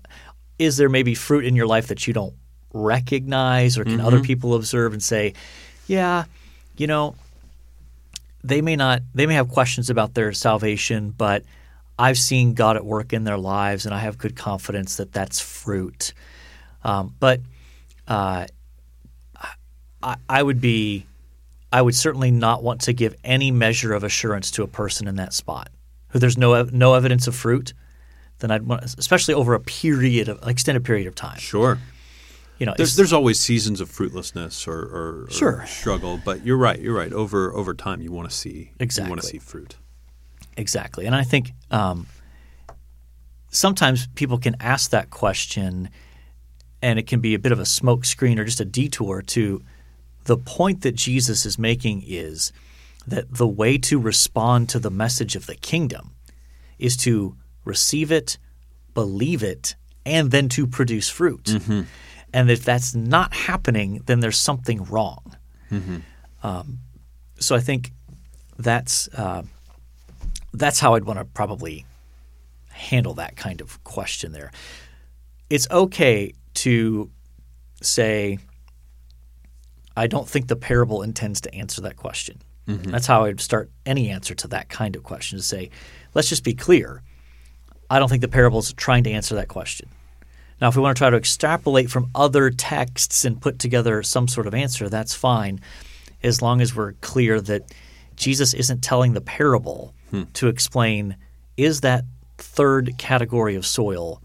is 0.57 0.77
there 0.77 0.89
maybe 0.89 1.13
fruit 1.13 1.45
in 1.45 1.55
your 1.55 1.67
life 1.67 1.87
that 1.87 2.07
you 2.07 2.13
don't 2.13 2.33
recognize 2.73 3.77
or 3.77 3.83
can 3.83 4.01
other 4.01 4.19
people 4.19 4.55
observe 4.55 4.93
and 4.93 5.03
say, 5.03 5.35
yeah, 5.85 6.23
you 6.75 6.87
know, 6.87 7.15
they 8.43 8.61
may 8.61 8.75
not 8.75 9.03
they 9.13 9.27
may 9.27 9.35
have 9.35 9.47
questions 9.49 9.91
about 9.91 10.15
their 10.15 10.33
salvation, 10.33 11.11
but 11.11 11.43
I've 11.99 12.17
seen 12.17 12.55
God 12.55 12.77
at 12.77 12.83
work 12.83 13.13
in 13.13 13.23
their 13.23 13.37
lives, 13.37 13.85
and 13.85 13.93
I 13.93 13.99
have 13.99 14.17
good 14.17 14.35
confidence 14.35 14.97
that 14.97 15.13
that's 15.13 15.39
fruit. 15.39 16.13
Um, 16.83 17.15
but 17.19 17.39
uh, 18.07 18.47
I, 20.01 20.15
I 20.27 20.43
would 20.43 20.59
be, 20.59 21.05
I 21.73 21.81
would 21.81 21.95
certainly 21.95 22.31
not 22.31 22.63
want 22.63 22.81
to 22.81 22.93
give 22.93 23.15
any 23.23 23.51
measure 23.51 23.93
of 23.93 24.03
assurance 24.03 24.51
to 24.51 24.63
a 24.63 24.67
person 24.67 25.07
in 25.07 25.15
that 25.15 25.33
spot 25.33 25.69
who 26.09 26.19
there's 26.19 26.37
no 26.37 26.63
no 26.71 26.93
evidence 26.93 27.27
of 27.27 27.35
fruit. 27.35 27.73
Then 28.39 28.51
I'd 28.51 28.63
want, 28.63 28.83
especially 28.83 29.33
over 29.33 29.53
a 29.55 29.59
period 29.59 30.29
of 30.29 30.39
extended 30.47 30.85
period 30.85 31.07
of 31.07 31.15
time. 31.15 31.39
Sure. 31.39 31.79
You 32.59 32.67
know, 32.67 32.75
There's, 32.77 32.95
there's 32.95 33.11
always 33.11 33.39
seasons 33.39 33.81
of 33.81 33.89
fruitlessness 33.89 34.67
or, 34.67 34.77
or, 34.77 35.23
or 35.23 35.29
Sure. 35.31 35.65
struggle, 35.65 36.19
but 36.23 36.45
you're 36.45 36.57
right. 36.57 36.79
You're 36.79 36.95
right. 36.95 37.11
Over 37.11 37.51
over 37.53 37.73
time, 37.73 38.01
you 38.01 38.11
want 38.11 38.29
to 38.29 38.35
see 38.35 38.71
exactly. 38.79 39.07
You 39.07 39.11
want 39.11 39.21
to 39.21 39.27
see 39.27 39.39
fruit. 39.39 39.75
Exactly. 40.55 41.05
And 41.07 41.15
I 41.15 41.23
think 41.23 41.51
um, 41.71 42.05
sometimes 43.49 44.07
people 44.15 44.37
can 44.37 44.55
ask 44.59 44.91
that 44.91 45.09
question 45.09 45.89
and 46.81 46.99
it 46.99 47.07
can 47.07 47.19
be 47.21 47.33
a 47.33 47.39
bit 47.39 47.51
of 47.51 47.59
a 47.59 47.63
smokescreen 47.63 48.37
or 48.37 48.45
just 48.45 48.59
a 48.59 48.65
detour 48.65 49.21
to 49.21 49.61
the 50.25 50.37
point 50.37 50.81
that 50.81 50.95
Jesus 50.95 51.45
is 51.45 51.57
making 51.59 52.03
is 52.05 52.51
that 53.07 53.33
the 53.33 53.47
way 53.47 53.77
to 53.77 53.99
respond 53.99 54.69
to 54.69 54.79
the 54.79 54.89
message 54.89 55.35
of 55.35 55.45
the 55.45 55.55
kingdom 55.55 56.15
is 56.79 56.95
to 56.97 57.35
receive 57.65 58.11
it, 58.11 58.37
believe 58.93 59.43
it, 59.43 59.75
and 60.05 60.31
then 60.31 60.49
to 60.49 60.67
produce 60.67 61.09
fruit. 61.09 61.49
And 62.33 62.49
if 62.49 62.63
that's 62.63 62.95
not 62.95 63.33
happening, 63.33 64.01
then 64.05 64.19
there's 64.21 64.37
something 64.37 64.83
wrong. 64.85 65.35
Um, 66.43 66.79
so 67.39 67.55
I 67.55 67.59
think 67.59 67.91
that's 68.57 69.07
uh, 69.09 69.43
that's 70.53 70.79
how 70.79 70.95
I'd 70.95 71.03
want 71.05 71.19
to 71.19 71.25
probably 71.25 71.85
handle 72.69 73.13
that 73.15 73.35
kind 73.35 73.61
of 73.61 73.83
question 73.83 74.31
there. 74.31 74.51
It's 75.49 75.67
okay 75.69 76.33
to 76.55 77.09
say, 77.81 78.39
I 79.95 80.07
don't 80.07 80.27
think 80.27 80.47
the 80.47 80.55
parable 80.55 81.01
intends 81.03 81.41
to 81.41 81.53
answer 81.53 81.81
that 81.81 81.97
question. 81.97 82.41
Mm-hmm. 82.67 82.91
That's 82.91 83.07
how 83.07 83.25
I'd 83.25 83.39
start 83.39 83.69
any 83.85 84.09
answer 84.09 84.33
to 84.35 84.47
that 84.49 84.69
kind 84.69 84.95
of 84.95 85.03
question 85.03 85.37
to 85.37 85.43
say, 85.43 85.69
let's 86.13 86.29
just 86.29 86.43
be 86.43 86.53
clear. 86.53 87.01
I 87.89 87.99
don't 87.99 88.09
think 88.09 88.21
the 88.21 88.27
parable 88.27 88.59
is 88.59 88.73
trying 88.73 89.03
to 89.03 89.11
answer 89.11 89.35
that 89.35 89.49
question. 89.49 89.89
Now, 90.61 90.69
if 90.69 90.75
we 90.75 90.81
want 90.81 90.95
to 90.95 90.99
try 90.99 91.09
to 91.09 91.17
extrapolate 91.17 91.89
from 91.89 92.09
other 92.15 92.49
texts 92.49 93.25
and 93.25 93.41
put 93.41 93.59
together 93.59 94.01
some 94.01 94.27
sort 94.27 94.47
of 94.47 94.53
answer, 94.53 94.87
that's 94.87 95.13
fine, 95.13 95.59
as 96.23 96.41
long 96.41 96.61
as 96.61 96.73
we're 96.73 96.93
clear 96.93 97.41
that 97.41 97.73
Jesus 98.15 98.53
isn't 98.53 98.81
telling 98.81 99.13
the 99.13 99.21
parable 99.21 99.93
hmm. 100.09 100.23
to 100.33 100.47
explain 100.47 101.17
is 101.57 101.81
that 101.81 102.05
third 102.37 102.97
category 102.97 103.55
of 103.55 103.65
soil, 103.65 104.21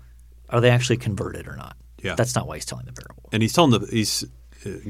are 0.50 0.60
they 0.60 0.70
actually 0.70 0.96
converted 0.96 1.48
or 1.48 1.56
not? 1.56 1.76
Yeah. 2.02 2.14
That's 2.14 2.34
not 2.34 2.46
why 2.46 2.56
he's 2.56 2.64
telling 2.64 2.86
the 2.86 2.92
parable. 2.92 3.28
And 3.32 3.42
he's 3.42 3.52
telling 3.52 3.72
the 3.72 3.86
he's 3.86 4.24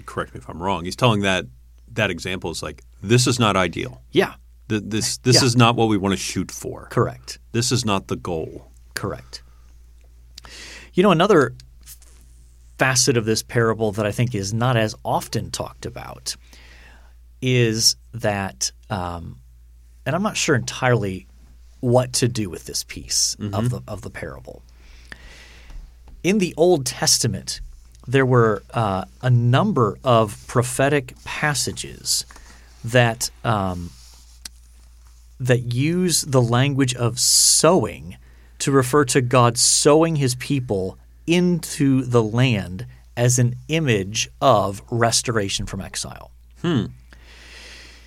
correct 0.07 0.35
me 0.35 0.39
if 0.41 0.49
I'm 0.49 0.63
wrong. 0.63 0.85
He's 0.85 0.97
telling 0.97 1.21
that 1.23 1.47
that 1.93 2.11
example 2.11 2.51
is 2.51 2.63
like 2.63 2.83
this 3.03 3.27
is 3.27 3.39
not 3.39 3.57
ideal. 3.57 4.03
Yeah, 4.13 4.35
Th- 4.69 4.83
This 4.85 5.19
this 5.19 5.37
Yeah. 5.37 5.45
is 5.47 5.57
not 5.57 5.77
what 5.77 5.89
we 5.89 5.97
want 5.97 6.13
to 6.13 6.17
shoot 6.17 6.51
for. 6.51 6.87
correct. 6.91 7.39
This 7.53 7.73
is 7.73 7.85
not 7.85 8.09
the 8.09 8.17
goal. 8.17 8.71
Correct. 8.95 9.43
You 10.95 11.03
know, 11.03 11.11
another 11.11 11.55
facet 12.79 13.17
of 13.17 13.25
this 13.25 13.43
parable 13.43 13.93
that 13.93 14.07
I 14.07 14.13
think 14.13 14.35
is 14.35 14.53
not 14.55 14.77
as 14.77 14.95
often 15.05 15.51
talked 15.51 15.87
about 15.87 16.37
is 17.41 17.97
that, 18.13 18.71
um, 18.91 19.41
and 20.07 20.15
I'm 20.17 20.23
not 20.23 20.37
sure 20.37 20.55
entirely 20.57 21.27
what 21.81 22.13
to 22.15 22.29
do 22.29 22.51
with 22.51 22.65
this 22.67 22.83
piece 22.85 23.37
of 23.53 23.71
the 23.71 23.81
of 23.87 24.03
the 24.03 24.11
parable. 24.11 24.63
In 26.25 26.39
the 26.39 26.53
Old 26.57 26.85
Testament, 26.87 27.61
there 28.09 28.27
were 28.27 28.63
uh, 28.73 29.05
a 29.21 29.29
number 29.31 29.99
of 30.03 30.47
prophetic 30.49 31.15
passages 31.25 32.25
that 32.83 33.31
um, 33.45 33.91
that 35.39 35.75
use 35.75 36.23
the 36.23 36.43
language 36.43 36.95
of 36.95 37.21
sowing 37.21 38.17
to 38.59 38.73
refer 38.73 39.05
to 39.05 39.21
God 39.21 39.59
sowing 39.59 40.17
his 40.17 40.35
people 40.35 40.99
into 41.27 42.03
the 42.03 42.23
land 42.23 42.87
as 43.17 43.39
an 43.39 43.55
image 43.69 44.29
of 44.41 44.83
restoration 44.91 45.67
from 45.67 45.81
exile. 45.81 46.31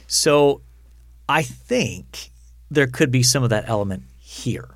So 0.08 0.62
I 1.30 1.44
think 1.44 2.32
there 2.70 2.88
could 2.88 3.12
be 3.12 3.24
some 3.24 3.44
of 3.44 3.52
that 3.52 3.70
element 3.70 4.04
here. 4.20 4.70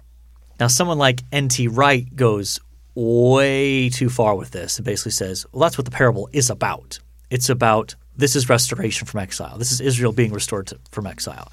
Now, 0.60 0.68
someone 0.68 0.98
like 0.98 1.22
N.T. 1.32 1.68
Wright 1.68 2.16
goes 2.16 2.60
way 2.96 3.90
too 3.90 4.10
far 4.10 4.36
with 4.36 4.52
this 4.52 4.78
and 4.78 4.86
basically 4.86 5.12
says, 5.12 5.46
well, 5.52 5.62
that's 5.62 5.78
what 5.78 5.86
the 5.86 5.92
parable 5.92 6.30
is 6.34 6.50
about. 6.50 7.00
It's 7.30 7.50
about 7.50 7.96
this 8.18 8.36
is 8.36 8.48
restoration 8.48 9.06
from 9.08 9.20
exile. 9.20 9.58
This 9.58 9.72
is 9.74 9.82
Israel 9.82 10.14
being 10.14 10.32
restored 10.32 10.68
to, 10.68 10.80
from 10.92 11.06
exile, 11.06 11.52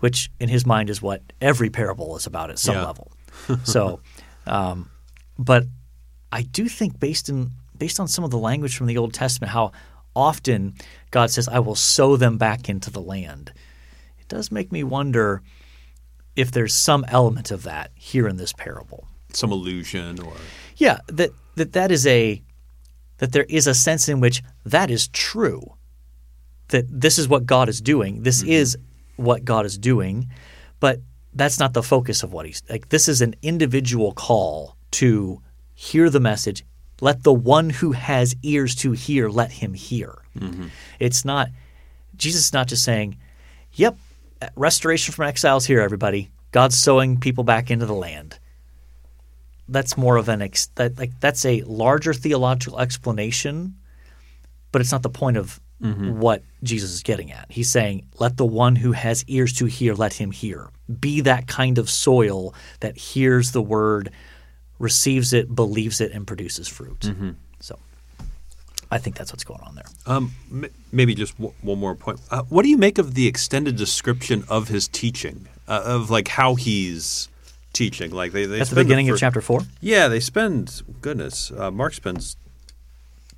which 0.00 0.30
in 0.38 0.48
his 0.48 0.64
mind 0.64 0.88
is 0.88 1.02
what 1.02 1.22
every 1.40 1.70
parable 1.70 2.16
is 2.16 2.26
about 2.26 2.50
at 2.50 2.58
some 2.58 2.76
Yeah. 2.76 2.86
level. 2.86 3.10
so, 3.64 4.00
um, 4.46 4.90
but 5.38 5.64
I 6.30 6.42
do 6.42 6.68
think 6.68 7.00
based 7.00 7.28
in 7.28 7.50
based 7.76 7.98
on 7.98 8.06
some 8.06 8.22
of 8.24 8.30
the 8.30 8.38
language 8.38 8.76
from 8.76 8.86
the 8.86 8.96
Old 8.96 9.12
Testament, 9.12 9.50
how 9.50 9.72
often 10.14 10.74
God 11.10 11.30
says, 11.32 11.48
"I 11.48 11.58
will 11.58 11.74
sow 11.74 12.16
them 12.16 12.38
back 12.38 12.68
into 12.68 12.90
the 12.90 13.00
land." 13.00 13.52
It 14.20 14.28
does 14.28 14.52
make 14.52 14.70
me 14.70 14.84
wonder 14.84 15.42
if 16.36 16.52
there's 16.52 16.72
some 16.74 17.04
element 17.08 17.50
of 17.50 17.64
that 17.64 17.90
here 17.96 18.28
in 18.28 18.36
this 18.36 18.52
parable. 18.52 19.08
Some 19.32 19.50
illusion 19.50 20.20
or 20.20 20.34
Yeah, 20.76 20.98
that 21.08 21.30
that 21.56 21.72
that 21.72 21.90
is 21.90 22.06
a 22.06 22.42
that 23.18 23.32
there 23.32 23.46
is 23.48 23.66
a 23.66 23.74
sense 23.74 24.08
in 24.08 24.20
which 24.20 24.42
that 24.64 24.90
is 24.90 25.08
true. 25.08 25.74
That 26.68 26.86
this 26.88 27.18
is 27.18 27.28
what 27.28 27.46
God 27.46 27.68
is 27.68 27.80
doing. 27.80 28.22
This 28.22 28.40
mm-hmm. 28.40 28.50
is 28.50 28.78
what 29.16 29.44
God 29.44 29.66
is 29.66 29.78
doing, 29.78 30.30
but 30.80 31.00
that's 31.34 31.58
not 31.58 31.74
the 31.74 31.82
focus 31.82 32.22
of 32.22 32.32
what 32.32 32.46
he's 32.46 32.62
like. 32.68 32.88
This 32.88 33.08
is 33.08 33.20
an 33.20 33.34
individual 33.42 34.12
call 34.12 34.76
to 34.92 35.40
hear 35.74 36.10
the 36.10 36.20
message. 36.20 36.64
Let 37.00 37.22
the 37.22 37.32
one 37.32 37.70
who 37.70 37.92
has 37.92 38.34
ears 38.42 38.74
to 38.76 38.92
hear 38.92 39.28
let 39.28 39.50
him 39.50 39.74
hear. 39.74 40.22
Mm-hmm. 40.38 40.68
It's 41.00 41.24
not 41.24 41.48
Jesus 42.16 42.46
is 42.46 42.52
not 42.52 42.68
just 42.68 42.84
saying, 42.84 43.18
"Yep, 43.74 43.96
restoration 44.56 45.12
from 45.12 45.26
exile 45.26 45.56
is 45.56 45.66
here, 45.66 45.80
everybody. 45.80 46.30
God's 46.52 46.78
sowing 46.78 47.18
people 47.18 47.44
back 47.44 47.70
into 47.70 47.86
the 47.86 47.94
land." 47.94 48.38
That's 49.68 49.96
more 49.96 50.16
of 50.16 50.28
an 50.28 50.42
ex- 50.42 50.66
that 50.74 50.98
like 50.98 51.18
that's 51.20 51.44
a 51.44 51.62
larger 51.62 52.12
theological 52.14 52.78
explanation, 52.80 53.74
but 54.72 54.80
it's 54.80 54.92
not 54.92 55.02
the 55.02 55.10
point 55.10 55.36
of 55.36 55.60
what 56.20 56.42
Jesus 56.62 56.92
is 56.92 57.02
getting 57.02 57.30
at. 57.30 57.46
He's 57.50 57.70
saying, 57.70 58.06
"Let 58.18 58.36
the 58.38 58.46
one 58.46 58.76
who 58.76 58.92
has 58.92 59.22
ears 59.26 59.52
to 59.54 59.66
hear 59.66 59.94
let 59.94 60.14
him 60.14 60.30
hear. 60.30 60.68
Be 61.00 61.20
that 61.22 61.46
kind 61.46 61.76
of 61.78 61.90
soil 61.90 62.54
that 62.80 62.96
hears 62.96 63.52
the 63.52 63.60
word, 63.60 64.10
receives 64.78 65.32
it, 65.32 65.54
believes 65.54 66.00
it, 66.00 66.12
and 66.12 66.26
produces 66.26 66.68
fruit." 66.68 67.10
So, 67.60 67.78
I 68.90 68.98
think 68.98 69.16
that's 69.16 69.32
what's 69.32 69.44
going 69.44 69.60
on 69.62 69.74
there. 69.74 69.84
Um, 70.06 70.32
m- 70.50 70.70
maybe 70.92 71.14
just 71.14 71.36
w- 71.36 71.54
one 71.62 71.78
more 71.78 71.94
point. 71.94 72.20
Uh, 72.30 72.42
what 72.48 72.62
do 72.62 72.68
you 72.68 72.78
make 72.78 72.96
of 72.98 73.14
the 73.14 73.26
extended 73.26 73.76
description 73.76 74.44
of 74.48 74.68
his 74.68 74.88
teaching, 74.88 75.48
uh, 75.68 75.82
of 75.84 76.08
like 76.10 76.28
how 76.28 76.54
he's 76.54 77.28
teaching? 77.74 78.10
Like 78.10 78.32
they, 78.32 78.46
they 78.46 78.60
At 78.60 78.68
the 78.68 78.76
beginning 78.76 79.10
of 79.10 79.16
fir- 79.16 79.20
chapter 79.20 79.42
four. 79.42 79.60
Yeah, 79.80 80.08
they 80.08 80.20
spend 80.20 80.82
goodness. 81.02 81.50
Uh, 81.50 81.70
Mark 81.70 81.92
spends 81.92 82.36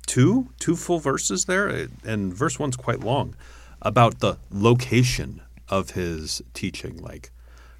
two 0.05 0.49
two 0.59 0.75
full 0.77 0.99
verses 0.99 1.45
there, 1.45 1.67
uh, 1.69 1.87
and 2.05 2.33
verse 2.33 2.57
one's 2.57 2.77
quite 2.77 3.01
long 3.01 3.35
about 3.81 4.19
the 4.19 4.37
location 4.49 5.41
of 5.67 5.91
his 5.91 6.41
teaching, 6.53 6.97
like 6.97 7.31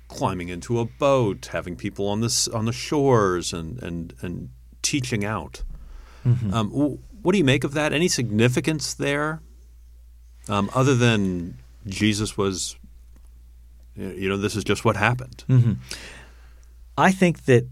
climbing 0.09 0.49
into 0.49 0.79
a 0.79 0.85
boat, 0.85 1.49
having 1.53 1.75
people 1.77 2.07
on 2.09 2.19
this 2.21 2.47
on 2.49 2.65
the 2.65 2.73
shores, 2.73 3.53
and 3.53 3.81
and 3.81 4.13
and 4.21 4.49
teaching 4.81 5.23
out. 5.23 5.63
Um, 6.51 6.69
what 7.21 7.31
do 7.31 7.37
you 7.37 7.45
make 7.45 7.63
of 7.63 7.73
that? 7.73 7.93
Any 7.93 8.09
significance 8.09 8.93
there, 8.93 9.41
um, 10.49 10.69
other 10.75 10.93
than 10.93 11.57
Jesus 11.85 12.35
was, 12.35 12.75
you 13.95 14.27
know, 14.27 14.35
this 14.35 14.57
is 14.57 14.65
just 14.65 14.83
what 14.83 14.97
happened. 14.97 15.45
I 16.97 17.11
think 17.11 17.45
that 17.45 17.67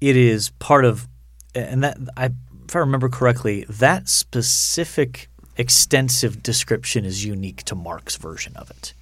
it 0.00 0.16
is 0.16 0.50
part 0.58 0.84
of, 0.84 1.08
and 1.54 1.82
that 1.82 1.96
I, 2.16 2.30
if 2.68 2.76
I 2.76 2.80
remember 2.80 3.08
correctly, 3.08 3.64
that 3.68 4.08
specific 4.08 5.28
extensive 5.56 6.42
description 6.42 7.04
is 7.04 7.24
unique 7.24 7.62
to 7.64 7.74
Mark's 7.74 8.16
version 8.16 8.54
of 8.56 8.70
it. 8.70 8.92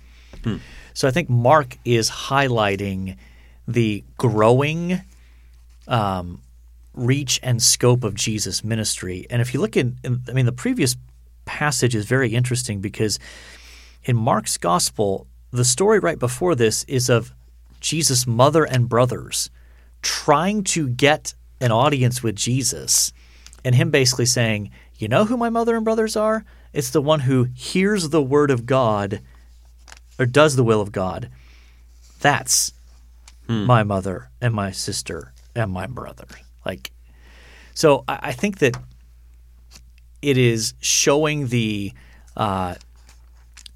So 0.92 1.08
I 1.08 1.10
think 1.10 1.28
Mark 1.28 1.78
is 1.84 2.10
highlighting 2.10 3.16
the 3.66 4.04
growing 4.18 5.00
um, 5.88 6.40
reach 6.94 7.40
and 7.42 7.60
scope 7.60 8.04
of 8.04 8.14
Jesus' 8.14 8.62
ministry. 8.62 9.26
And 9.30 9.42
if 9.42 9.52
you 9.52 9.60
look 9.60 9.76
in, 9.76 9.98
in, 10.04 10.22
I 10.28 10.32
mean, 10.32 10.46
the 10.46 10.52
previous 10.52 10.96
passage 11.44 11.94
is 11.94 12.06
very 12.06 12.34
interesting 12.34 12.80
because 12.80 13.18
in 14.04 14.16
Mark's 14.16 14.56
gospel, 14.58 15.26
the 15.50 15.64
story 15.64 15.98
right 15.98 16.18
before 16.18 16.54
this 16.54 16.84
is 16.84 17.08
of 17.08 17.32
Jesus' 17.84 18.26
mother 18.26 18.64
and 18.64 18.88
brothers 18.88 19.50
trying 20.00 20.64
to 20.64 20.88
get 20.88 21.34
an 21.60 21.70
audience 21.70 22.22
with 22.22 22.34
Jesus 22.34 23.12
and 23.62 23.74
him 23.74 23.90
basically 23.90 24.24
saying, 24.26 24.70
You 24.96 25.08
know 25.08 25.26
who 25.26 25.36
my 25.36 25.50
mother 25.50 25.76
and 25.76 25.84
brothers 25.84 26.16
are? 26.16 26.46
It's 26.72 26.90
the 26.90 27.02
one 27.02 27.20
who 27.20 27.44
hears 27.54 28.08
the 28.08 28.22
word 28.22 28.50
of 28.50 28.64
God 28.64 29.20
or 30.18 30.24
does 30.24 30.56
the 30.56 30.64
will 30.64 30.80
of 30.80 30.92
God. 30.92 31.28
That's 32.20 32.72
my 33.66 33.82
mother 33.82 34.30
and 34.40 34.54
my 34.54 34.70
sister 34.70 35.34
and 35.54 35.70
my 35.70 35.86
brother. 35.86 36.24
Like, 36.64 36.90
so 37.74 38.04
I, 38.08 38.18
I 38.22 38.32
think 38.32 38.58
that 38.60 38.78
it 40.22 40.38
is 40.38 40.72
showing 40.80 41.48
the 41.48 41.92
uh, 42.34 42.76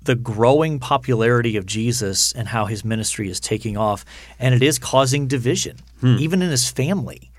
the 0.08 0.14
growing 0.14 0.78
popularity 0.78 1.58
of 1.58 1.66
Jesus 1.66 2.32
and 2.32 2.48
how 2.48 2.64
his 2.64 2.82
ministry 2.82 3.28
is 3.28 3.38
taking 3.40 3.76
off, 3.76 4.06
and 4.38 4.54
it 4.54 4.62
is 4.62 4.78
causing 4.78 5.28
division, 5.28 5.76
even 6.18 6.40
in 6.40 6.50
his 6.50 6.70
family. 6.70 7.30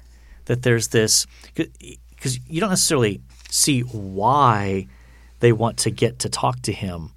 That 0.45 0.61
there's 0.61 0.89
this 0.89 1.25
because 1.55 2.39
you 2.47 2.61
don't 2.61 2.69
necessarily 2.69 3.21
see 3.49 3.81
why 3.81 4.85
they 5.39 5.51
want 5.51 5.79
to 5.79 5.89
get 5.89 6.19
to 6.19 6.29
talk 6.29 6.61
to 6.61 6.71
him, 6.71 7.11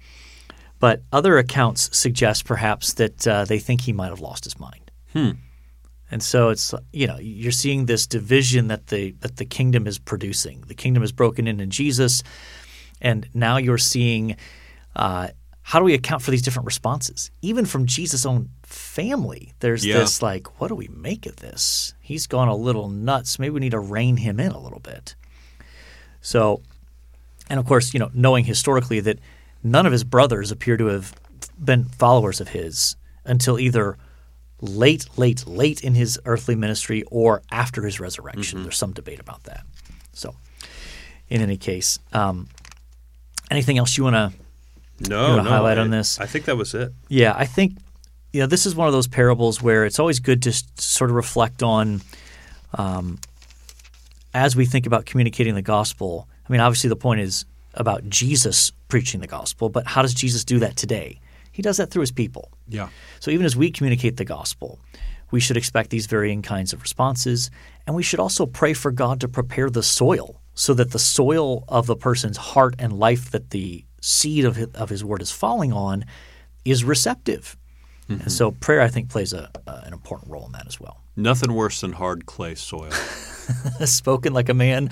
but 0.79 1.03
other 1.11 1.37
accounts 1.37 1.95
suggest 1.95 2.45
perhaps 2.45 2.93
that 2.93 3.27
uh, 3.27 3.45
they 3.45 3.59
think 3.59 3.81
he 3.81 3.93
might 3.93 4.09
have 4.09 4.21
lost 4.21 4.45
his 4.45 4.59
mind. 4.59 4.89
And 6.09 6.23
so 6.23 6.49
it's 6.49 6.73
you 6.91 7.05
know 7.05 7.19
you're 7.19 7.51
seeing 7.51 7.85
this 7.85 8.07
division 8.07 8.69
that 8.69 8.87
the 8.87 9.11
that 9.19 9.37
the 9.37 9.45
kingdom 9.45 9.85
is 9.85 9.99
producing. 9.99 10.63
The 10.65 10.73
kingdom 10.73 11.03
is 11.03 11.11
broken 11.11 11.47
in 11.47 11.59
in 11.59 11.69
Jesus, 11.69 12.23
and 13.01 13.29
now 13.35 13.57
you're 13.57 13.77
seeing 13.77 14.35
uh, 14.95 15.27
how 15.63 15.79
do 15.79 15.85
we 15.85 15.93
account 15.93 16.21
for 16.21 16.31
these 16.31 16.41
different 16.41 16.65
responses, 16.65 17.31
even 17.41 17.65
from 17.65 17.85
Jesus' 17.85 18.25
own 18.25 18.49
family. 18.63 19.53
There's 19.59 19.85
Yeah. 19.85 19.99
this 19.99 20.21
like, 20.21 20.59
what 20.59 20.67
do 20.67 20.75
we 20.75 20.89
make 20.89 21.25
of 21.25 21.37
this? 21.37 21.93
He's 22.01 22.27
gone 22.27 22.49
a 22.49 22.55
little 22.55 22.89
nuts. 22.89 23.39
Maybe 23.39 23.51
we 23.51 23.61
need 23.61 23.71
to 23.71 23.79
rein 23.79 24.17
him 24.17 24.39
in 24.39 24.51
a 24.51 24.59
little 24.59 24.79
bit. 24.81 25.15
So, 26.21 26.61
and 27.49 27.59
of 27.59 27.65
course, 27.65 27.93
you 27.93 27.99
know, 27.99 28.11
knowing 28.13 28.45
historically 28.45 28.99
that 29.01 29.19
none 29.63 29.85
of 29.85 29.91
his 29.91 30.03
brothers 30.03 30.51
appear 30.51 30.75
to 30.77 30.87
have 30.87 31.13
been 31.57 31.85
followers 31.85 32.41
of 32.41 32.49
his 32.49 32.95
until 33.25 33.57
either 33.57 33.97
late, 34.59 35.07
late, 35.17 35.47
late 35.47 35.81
in 35.81 35.95
his 35.95 36.19
earthly 36.25 36.55
ministry 36.55 37.03
or 37.09 37.41
after 37.51 37.83
his 37.83 37.99
resurrection. 37.99 38.63
There's 38.63 38.77
some 38.77 38.91
debate 38.93 39.19
about 39.19 39.43
that. 39.43 39.65
So, 40.13 40.35
in 41.29 41.41
any 41.41 41.57
case, 41.57 41.99
um, 42.11 42.47
anything 43.49 43.77
else 43.77 43.97
you 43.97 44.03
want 44.03 44.15
to? 44.15 44.33
No, 45.09 45.21
You 45.23 45.29
wanna 45.37 45.43
no, 45.43 45.49
highlight 45.49 45.77
I- 45.77 45.81
on 45.81 45.89
this? 45.89 46.19
I 46.19 46.25
think 46.25 46.45
that 46.45 46.57
was 46.57 46.73
it. 46.73 46.93
Yeah, 47.09 47.33
I 47.35 47.45
think 47.45 47.77
you 48.31 48.39
know 48.41 48.47
this 48.47 48.65
is 48.65 48.75
one 48.75 48.87
of 48.87 48.93
those 48.93 49.07
parables 49.07 49.61
where 49.61 49.85
it's 49.85 49.99
always 49.99 50.19
good 50.19 50.41
to 50.43 50.51
sort 50.77 51.09
of 51.09 51.15
reflect 51.15 51.61
on 51.63 52.01
um, 52.77 53.19
as 54.33 54.55
we 54.55 54.65
think 54.65 54.85
about 54.85 55.05
communicating 55.05 55.55
the 55.55 55.61
gospel. 55.61 56.27
I 56.47 56.51
mean, 56.51 56.61
obviously, 56.61 56.89
the 56.89 56.95
point 56.95 57.21
is 57.21 57.45
about 57.75 58.07
Jesus 58.09 58.71
preaching 58.87 59.19
the 59.21 59.27
gospel, 59.27 59.69
but 59.69 59.85
how 59.87 60.01
does 60.01 60.13
Jesus 60.13 60.43
do 60.43 60.59
that 60.59 60.75
today? 60.77 61.19
He 61.51 61.61
does 61.61 61.77
that 61.77 61.91
through 61.91 62.01
his 62.01 62.11
people. 62.11 62.49
Yeah. 62.67 62.89
So 63.19 63.29
even 63.31 63.45
as 63.45 63.55
we 63.55 63.69
communicate 63.71 64.17
the 64.17 64.25
gospel, 64.25 64.79
we 65.31 65.39
should 65.39 65.57
expect 65.57 65.89
these 65.91 66.05
varying 66.07 66.41
kinds 66.41 66.73
of 66.73 66.81
responses, 66.81 67.51
and 67.85 67.95
we 67.95 68.03
should 68.03 68.19
also 68.19 68.45
pray 68.45 68.73
for 68.73 68.91
God 68.91 69.19
to 69.21 69.27
prepare 69.27 69.69
the 69.69 69.83
soil 69.83 70.39
so 70.55 70.73
that 70.75 70.91
the 70.91 70.99
soil 70.99 71.63
of 71.67 71.85
the 71.87 71.95
person's 71.95 72.37
heart 72.37 72.75
and 72.79 72.93
life 72.93 73.31
that 73.31 73.49
the 73.51 73.83
seed 74.05 74.43
of 74.43 74.55
his, 74.57 74.67
of 74.75 74.89
his 74.89 75.03
word 75.03 75.21
is 75.21 75.31
falling 75.31 75.71
on 75.71 76.03
is 76.65 76.83
receptive. 76.83 77.55
And 78.09 78.31
so 78.31 78.51
prayer, 78.51 78.81
I 78.81 78.89
think, 78.89 79.09
plays 79.09 79.31
a, 79.33 79.49
uh, 79.65 79.81
an 79.85 79.93
important 79.93 80.29
role 80.29 80.45
in 80.45 80.51
that 80.51 80.67
as 80.67 80.79
well. 80.79 80.99
Nothing 81.15 81.53
worse 81.53 81.81
than 81.81 81.93
hard 81.93 82.25
clay 82.25 82.53
soil. 82.53 82.91
Spoken 83.85 84.33
like 84.33 84.49
a 84.49 84.53
man 84.53 84.89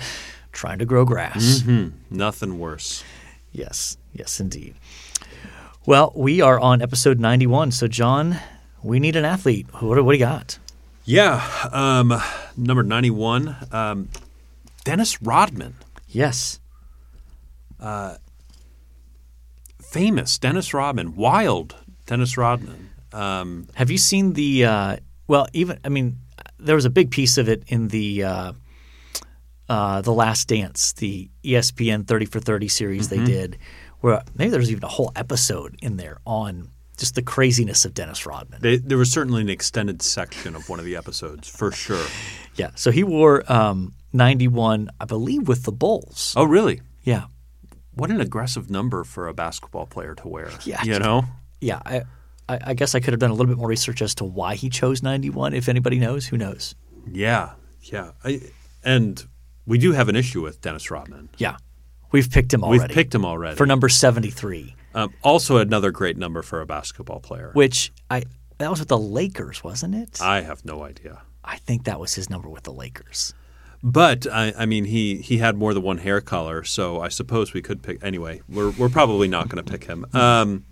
trying 0.50 0.78
to 0.78 0.84
grow 0.86 1.04
grass. 1.04 1.62
Nothing 2.10 2.58
worse. 2.58 3.04
Yes, 3.52 3.96
yes, 4.12 4.40
indeed. 4.40 4.74
Well, 5.86 6.12
we 6.16 6.40
are 6.40 6.58
on 6.58 6.80
episode 6.82 7.20
91. 7.20 7.70
So, 7.72 7.86
John, 7.86 8.38
we 8.82 8.98
need 8.98 9.14
an 9.14 9.24
athlete. 9.24 9.66
What, 9.80 9.94
do- 9.96 10.04
what 10.04 10.12
do 10.12 10.18
you 10.18 10.24
got? 10.24 10.58
Yeah. 11.04 11.44
Um, 11.70 12.14
number 12.56 12.82
91, 12.82 13.56
um, 13.72 14.08
Dennis 14.84 15.20
Rodman. 15.22 15.74
Yes. 16.08 16.58
Famous 19.92 20.38
Dennis 20.38 20.72
Rodman. 20.72 21.16
Wild 21.16 21.76
Dennis 22.06 22.38
Rodman. 22.38 22.90
Um, 23.12 23.68
Have 23.74 23.90
you 23.90 23.98
seen 23.98 24.32
the? 24.32 24.64
Uh, 24.64 24.96
well, 25.28 25.46
even 25.52 25.78
I 25.84 25.90
mean, 25.90 26.18
there 26.58 26.74
was 26.74 26.86
a 26.86 26.90
big 26.90 27.10
piece 27.10 27.36
of 27.36 27.48
it 27.48 27.62
in 27.66 27.88
the 27.88 28.24
uh, 28.24 28.52
uh, 29.68 30.00
the 30.00 30.12
Last 30.12 30.48
Dance, 30.48 30.94
the 30.94 31.28
ESPN 31.44 32.06
Thirty 32.06 32.24
for 32.24 32.40
Thirty 32.40 32.68
series 32.68 33.10
they 33.10 33.22
did, 33.22 33.58
where 34.00 34.22
maybe 34.34 34.50
there's 34.50 34.70
even 34.70 34.84
a 34.84 34.88
whole 34.88 35.12
episode 35.14 35.76
in 35.82 35.98
there 35.98 36.18
on 36.24 36.70
just 36.96 37.14
the 37.14 37.22
craziness 37.22 37.84
of 37.84 37.92
Dennis 37.92 38.24
Rodman. 38.24 38.60
they, 38.62 38.76
there 38.76 38.98
was 38.98 39.10
certainly 39.10 39.42
an 39.42 39.48
extended 39.48 40.00
section 40.02 40.54
of 40.56 40.68
one 40.68 40.78
of 40.78 40.84
the 40.86 40.96
episodes, 40.96 41.48
for 41.48 41.70
sure. 41.72 42.06
yeah, 42.54 42.70
so 42.76 42.90
he 42.90 43.04
wore 43.04 43.50
um, 43.52 43.92
ninety 44.12 44.48
one, 44.48 44.88
I 44.98 45.04
believe, 45.04 45.48
with 45.48 45.64
the 45.64 45.72
Bulls. 45.72 46.32
Oh, 46.34 46.44
really? 46.44 46.80
Yeah, 47.02 47.24
What 47.94 48.10
an 48.10 48.20
aggressive 48.20 48.70
number 48.70 49.04
for 49.04 49.28
a 49.28 49.34
basketball 49.34 49.86
player 49.86 50.14
to 50.16 50.28
wear. 50.28 50.50
Yeah. 50.64 50.82
You 50.82 50.98
know? 50.98 51.24
yeah. 51.60 51.80
I, 51.84 52.02
I, 52.48 52.58
I 52.68 52.74
guess 52.74 52.94
I 52.94 53.00
could 53.00 53.12
have 53.12 53.20
done 53.20 53.30
a 53.30 53.34
little 53.34 53.46
bit 53.46 53.58
more 53.58 53.68
research 53.68 54.02
as 54.02 54.14
to 54.16 54.24
why 54.24 54.54
he 54.54 54.68
chose 54.70 55.02
ninety 55.02 55.30
one. 55.30 55.54
If 55.54 55.68
anybody 55.68 55.98
knows, 55.98 56.26
who 56.26 56.36
knows? 56.38 56.74
Yeah. 57.10 57.52
Yeah. 57.82 58.12
I, 58.24 58.40
and 58.84 59.24
we 59.66 59.78
do 59.78 59.92
have 59.92 60.08
an 60.08 60.16
issue 60.16 60.42
with 60.42 60.60
Dennis 60.60 60.90
Rodman. 60.90 61.28
Yeah, 61.38 61.56
we've 62.10 62.30
picked 62.30 62.52
him 62.52 62.64
already. 62.64 62.82
We've 62.82 62.90
picked 62.90 63.14
him 63.14 63.24
already. 63.24 63.56
for 63.56 63.66
number 63.66 63.88
seventy 63.88 64.30
three. 64.30 64.74
um, 64.94 65.12
also, 65.22 65.58
another 65.58 65.90
great 65.92 66.16
number 66.16 66.42
for 66.42 66.60
a 66.60 66.66
basketball 66.66 67.20
player. 67.20 67.50
which 67.54 67.92
I 68.10 68.24
that 68.58 68.70
was 68.70 68.80
with 68.80 68.88
the 68.88 68.98
Lakers, 68.98 69.62
wasn't 69.62 69.94
it? 69.94 70.20
I 70.20 70.40
have 70.40 70.64
no 70.64 70.82
idea. 70.82 71.22
I 71.44 71.58
think 71.58 71.84
that 71.84 72.00
was 72.00 72.14
his 72.14 72.28
number 72.30 72.48
with 72.48 72.64
the 72.64 72.72
Lakers. 72.72 73.34
But 73.82 74.26
I, 74.30 74.52
I 74.56 74.66
mean, 74.66 74.84
he 74.84 75.16
he 75.16 75.38
had 75.38 75.56
more 75.56 75.74
than 75.74 75.82
one 75.82 75.98
hair 75.98 76.20
color, 76.20 76.62
so 76.62 77.00
I 77.00 77.08
suppose 77.08 77.52
we 77.52 77.62
could 77.62 77.82
pick. 77.82 78.02
Anyway, 78.04 78.40
we're 78.48 78.70
we're 78.70 78.88
probably 78.88 79.26
not 79.28 79.48
going 79.48 79.64
to 79.64 79.70
pick 79.70 79.84
him. 79.84 80.06
Um, 80.12 80.64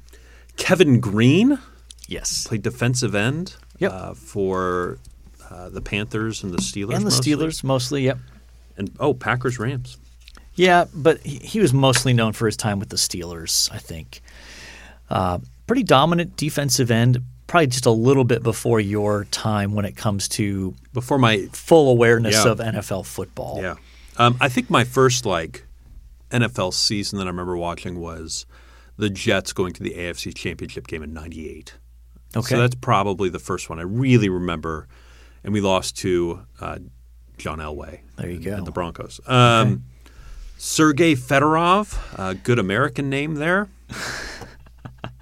Kevin 0.57 1.01
Greene 1.01 1.59
Yes, 2.07 2.47
played 2.47 2.63
defensive 2.63 3.15
end 3.15 3.55
Yep. 3.79 3.93
uh, 3.93 4.15
for 4.15 4.99
uh, 5.49 5.69
the 5.71 5.81
Panthers 5.81 6.43
and 6.43 6.53
the 6.53 6.59
Steelers, 6.59 6.95
and 6.95 7.01
the 7.07 7.11
mostly. 7.11 7.33
Steelers 7.33 7.65
mostly. 7.65 8.03
Yep. 8.05 8.19
and 8.77 8.91
oh, 9.01 9.15
Packers 9.15 9.59
Rams. 9.59 9.97
Yeah, 10.55 10.85
but 10.93 11.21
he, 11.21 11.39
he 11.39 11.61
was 11.61 11.73
mostly 11.73 12.13
known 12.13 12.33
for 12.33 12.47
his 12.47 12.57
time 12.57 12.79
with 12.79 12.91
the 12.91 12.97
Steelers. 12.97 13.73
I 13.73 13.79
think. 13.79 14.21
Uh, 15.09 15.39
pretty 15.67 15.83
dominant 15.83 16.37
defensive 16.37 16.91
end. 16.91 17.23
Probably 17.51 17.67
just 17.67 17.85
a 17.87 17.91
little 17.91 18.23
bit 18.23 18.45
before 18.45 18.79
your 18.79 19.25
time 19.25 19.75
when 19.75 19.85
it 19.85 19.97
comes 19.97 20.29
to 20.29 20.73
Before 20.93 21.19
my 21.19 21.49
full 21.53 21.91
awareness 21.91 22.37
Yeah. 22.45 22.53
of 22.53 22.59
NFL 22.61 23.05
football. 23.05 23.59
Yeah. 23.61 23.75
Um, 24.19 24.37
I 24.41 24.49
think 24.49 24.71
my 24.71 24.85
first 24.85 25.27
like 25.27 25.65
NFL 26.31 26.73
season 26.73 27.19
that 27.19 27.25
I 27.25 27.31
remember 27.31 27.57
watching 27.57 27.99
was 27.99 28.47
the 28.97 29.11
Jets 29.11 29.53
going 29.53 29.73
to 29.73 29.83
the 29.83 29.95
AFC 29.95 30.33
Championship 30.33 30.87
game 30.87 31.03
in 31.03 31.13
'98. 31.13 31.75
Okay. 32.37 32.55
So 32.55 32.61
that's 32.61 32.77
probably 32.77 33.29
the 33.31 33.41
first 33.41 33.69
one 33.69 33.81
I 33.81 33.83
really 33.83 34.29
remember, 34.29 34.87
and 35.43 35.53
we 35.53 35.61
lost 35.61 35.97
to 35.99 36.43
uh, 36.61 36.79
John 37.37 37.59
Elway. 37.59 38.01
There 38.17 38.29
you 38.29 38.37
and- 38.37 38.45
go. 38.45 38.55
and 38.59 38.67
the 38.67 38.71
Broncos. 38.71 39.21
Um, 39.27 39.83
Sergei 40.57 41.15
Fedorov, 41.17 41.99
a 42.17 42.35
good 42.37 42.61
American 42.61 43.11
name 43.11 43.35
there. 43.35 43.69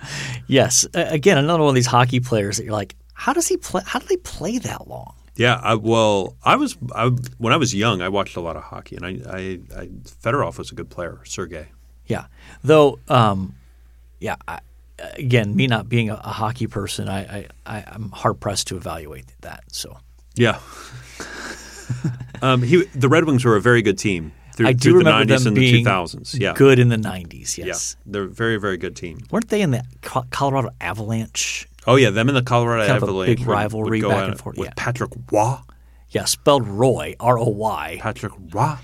Yes. 0.51 0.86
Again, 0.94 1.36
another 1.36 1.62
one 1.62 1.68
of 1.68 1.74
these 1.74 1.86
hockey 1.86 2.20
players 2.20 2.57
that 2.57 2.64
you're 2.64 2.72
like, 2.72 2.96
how 3.12 3.34
does 3.34 3.46
he 3.46 3.59
play? 3.59 3.82
How 3.84 3.99
do 3.99 4.07
they 4.07 4.16
play 4.16 4.57
that 4.57 4.88
long? 4.88 5.14
Yeah, 5.36 5.61
I, 5.62 5.74
well, 5.74 6.36
I 6.42 6.57
was 6.57 6.76
I, 6.94 7.09
when 7.36 7.53
I 7.53 7.59
was 7.59 7.74
young. 7.74 8.01
I 8.01 8.09
watched 8.09 8.36
a 8.36 8.40
lot 8.40 8.57
of 8.57 8.62
hockey, 8.62 8.96
and 8.96 9.05
I, 9.05 9.11
I, 9.30 9.38
I 9.76 9.86
Fedorov 10.22 10.57
was 10.57 10.72
a 10.72 10.74
good 10.74 10.88
player. 10.88 11.20
Sergei. 11.24 11.68
Yeah. 12.07 12.26
Though, 12.64 12.99
um, 13.09 13.57
yeah, 14.20 14.36
I, 14.49 14.61
again, 14.99 15.55
me 15.55 15.66
not 15.66 15.88
being 15.88 16.09
a, 16.11 16.14
a 16.14 16.30
hockey 16.32 16.66
person, 16.66 17.09
I, 17.09 17.20
I, 17.20 17.46
I, 17.66 17.84
I'm 17.86 18.11
hard 18.11 18.40
pressed 18.40 18.68
to 18.68 18.76
evaluate 18.76 19.26
that. 19.42 19.64
So, 19.70 19.99
Yeah. 20.34 20.61
Um, 22.42 22.62
he, 22.62 22.84
the 22.94 23.09
Red 23.09 23.24
Wings 23.24 23.44
were 23.44 23.57
a 23.57 23.61
very 23.61 23.82
good 23.82 23.99
team 23.99 24.30
through, 24.59 24.69
I 24.69 24.73
do 24.75 24.91
through 24.91 24.93
the 25.05 25.11
remember 25.11 25.35
90s 25.35 25.39
them 25.39 25.47
and 25.49 25.57
being 25.57 25.85
the 25.85 25.91
2000s. 25.91 26.39
Yeah. 26.39 26.53
good 26.55 26.79
in 26.79 26.89
the 26.91 26.97
'90s. 26.97 27.57
Yeah. 27.57 27.73
They're 28.05 28.25
a 28.25 28.29
very, 28.29 28.59
very 28.59 28.77
good 28.77 28.95
team. 28.95 29.21
weren't 29.31 29.49
they 29.49 29.63
in 29.63 29.71
the 29.71 29.85
Colorado 30.03 30.69
Avalanche? 30.81 31.67
Oh, 31.87 31.97
yeah. 31.97 32.11
Them 32.11 32.29
and 32.29 32.37
the 32.37 32.43
Colorado 32.43 32.87
Kind 32.87 33.03
Avalanche. 33.03 33.27
big 33.29 33.39
would- 33.39 33.47
would 33.47 33.53
rivalry 33.55 34.03
back 34.03 34.29
and 34.29 34.39
forth, 34.39 34.59
With 34.59 34.69
yeah. 34.69 34.75
Patrick 34.77 35.13
Roy. 35.33 35.57
Yeah, 36.11 36.25
spelled 36.25 36.67
Roy, 36.67 37.15
R 37.21 37.39
O 37.39 37.49
Y. 37.49 37.99
Patrick 38.01 38.33
Roy. 38.53 38.75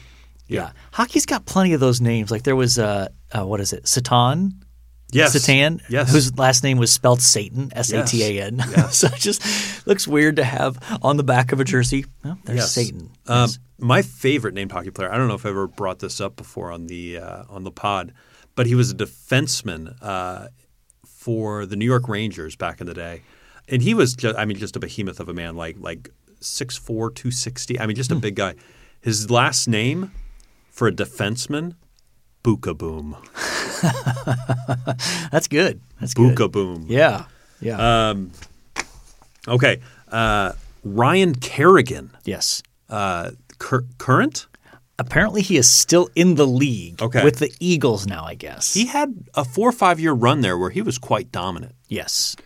Yeah. 0.47 0.70
hockey's 0.93 1.27
got 1.27 1.45
plenty 1.47 1.72
of 1.72 1.81
those 1.81 2.01
names. 2.01 2.31
Like 2.31 2.43
there 2.45 2.57
was 2.57 2.79
uh, 2.79 3.09
uh 3.33 3.47
what 3.47 3.61
is 3.61 3.72
it, 3.72 3.89
Satan? 3.89 4.63
Yes. 5.12 5.32
Satan, 5.40 5.80
Yes. 5.88 6.11
whose 6.12 6.36
last 6.36 6.64
name 6.64 6.78
was 6.78 6.90
spelled 6.92 7.22
Satan, 7.22 7.70
S 7.76 7.92
A 7.92 8.05
T 8.05 8.22
A 8.24 8.42
N. 8.46 8.57
Yes. 8.59 8.96
so 8.98 9.07
it 9.09 9.14
just 9.20 9.86
looks 9.86 10.09
weird 10.09 10.36
to 10.36 10.44
have 10.44 10.76
on 11.02 11.16
the 11.16 11.22
back 11.22 11.52
of 11.52 11.61
a 11.61 11.64
jersey. 11.64 12.05
There's 12.44 12.59
Yes. 12.59 12.72
Satan. 12.72 13.11
Um, 13.26 13.48
my 13.78 14.02
favorite 14.02 14.55
named 14.55 14.72
hockey 14.72 14.90
player. 14.90 15.12
I 15.12 15.16
don't 15.16 15.28
know 15.28 15.34
if 15.34 15.46
I 15.46 15.50
ever 15.50 15.68
brought 15.68 16.00
this 16.00 16.20
up 16.20 16.34
before 16.36 16.72
on 16.72 16.86
the 16.88 17.18
uh, 17.18 17.44
on 17.48 17.62
the 17.64 17.70
pod, 17.70 18.12
but 18.57 18.66
he 18.66 18.74
was 18.74 18.90
a 18.90 18.94
defenseman 18.94 19.94
uh, 20.02 20.48
for 21.07 21.64
the 21.66 21.76
New 21.76 21.84
York 21.86 22.09
Rangers 22.09 22.57
back 22.57 22.80
in 22.80 22.86
the 22.86 22.94
day, 22.94 23.22
and 23.68 23.82
he 23.82 23.94
was 23.94 24.14
just, 24.14 24.36
I 24.36 24.44
mean 24.44 24.57
just 24.57 24.74
a 24.76 24.80
behemoth 24.80 25.20
of 25.20 25.28
a 25.28 25.34
man, 25.34 25.55
like 25.55 25.76
like 25.78 26.11
6'4", 26.40 27.14
260. 27.14 27.78
I 27.78 27.86
mean 27.86 27.94
Hmm. 27.94 27.98
just 27.98 28.11
a 28.11 28.16
big 28.16 28.34
guy. 28.34 28.55
His 29.00 29.30
last 29.30 29.68
name 29.68 30.12
for 30.70 30.88
a 30.88 30.92
defenseman, 30.92 31.74
Beukeboom. 32.45 33.16
That's 35.30 35.49
good. 35.49 35.80
That's 36.01 36.14
good. 36.14 36.36
Beukeboom. 36.36 36.84
Yeah. 36.88 37.24
Yeah. 37.61 38.14
Okay, 39.47 39.80
uh, 40.11 40.53
Ryan 40.84 41.34
Kerrigan, 41.34 42.11
yes. 42.24 42.62
uh, 42.88 43.32
cur- 43.59 43.84
current. 43.99 44.47
Apparently, 44.99 45.42
he 45.42 45.57
is 45.59 45.68
still 45.70 46.09
in 46.14 46.36
the 46.36 46.47
league 46.47 47.03
Okay. 47.03 47.22
with 47.24 47.40
the 47.40 47.53
Eagles 47.61 48.07
now. 48.07 48.24
I 48.24 48.34
guess. 48.36 48.72
He 48.72 48.86
had 48.86 49.12
a 49.34 49.45
four 49.45 49.68
or 49.68 49.72
five 49.72 49.99
year 50.01 50.12
run 50.12 50.40
there 50.40 50.57
where 50.57 50.70
he 50.70 50.80
was 50.82 50.99
quite 50.99 51.30
dominant. 51.32 51.74
yes. 51.88 52.36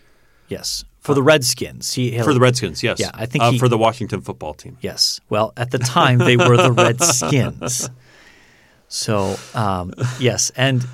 Yes. 0.48 0.84
For 1.00 1.14
the 1.14 1.22
Redskins, 1.22 1.92
he 1.94 2.18
For 2.20 2.32
the 2.34 2.40
Redskins, 2.40 2.82
yes. 2.82 2.98
Yeah, 3.00 3.10
I 3.14 3.26
think 3.26 3.44
uh, 3.44 3.52
he- 3.52 3.58
for 3.58 3.68
the 3.68 3.78
Washington 3.78 4.20
football 4.22 4.54
team. 4.54 4.76
Yes. 4.80 5.20
Well, 5.30 5.52
at 5.56 5.70
the 5.70 5.78
time 5.78 6.18
they 6.18 6.36
were 6.36 6.56
the 6.56 6.72
Redskins. 6.84 7.88
So 8.88 9.36
um, 9.54 9.92
yes, 10.18 10.50
and 10.56 10.86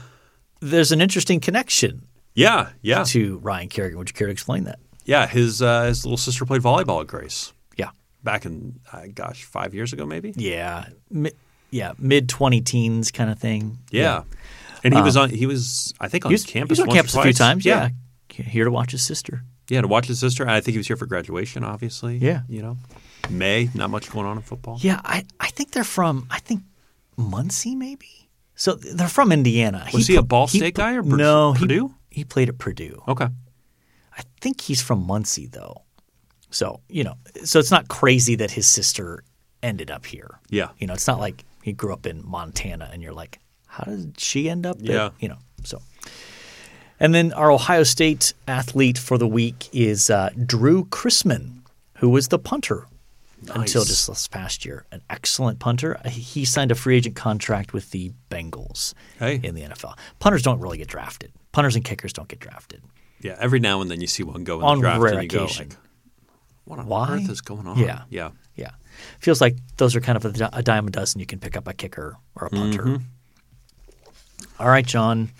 there's 0.61 0.93
an 0.93 1.01
interesting 1.01 1.41
connection 1.41 2.07
Yeah, 2.35 2.71
yeah, 2.83 3.05
to 3.05 3.39
Ryan 3.39 3.69
Kerrigan. 3.69 3.99
Would 3.99 4.09
you 4.09 4.15
care 4.15 4.27
to 4.27 4.33
explain 4.33 4.65
that? 4.65 4.79
yeah. 5.05 5.27
His 5.27 5.63
uh, 5.63 5.85
his 5.85 6.05
little 6.05 6.17
sister 6.17 6.45
played 6.45 6.63
volleyball 6.63 7.01
at 7.01 7.07
Grace 7.07 7.53
Yeah. 7.77 7.91
back 8.23 8.45
in, 8.47 8.81
uh, 8.93 9.03
gosh, 9.15 9.45
five 9.45 9.75
years 9.75 9.93
ago, 9.93 10.07
maybe. 10.07 10.33
Yeah. 10.37 10.87
Mi- 11.11 11.33
yeah. 11.71 11.93
Mid 11.99 12.29
twenty 12.29 12.61
teens 12.61 13.11
kind 13.11 13.31
of 13.31 13.39
thing. 13.39 13.79
Yeah, 13.91 14.23
and 14.83 14.95
he 14.95 15.01
was 15.03 15.17
on. 15.17 15.31
He 15.31 15.47
was, 15.47 15.93
I 16.01 16.09
think, 16.09 16.25
on 16.27 16.31
He 16.31 16.35
was, 16.35 16.45
campus. 16.45 16.79
he 16.79 16.83
was 16.83 16.89
on 16.89 16.95
campus 16.95 17.15
a 17.15 17.23
few 17.23 17.33
times. 17.33 17.65
Yeah. 17.65 17.91
Yeah. 18.37 18.45
Here 18.45 18.65
to 18.65 18.71
watch 18.71 18.91
his 18.91 19.03
sister. 19.03 19.45
yeah, 19.69 19.81
to 19.83 19.87
watch 19.89 20.07
his 20.07 20.19
sister. 20.19 20.43
And 20.43 20.51
I 20.51 20.61
think 20.61 20.73
he 20.73 20.79
was 20.79 20.89
here 20.89 20.97
for 20.97 21.07
graduation. 21.07 21.63
Obviously. 21.63 22.17
Yeah. 22.19 22.41
you 22.49 22.63
know, 22.63 22.77
May. 23.31 23.71
Not 23.75 23.91
much 23.91 24.11
going 24.11 24.27
on 24.27 24.37
in 24.39 24.43
football. 24.43 24.79
Yeah. 24.81 25.01
I, 25.05 25.25
I 25.39 25.49
think 25.51 25.71
they're 25.71 25.85
from, 25.85 26.27
I 26.31 26.41
think 26.41 26.63
Muncie 27.17 27.75
maybe. 27.75 28.31
So 28.57 28.75
they're 28.75 29.09
from 29.09 29.33
Indiana. 29.33 29.87
Was 29.93 30.07
he 30.07 30.15
a 30.15 30.19
pl- 30.19 30.27
Ball 30.27 30.47
State 30.47 30.75
guy 30.75 30.95
or 30.95 31.03
Pur- 31.03 31.17
no? 31.17 31.53
he- 31.53 31.61
Purdue? 31.61 31.95
He, 32.11 32.25
played 32.25 32.49
at 32.49 32.59
Purdue. 32.59 33.03
Okay. 33.09 33.27
I 34.17 34.23
think 34.41 34.61
he's 34.61 34.81
from 34.81 35.05
Muncie 35.05 35.47
though. 35.49 35.83
So, 36.51 36.81
you 36.89 37.03
know, 37.03 37.15
so 37.43 37.59
it's 37.59 37.73
not 37.73 37.89
crazy 37.89 38.37
that 38.37 38.53
his 38.53 38.67
sister 38.69 39.25
ended 39.63 39.91
up 39.91 40.07
here. 40.07 40.39
Yeah. 40.51 40.69
You 40.79 40.87
know, 40.87 40.95
it's 40.95 41.09
not 41.09 41.19
like 41.19 41.45
he 41.63 41.73
grew 41.73 41.93
up 41.93 42.07
in 42.07 42.23
Montana 42.25 42.89
and 42.93 43.03
you're 43.03 43.13
like, 43.13 43.41
how 43.67 43.83
did 43.85 44.21
she 44.21 44.49
end 44.49 44.65
up 44.67 44.79
there? 44.79 44.95
Yeah. 44.97 45.11
You 45.19 45.31
know, 45.31 45.39
so. 45.65 45.83
And 47.01 47.13
then 47.13 47.33
our 47.33 47.51
Ohio 47.51 47.83
State 47.83 48.35
athlete 48.47 48.99
for 48.99 49.19
the 49.19 49.27
week 49.27 49.69
is 49.73 50.11
uh, 50.11 50.31
Drew 50.47 50.85
Chrisman, 50.85 51.63
who 51.97 52.09
was 52.09 52.29
the 52.29 52.39
punter 52.39 52.87
until 53.51 53.85
just 53.85 54.07
this 54.07 54.29
past 54.29 54.65
year. 54.65 54.87
An 54.93 55.03
excellent 55.11 55.59
punter. 55.59 56.01
He 56.07 56.45
signed 56.45 56.71
a 56.71 56.75
free 56.75 56.97
agent 56.97 57.17
contract 57.17 57.73
with 57.73 57.91
the 57.91 58.13
Bengals 58.31 58.95
Hey. 59.19 59.41
in 59.43 59.55
the 59.55 59.63
NFL. 59.63 59.97
Punters 60.19 60.43
don't 60.43 60.61
really 60.61 60.79
get 60.79 60.89
drafted. 60.89 61.33
Punters 61.53 61.77
and 61.77 61.85
kickers 61.85 62.13
don't 62.13 62.29
get 62.29 62.41
drafted. 62.41 62.83
Yeah. 63.21 63.37
Every 63.39 63.61
now 63.61 63.81
and 63.81 63.91
then 63.91 64.01
you 64.01 64.07
see 64.07 64.23
one 64.23 64.45
go 64.45 64.59
in 64.59 64.65
On 64.65 64.79
the 64.79 64.83
draft 64.83 65.01
rare 65.01 65.15
and 65.15 65.23
you 65.23 65.29
go 65.29 65.45
like, 65.45 65.77
"What 66.65 66.79
on 66.79 66.87
Why? 66.87 67.09
earth 67.13 67.29
is 67.31 67.41
going 67.41 67.67
on?" 67.67 67.79
Yeah. 67.79 68.03
Yeah. 68.11 68.31
Yeah. 68.57 68.71
Feels 69.21 69.41
like 69.41 69.57
those 69.77 69.97
are 69.97 70.01
kind 70.01 70.17
of 70.17 70.25
a, 70.41 70.51
a 70.53 70.63
dime 70.63 70.87
a 70.87 70.91
dozen. 70.91 71.21
You 71.21 71.27
can 71.27 71.39
pick 71.39 71.57
up 71.57 71.67
a 71.67 71.73
kicker 71.75 72.17
or 72.37 72.47
a 72.47 72.51
punter. 72.51 72.83
Mm-hmm. 72.85 73.03
All 74.61 74.69
right, 74.69 74.87
John. 74.87 75.31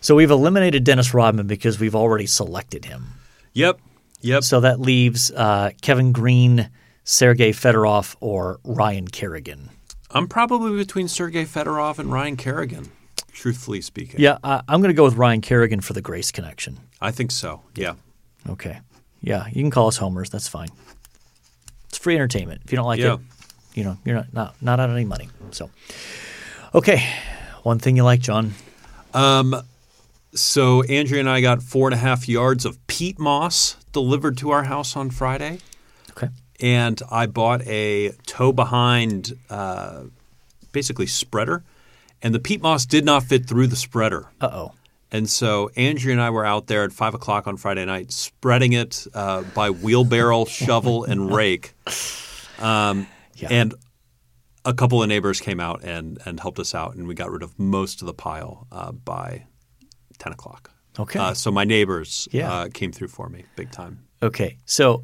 So 0.00 0.14
we've 0.14 0.30
eliminated 0.30 0.84
Dennis 0.84 1.12
Rodman 1.12 1.46
because 1.46 1.78
we've 1.78 1.94
already 1.96 2.26
selected 2.26 2.84
him. 2.84 3.06
Yep. 3.52 3.80
Yep. 4.22 4.44
So 4.44 4.60
that 4.60 4.80
leaves 4.80 5.30
uh, 5.30 5.70
Kevin 5.82 6.12
Greene, 6.12 6.70
Sergei 7.04 7.50
Fedorov, 7.52 8.16
or 8.20 8.60
Ryan 8.64 9.08
Kerrigan. 9.08 9.70
I'm 10.10 10.28
probably 10.28 10.76
between 10.76 11.08
Sergei 11.08 11.44
Fedorov 11.44 11.98
and 11.98 12.12
Ryan 12.12 12.36
Kerrigan, 12.36 12.90
truthfully 13.32 13.80
speaking. 13.80 14.20
Yeah, 14.20 14.38
I, 14.42 14.62
I'm 14.68 14.80
going 14.80 14.88
to 14.90 14.94
go 14.96 15.04
with 15.04 15.14
Ryan 15.14 15.40
Kerrigan 15.40 15.80
for 15.80 15.92
the 15.92 16.00
Grace 16.02 16.30
connection. 16.32 16.78
I 17.00 17.10
think 17.10 17.30
so. 17.30 17.62
Yeah. 17.76 17.94
Okay. 18.48 18.80
Yeah, 19.22 19.46
you 19.46 19.62
can 19.62 19.70
call 19.70 19.88
us 19.88 19.96
homers. 19.98 20.30
That's 20.30 20.48
fine. 20.48 20.68
It's 21.88 21.98
free 21.98 22.14
entertainment. 22.14 22.62
If 22.64 22.72
you 22.72 22.76
don't 22.76 22.86
like 22.86 23.00
Yeah. 23.00 23.14
it, 23.14 23.20
you 23.74 23.84
know, 23.84 23.96
you're 24.04 24.16
not, 24.16 24.32
not 24.32 24.54
not 24.62 24.80
out 24.80 24.90
any 24.90 25.04
money. 25.04 25.28
So, 25.52 25.70
okay. 26.74 27.06
One 27.62 27.78
thing 27.78 27.96
you 27.96 28.04
like, 28.04 28.20
John. 28.20 28.54
Um, 29.14 29.54
So 30.34 30.82
Andrea 30.84 31.20
and 31.20 31.28
I 31.28 31.40
got 31.40 31.62
four 31.62 31.88
and 31.88 31.94
a 31.94 31.98
half 31.98 32.28
yards 32.28 32.64
of 32.64 32.84
peat 32.86 33.18
moss 33.18 33.76
delivered 33.92 34.36
to 34.38 34.50
our 34.50 34.64
house 34.64 34.96
on 34.96 35.10
Friday. 35.10 35.58
And 36.62 37.00
I 37.10 37.26
bought 37.26 37.62
a 37.66 38.12
tow 38.26 38.52
behind, 38.52 39.32
uh, 39.48 40.04
basically 40.72 41.06
spreader, 41.06 41.62
and 42.22 42.34
the 42.34 42.38
peat 42.38 42.60
moss 42.62 42.86
did 42.86 43.04
not 43.04 43.24
fit 43.24 43.46
through 43.46 43.66
the 43.68 43.76
spreader. 43.76 44.26
Uh 44.40 44.50
oh. 44.52 44.72
And 45.12 45.28
so 45.28 45.70
Andrea 45.76 46.12
and 46.12 46.22
I 46.22 46.30
were 46.30 46.46
out 46.46 46.68
there 46.68 46.84
at 46.84 46.92
five 46.92 47.14
o'clock 47.14 47.46
on 47.48 47.56
Friday 47.56 47.84
night, 47.84 48.12
spreading 48.12 48.72
it 48.74 49.06
uh, 49.12 49.42
by 49.42 49.70
wheelbarrow, 49.70 50.44
shovel, 50.46 51.04
and 51.04 51.34
rake. 51.34 51.72
Um, 52.58 53.06
Yeah. 53.34 53.48
And 53.50 53.74
a 54.64 54.74
couple 54.74 55.02
of 55.02 55.08
neighbors 55.08 55.40
came 55.40 55.58
out 55.58 55.82
and, 55.82 56.18
and 56.26 56.38
helped 56.38 56.58
us 56.58 56.74
out, 56.74 56.94
and 56.94 57.08
we 57.08 57.14
got 57.14 57.30
rid 57.30 57.42
of 57.42 57.58
most 57.58 58.02
of 58.02 58.06
the 58.06 58.12
pile 58.14 58.66
uh, 58.70 58.92
by 58.92 59.46
ten 60.18 60.32
o'clock. 60.32 60.70
Okay. 60.98 61.18
Uh, 61.18 61.32
so 61.34 61.50
my 61.50 61.64
neighbors 61.64 62.28
Yeah. 62.30 62.52
uh, 62.52 62.68
came 62.72 62.92
through 62.92 63.08
for 63.08 63.28
me 63.30 63.44
big 63.56 63.70
time. 63.72 64.00
Okay. 64.22 64.58
So, 64.66 65.02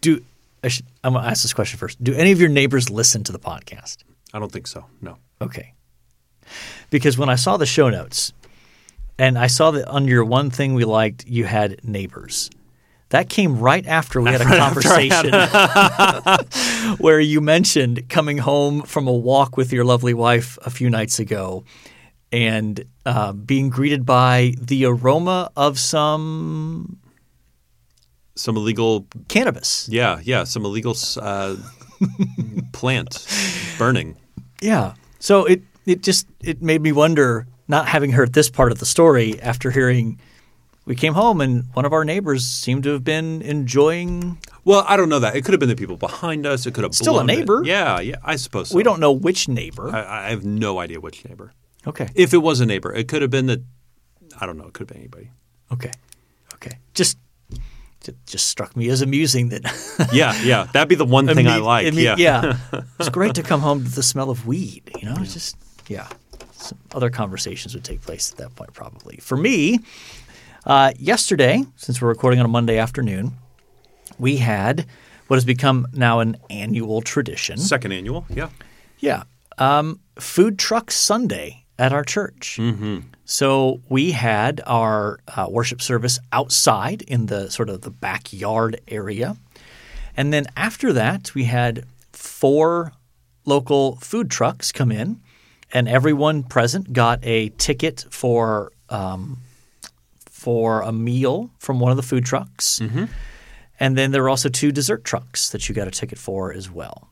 do 0.00 0.24
I 0.62 0.68
should, 0.68 0.86
I'm 1.04 1.12
going 1.12 1.24
to 1.24 1.30
ask 1.30 1.42
this 1.42 1.54
question 1.54 1.78
first. 1.78 2.02
Do 2.02 2.14
any 2.14 2.32
of 2.32 2.40
your 2.40 2.48
neighbors 2.48 2.90
listen 2.90 3.24
to 3.24 3.32
the 3.32 3.38
podcast? 3.38 3.98
I 4.32 4.38
don't 4.38 4.52
think 4.52 4.66
so. 4.66 4.84
No. 5.00 5.16
Okay. 5.40 5.74
Because 6.90 7.16
when 7.18 7.28
I 7.28 7.36
saw 7.36 7.56
the 7.56 7.66
show 7.66 7.90
notes 7.90 8.32
and 9.18 9.38
I 9.38 9.46
saw 9.46 9.70
that 9.72 9.88
under 9.88 10.10
your 10.10 10.24
one 10.24 10.50
thing 10.50 10.74
we 10.74 10.84
liked, 10.84 11.26
you 11.26 11.44
had 11.44 11.84
neighbors. 11.84 12.50
That 13.10 13.30
came 13.30 13.58
right 13.58 13.86
after 13.86 14.20
we 14.20 14.30
had 14.30 14.40
a 14.40 14.44
conversation 14.58 15.32
where 16.98 17.20
you 17.20 17.40
mentioned 17.40 18.08
coming 18.08 18.38
home 18.38 18.82
from 18.82 19.06
a 19.08 19.12
walk 19.12 19.56
with 19.56 19.72
your 19.72 19.84
lovely 19.84 20.14
wife 20.14 20.58
a 20.64 20.70
few 20.70 20.90
nights 20.90 21.18
ago 21.18 21.64
and 22.30 22.84
uh, 23.06 23.32
being 23.32 23.70
greeted 23.70 24.04
by 24.04 24.52
the 24.60 24.84
aroma 24.84 25.50
of 25.56 25.78
some 25.78 26.98
Some 28.38 28.56
illegal, 28.56 29.04
cannabis. 29.26 29.88
yeah, 29.90 30.20
yeah, 30.22 30.44
some 30.44 30.64
illegal 30.64 30.94
uh, 31.20 31.56
plant 32.72 33.26
burning. 33.78 34.16
Yeah. 34.60 34.94
So 35.18 35.44
it 35.44 35.62
it 35.86 36.02
just 36.02 36.26
it 36.40 36.62
made 36.62 36.80
me 36.82 36.92
wonder, 36.92 37.46
not 37.66 37.88
having 37.88 38.12
heard 38.12 38.32
this 38.34 38.48
part 38.50 38.70
of 38.72 38.78
the 38.78 38.86
story 38.86 39.40
after 39.40 39.70
hearing 39.70 40.20
we 40.84 40.94
came 40.94 41.14
home 41.14 41.40
and 41.40 41.64
one 41.74 41.84
of 41.84 41.92
our 41.92 42.04
neighbors 42.04 42.46
seemed 42.46 42.82
to 42.84 42.90
have 42.90 43.04
been 43.04 43.42
enjoying 43.42 44.38
Well, 44.64 44.84
I 44.88 44.96
don't 44.96 45.08
know 45.08 45.18
that. 45.18 45.36
It 45.36 45.44
could 45.44 45.52
have 45.52 45.60
been 45.60 45.68
the 45.68 45.76
people 45.76 45.96
behind 45.96 46.46
us. 46.46 46.64
It 46.66 46.74
could 46.74 46.84
have 46.84 46.94
Still 46.94 47.18
a 47.18 47.24
blown 47.24 47.30
it. 47.30 47.36
neighbor. 47.40 47.62
Yeah, 47.64 48.00
yeah. 48.00 48.16
I 48.24 48.36
suppose 48.36 48.70
so. 48.70 48.76
we 48.76 48.82
don't 48.82 49.00
know 49.00 49.12
which 49.12 49.48
neighbor. 49.48 49.90
I, 49.94 50.26
I 50.26 50.30
have 50.30 50.44
no 50.44 50.78
idea 50.78 51.00
which 51.00 51.24
neighbor. 51.28 51.52
okay. 51.86 52.08
If 52.14 52.32
it 52.32 52.38
was 52.38 52.60
a 52.60 52.66
neighbor, 52.66 52.94
it 52.94 53.08
could 53.08 53.20
have 53.22 53.30
been 53.30 53.46
that. 53.46 53.62
I 54.40 54.46
don't 54.46 54.56
know. 54.56 54.66
It 54.68 54.72
could 54.74 54.88
have 54.88 54.94
been 54.94 54.98
anybody. 54.98 55.30
Okay. 55.72 55.90
Okay. 56.54 56.78
Just 56.94 57.18
just 58.26 58.46
struck 58.48 58.76
me 58.76 58.88
as 58.88 59.02
amusing 59.02 59.48
that 59.50 59.62
Yeah, 60.12 60.40
yeah. 60.42 60.64
That'd 60.72 60.88
be 60.88 60.94
the 60.94 61.04
one 61.04 61.26
thing 61.26 61.46
I 61.46 61.58
Imme- 61.58 61.64
like. 61.64 61.94
yeah. 61.94 62.14
yeah. 62.16 62.56
It's 63.00 63.08
great 63.08 63.34
to 63.34 63.42
come 63.42 63.60
home 63.60 63.84
to 63.84 63.90
the 63.90 64.02
smell 64.02 64.30
of 64.30 64.46
weed. 64.46 64.90
You 65.00 65.08
know, 65.10 65.16
it's 65.20 65.34
just 65.34 65.56
yeah. 65.88 66.08
Some 66.52 66.78
other 66.94 67.10
conversations 67.10 67.74
would 67.74 67.84
take 67.84 68.00
place 68.02 68.32
at 68.32 68.38
that 68.38 68.54
point, 68.56 68.72
probably. 68.72 69.16
For 69.18 69.36
me, 69.36 69.80
uh, 70.66 70.92
yesterday, 70.98 71.64
since 71.76 72.00
we're 72.02 72.08
recording 72.08 72.40
on 72.40 72.46
a 72.46 72.48
Monday 72.48 72.78
afternoon, 72.78 73.32
we 74.18 74.38
had 74.38 74.86
what 75.28 75.36
has 75.36 75.44
become 75.44 75.86
now 75.92 76.20
an 76.20 76.36
annual 76.50 77.00
tradition. 77.02 77.58
Second 77.58 77.92
annual, 77.92 78.26
yeah. 78.28 78.48
Yeah. 78.98 79.24
Um, 79.58 80.00
food 80.18 80.58
truck 80.58 80.90
Sunday 80.90 81.64
at 81.78 81.92
our 81.92 82.04
church. 82.04 82.58
Mm-hmm. 82.60 82.98
So 83.24 83.80
we 83.88 84.12
had 84.12 84.60
our 84.66 85.20
uh, 85.28 85.46
worship 85.48 85.80
service 85.80 86.18
outside 86.32 87.02
in 87.02 87.26
the 87.26 87.50
sort 87.50 87.68
of 87.68 87.82
the 87.82 87.90
backyard 87.90 88.80
area. 88.88 89.36
And 90.16 90.32
then 90.32 90.46
after 90.56 90.92
that, 90.94 91.34
we 91.34 91.44
had 91.44 91.84
four 92.12 92.92
local 93.44 93.96
food 93.96 94.30
trucks 94.30 94.72
come 94.72 94.90
in, 94.90 95.20
and 95.72 95.88
everyone 95.88 96.42
present 96.42 96.92
got 96.92 97.20
a 97.22 97.50
ticket 97.50 98.04
for 98.10 98.72
um, 98.88 99.38
for 100.28 100.80
a 100.82 100.92
meal 100.92 101.50
from 101.58 101.78
one 101.78 101.90
of 101.90 101.96
the 101.96 102.02
food 102.02 102.24
trucks. 102.24 102.78
Mm-hmm. 102.78 103.04
And 103.80 103.96
then 103.96 104.10
there 104.10 104.22
were 104.22 104.28
also 104.28 104.48
two 104.48 104.72
dessert 104.72 105.04
trucks 105.04 105.50
that 105.50 105.68
you 105.68 105.74
got 105.74 105.86
a 105.86 105.90
ticket 105.90 106.18
for 106.18 106.52
as 106.52 106.70
well. 106.70 107.08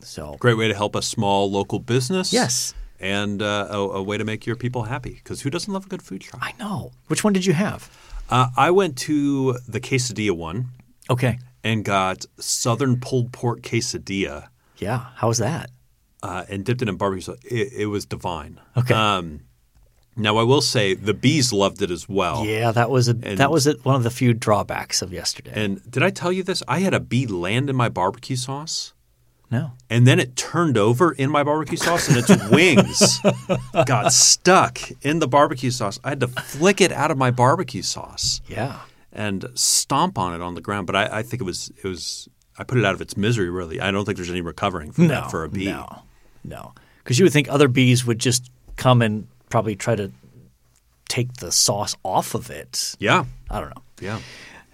So 0.00 0.36
Great 0.40 0.56
way 0.56 0.68
to 0.68 0.74
help 0.74 0.94
a 0.94 1.02
small 1.02 1.50
local 1.50 1.78
business. 1.78 2.32
Yes. 2.32 2.74
And 3.00 3.40
uh, 3.42 3.68
a, 3.70 3.76
a 3.78 4.02
way 4.02 4.18
to 4.18 4.24
make 4.24 4.44
your 4.44 4.56
people 4.56 4.84
happy 4.84 5.14
because 5.14 5.42
who 5.42 5.50
doesn't 5.50 5.72
love 5.72 5.86
a 5.86 5.88
good 5.88 6.02
food 6.02 6.20
truck? 6.22 6.42
I 6.44 6.52
know. 6.58 6.90
Which 7.06 7.22
one 7.22 7.32
did 7.32 7.46
you 7.46 7.52
have? 7.52 7.88
Uh, 8.28 8.48
I 8.56 8.70
went 8.72 8.96
to 8.98 9.54
the 9.68 9.80
quesadilla 9.80 10.32
one 10.32 10.66
Okay. 11.08 11.38
and 11.62 11.84
got 11.84 12.26
southern 12.38 12.98
pulled 13.00 13.32
pork 13.32 13.62
quesadilla 13.62 14.48
Yeah. 14.78 15.06
How 15.16 15.28
was 15.28 15.38
that? 15.38 15.70
uh, 16.22 16.44
and 16.48 16.64
dipped 16.64 16.82
it 16.82 16.88
in 16.88 16.96
barbecue 16.96 17.20
sauce. 17.22 17.38
It, 17.44 17.72
it 17.72 17.86
was 17.86 18.04
divine. 18.04 18.60
Okay. 18.76 18.92
Um, 18.92 19.42
now 20.16 20.36
I 20.36 20.42
will 20.42 20.60
say 20.60 20.94
the 20.94 21.14
bees 21.14 21.52
loved 21.52 21.80
it 21.80 21.92
as 21.92 22.08
well. 22.08 22.44
Yeah, 22.44 22.72
that 22.72 22.90
was 22.90 23.06
a 23.08 23.12
that 23.14 23.52
was 23.52 23.68
a, 23.68 23.74
one 23.84 23.94
of 23.94 24.02
the 24.02 24.10
few 24.10 24.34
drawbacks 24.34 25.00
of 25.00 25.12
yesterday. 25.12 25.52
And 25.54 25.88
did 25.88 26.02
I 26.02 26.10
tell 26.10 26.32
you 26.32 26.42
this? 26.42 26.60
I 26.66 26.80
had 26.80 26.92
a 26.92 26.98
bee 26.98 27.28
land 27.28 27.70
in 27.70 27.76
my 27.76 27.88
barbecue 27.88 28.34
sauce. 28.34 28.92
No. 29.50 29.72
And 29.90 30.06
then 30.06 30.18
it 30.20 30.36
turned 30.36 30.76
over 30.76 31.12
in 31.12 31.30
my 31.30 31.42
barbecue 31.42 31.76
sauce, 31.78 32.08
and 32.08 32.16
its 32.18 32.50
wings 32.50 33.20
got 33.86 34.12
stuck 34.12 34.78
in 35.02 35.18
the 35.20 35.28
barbecue 35.28 35.70
sauce. 35.70 35.98
I 36.04 36.10
had 36.10 36.20
to 36.20 36.28
flick 36.28 36.80
it 36.80 36.92
out 36.92 37.10
of 37.10 37.16
my 37.18 37.30
barbecue 37.30 37.82
sauce 37.82 38.40
Yeah. 38.48 38.80
and 39.12 39.46
stomp 39.54 40.18
on 40.18 40.34
it 40.34 40.42
on 40.42 40.54
the 40.54 40.60
ground. 40.60 40.86
But 40.86 40.96
I, 40.96 41.18
I 41.18 41.22
think 41.22 41.40
it 41.40 41.44
was 41.44 41.70
it 41.82 41.88
was 41.88 42.28
I 42.58 42.64
put 42.64 42.78
it 42.78 42.84
out 42.84 42.94
of 42.94 43.00
its 43.00 43.16
misery. 43.16 43.48
Really, 43.50 43.80
I 43.80 43.90
don't 43.90 44.04
think 44.04 44.16
there's 44.16 44.30
any 44.30 44.40
recovering 44.42 44.92
from 44.92 45.06
No. 45.06 45.14
that 45.22 45.30
for 45.30 45.44
a 45.44 45.48
bee. 45.48 45.66
No. 45.66 46.02
No. 46.44 46.72
Because 47.02 47.18
you 47.18 47.24
would 47.24 47.32
think 47.32 47.48
other 47.48 47.68
bees 47.68 48.04
would 48.04 48.18
just 48.18 48.50
come 48.76 49.00
and 49.00 49.26
probably 49.48 49.74
try 49.76 49.94
to 49.96 50.12
take 51.08 51.32
the 51.34 51.50
sauce 51.50 51.96
off 52.04 52.34
of 52.34 52.50
it. 52.50 52.94
Yeah, 52.98 53.24
I 53.50 53.60
don't 53.60 53.70
know. 53.70 53.82
yeah. 54.00 54.20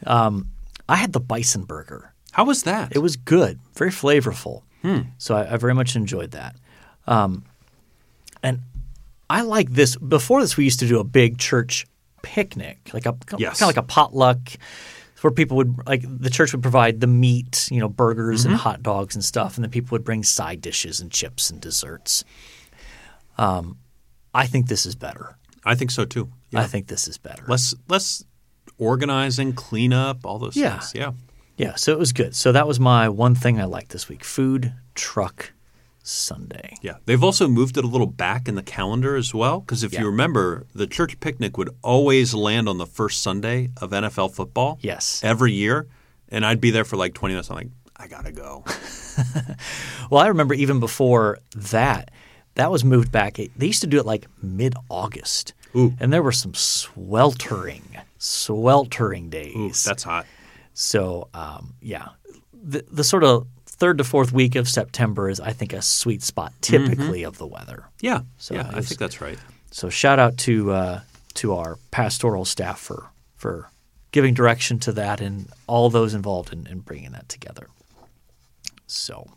Um, 0.04 0.48
I 0.88 0.96
had 0.96 1.12
the 1.12 1.20
bison 1.20 1.62
burger. 1.64 2.12
How 2.34 2.44
was 2.44 2.64
that? 2.64 2.94
It 2.94 2.98
was 2.98 3.16
good, 3.16 3.58
very 3.74 3.90
flavorful. 3.90 4.62
Hmm. 4.82 5.00
So 5.18 5.34
I, 5.36 5.54
I 5.54 5.56
very 5.56 5.74
much 5.74 5.96
enjoyed 5.96 6.32
that. 6.32 6.56
Um, 7.06 7.44
and 8.42 8.60
I 9.30 9.40
like 9.42 9.70
this. 9.70 9.96
Before 9.96 10.40
this, 10.42 10.56
we 10.56 10.64
used 10.64 10.80
to 10.80 10.86
do 10.88 11.00
a 11.00 11.04
big 11.04 11.38
church 11.38 11.86
picnic, 12.22 12.90
like 12.92 13.06
a 13.06 13.16
Yes. 13.38 13.58
kind 13.58 13.70
of 13.70 13.76
like 13.76 13.84
a 13.84 13.86
potluck, 13.86 14.38
where 15.20 15.30
people 15.30 15.56
would 15.56 15.86
like 15.86 16.02
the 16.06 16.28
church 16.28 16.52
would 16.52 16.60
provide 16.60 17.00
the 17.00 17.06
meat, 17.06 17.68
you 17.70 17.80
know, 17.80 17.88
burgers 17.88 18.42
Mm-hmm. 18.42 18.50
and 18.52 18.60
hot 18.60 18.82
dogs 18.82 19.14
and 19.14 19.24
stuff, 19.24 19.56
and 19.56 19.64
then 19.64 19.70
people 19.70 19.94
would 19.94 20.04
bring 20.04 20.22
side 20.22 20.60
dishes 20.60 21.00
and 21.00 21.10
chips 21.10 21.48
and 21.50 21.60
desserts. 21.62 22.24
Um, 23.38 23.78
I 24.34 24.46
think 24.46 24.66
this 24.68 24.84
is 24.86 24.94
better. 24.94 25.36
I 25.64 25.74
think 25.76 25.90
so 25.90 26.04
too. 26.04 26.30
Yeah. 26.50 26.60
I 26.60 26.66
think 26.66 26.88
this 26.88 27.08
is 27.08 27.16
better. 27.16 27.44
less 27.48 27.74
less 27.88 28.22
organizing, 28.76 29.52
cleanup, 29.54 30.26
all 30.26 30.38
those 30.38 30.56
Yeah. 30.56 30.78
things. 30.78 30.92
Yeah. 30.94 31.12
Yeah, 31.56 31.74
so 31.76 31.92
it 31.92 31.98
was 31.98 32.12
good. 32.12 32.34
So 32.34 32.52
that 32.52 32.66
was 32.66 32.80
my 32.80 33.08
one 33.08 33.34
thing 33.34 33.60
I 33.60 33.64
liked 33.64 33.90
this 33.90 34.08
week: 34.08 34.24
food 34.24 34.72
truck 34.94 35.52
Sunday. 36.02 36.74
Yeah, 36.82 36.96
they've 37.06 37.22
also 37.22 37.48
moved 37.48 37.76
it 37.78 37.84
a 37.84 37.88
little 37.88 38.06
back 38.06 38.48
in 38.48 38.56
the 38.56 38.62
calendar 38.62 39.16
as 39.16 39.32
well. 39.32 39.60
Because 39.60 39.82
if 39.84 39.92
Yeah. 39.92 40.00
you 40.00 40.06
remember, 40.06 40.66
the 40.74 40.86
church 40.86 41.18
picnic 41.20 41.56
would 41.56 41.70
always 41.82 42.34
land 42.34 42.68
on 42.68 42.78
the 42.78 42.86
first 42.86 43.22
Sunday 43.22 43.70
of 43.80 43.90
NFL 43.92 44.28
football. 44.34 44.78
Yes. 44.82 45.20
every 45.24 45.52
year, 45.52 45.86
and 46.28 46.44
I'd 46.44 46.60
be 46.60 46.70
there 46.70 46.84
for 46.84 46.96
like 46.96 47.14
twenty 47.14 47.34
minutes. 47.34 47.50
I'm 47.50 47.56
like, 47.56 47.68
I 47.96 48.06
gotta 48.08 48.32
go. 48.32 48.64
Well, 50.10 50.20
I 50.20 50.26
remember 50.26 50.54
even 50.54 50.80
before 50.80 51.38
that, 51.54 52.10
that 52.56 52.70
was 52.70 52.84
moved 52.84 53.10
back. 53.12 53.34
They 53.56 53.66
used 53.66 53.80
to 53.80 53.86
do 53.86 53.98
it 53.98 54.04
like 54.04 54.26
mid 54.42 54.74
August. 54.90 55.54
Ooh. 55.76 55.94
And 55.98 56.12
there 56.12 56.22
were 56.22 56.32
some 56.32 56.52
sweltering, 56.52 57.82
sweltering 58.18 59.30
days. 59.30 59.56
Ooh, 59.56 59.70
that's 59.88 60.02
hot. 60.02 60.26
So, 60.74 61.28
um, 61.32 61.74
yeah. 61.80 62.08
The, 62.52 62.84
the 62.90 63.04
sort 63.04 63.24
of 63.24 63.46
third 63.64 63.98
to 63.98 64.04
fourth 64.04 64.32
week 64.32 64.56
of 64.56 64.68
September 64.68 65.28
is, 65.28 65.40
I 65.40 65.52
think, 65.52 65.72
a 65.72 65.80
sweet 65.80 66.22
spot 66.22 66.52
typically 66.60 67.22
of 67.22 67.38
the 67.38 67.46
weather. 67.46 67.84
Yeah, 68.00 68.22
So 68.38 68.54
yeah, 68.54 68.68
it 68.68 68.74
I 68.74 68.80
think 68.80 68.98
that's 68.98 69.20
right. 69.20 69.38
So, 69.70 69.88
shout 69.88 70.18
out 70.18 70.38
to 70.38 70.70
uh, 70.70 71.00
to 71.34 71.54
our 71.54 71.78
pastoral 71.90 72.44
staff 72.44 72.78
for, 72.78 73.06
for 73.36 73.70
giving 74.12 74.34
direction 74.34 74.78
to 74.80 74.92
that 74.92 75.20
and 75.20 75.48
all 75.66 75.90
those 75.90 76.14
involved 76.14 76.52
in, 76.52 76.66
in 76.68 76.78
bringing 76.80 77.10
that 77.12 77.28
together. 77.28 77.68
So, 78.86 79.28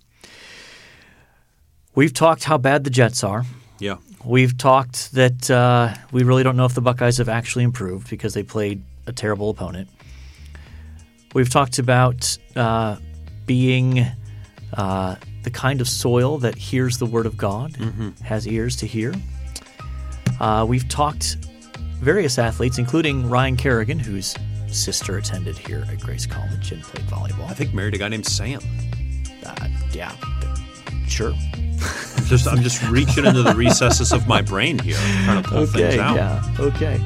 we've 1.96 2.14
talked 2.14 2.44
how 2.44 2.58
bad 2.58 2.84
the 2.84 2.92
Jets 2.92 3.24
are. 3.24 3.46
Yeah, 3.80 3.98
We've 4.24 4.58
talked 4.58 5.14
that 5.14 5.50
uh, 5.50 5.94
we 6.12 6.24
really 6.24 6.44
don't 6.44 6.58
know 6.58 6.66
if 6.66 6.74
the 6.74 6.82
Buckeyes 6.82 7.18
have 7.18 7.30
actually 7.30 7.64
improved 7.64 8.10
because 8.10 8.34
they 8.34 8.44
played 8.44 8.84
a 9.06 9.14
terrible 9.14 9.50
opponent. 9.50 9.90
We've 11.38 11.52
talked 11.52 11.78
about 11.78 12.36
uh, 12.56 12.96
being 13.46 14.04
uh, 14.74 15.16
the 15.44 15.52
kind 15.52 15.82
of 15.82 15.88
soil 15.88 16.40
that 16.40 16.56
hears 16.56 16.98
the 16.98 17.06
word 17.06 17.28
of 17.28 17.38
God, 17.38 17.78
has 18.24 18.48
ears 18.48 18.76
to 18.78 18.88
hear. 18.88 19.14
Uh, 20.40 20.66
we've 20.68 20.90
talked 20.90 21.36
various 22.00 22.40
athletes, 22.40 22.80
including 22.80 23.30
Ryan 23.30 23.56
Kerrigan, 23.56 24.00
whose 24.00 24.34
sister 24.66 25.18
attended 25.18 25.60
here 25.60 25.86
at 25.92 26.00
Grace 26.00 26.26
College 26.26 26.72
and 26.72 26.82
played 26.82 27.06
volleyball. 27.06 27.48
I 27.48 27.54
think 27.54 27.72
married 27.72 27.94
a 27.94 28.00
guy 28.00 28.08
named 28.08 28.26
Sam. 28.26 28.60
Uh, 29.46 29.68
yeah, 29.92 30.14
sure. 31.08 31.34
I'm 32.18 32.26
just 32.26 32.48
I'm 32.48 32.64
just 32.64 32.82
reaching 32.90 33.26
into 33.26 33.44
the 33.44 33.54
recesses 33.54 34.12
of 34.12 34.28
my 34.28 34.42
brain 34.42 34.80
here, 34.80 34.98
trying 35.26 35.44
to 35.44 35.48
pull 35.48 35.66
things 35.68 35.94
Okay, 35.94 36.00
out. 36.00 36.16
yeah, 36.16 36.44
okay. 36.60 37.00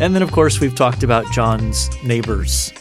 And 0.00 0.14
then, 0.14 0.22
of 0.22 0.32
course, 0.32 0.60
we've 0.60 0.74
talked 0.74 1.02
about 1.02 1.30
John's 1.34 1.90
neighbors 2.02 2.72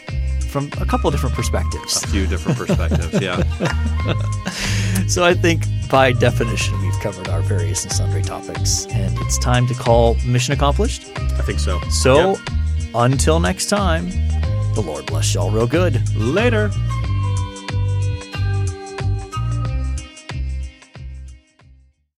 from 0.49 0.69
a 0.81 0.85
couple 0.85 1.07
of 1.07 1.13
different 1.13 1.35
perspectives. 1.35 2.03
A 2.03 2.07
few 2.07 2.25
different 2.27 2.57
perspectives. 2.57 3.21
Yeah, 3.21 3.37
So 5.07 5.23
I 5.23 5.33
think 5.33 5.63
by 5.89 6.11
definition, 6.11 6.79
we've 6.81 6.99
covered 7.01 7.29
our 7.29 7.41
various 7.41 7.83
and 7.83 7.91
sundry 7.91 8.21
topics, 8.21 8.85
and 8.87 9.17
it's 9.19 9.37
time 9.39 9.65
to 9.67 9.73
call 9.73 10.15
mission 10.25 10.53
accomplished. 10.53 11.07
I 11.17 11.41
think 11.41 11.59
so. 11.59 11.79
So 11.89 12.31
Yep. 12.31 12.37
until 12.95 13.39
next 13.39 13.67
time, 13.69 14.09
the 14.75 14.81
Lord 14.85 15.05
bless 15.07 15.33
y'all 15.33 15.51
real 15.51 15.67
good. 15.67 16.01
later. 16.15 16.69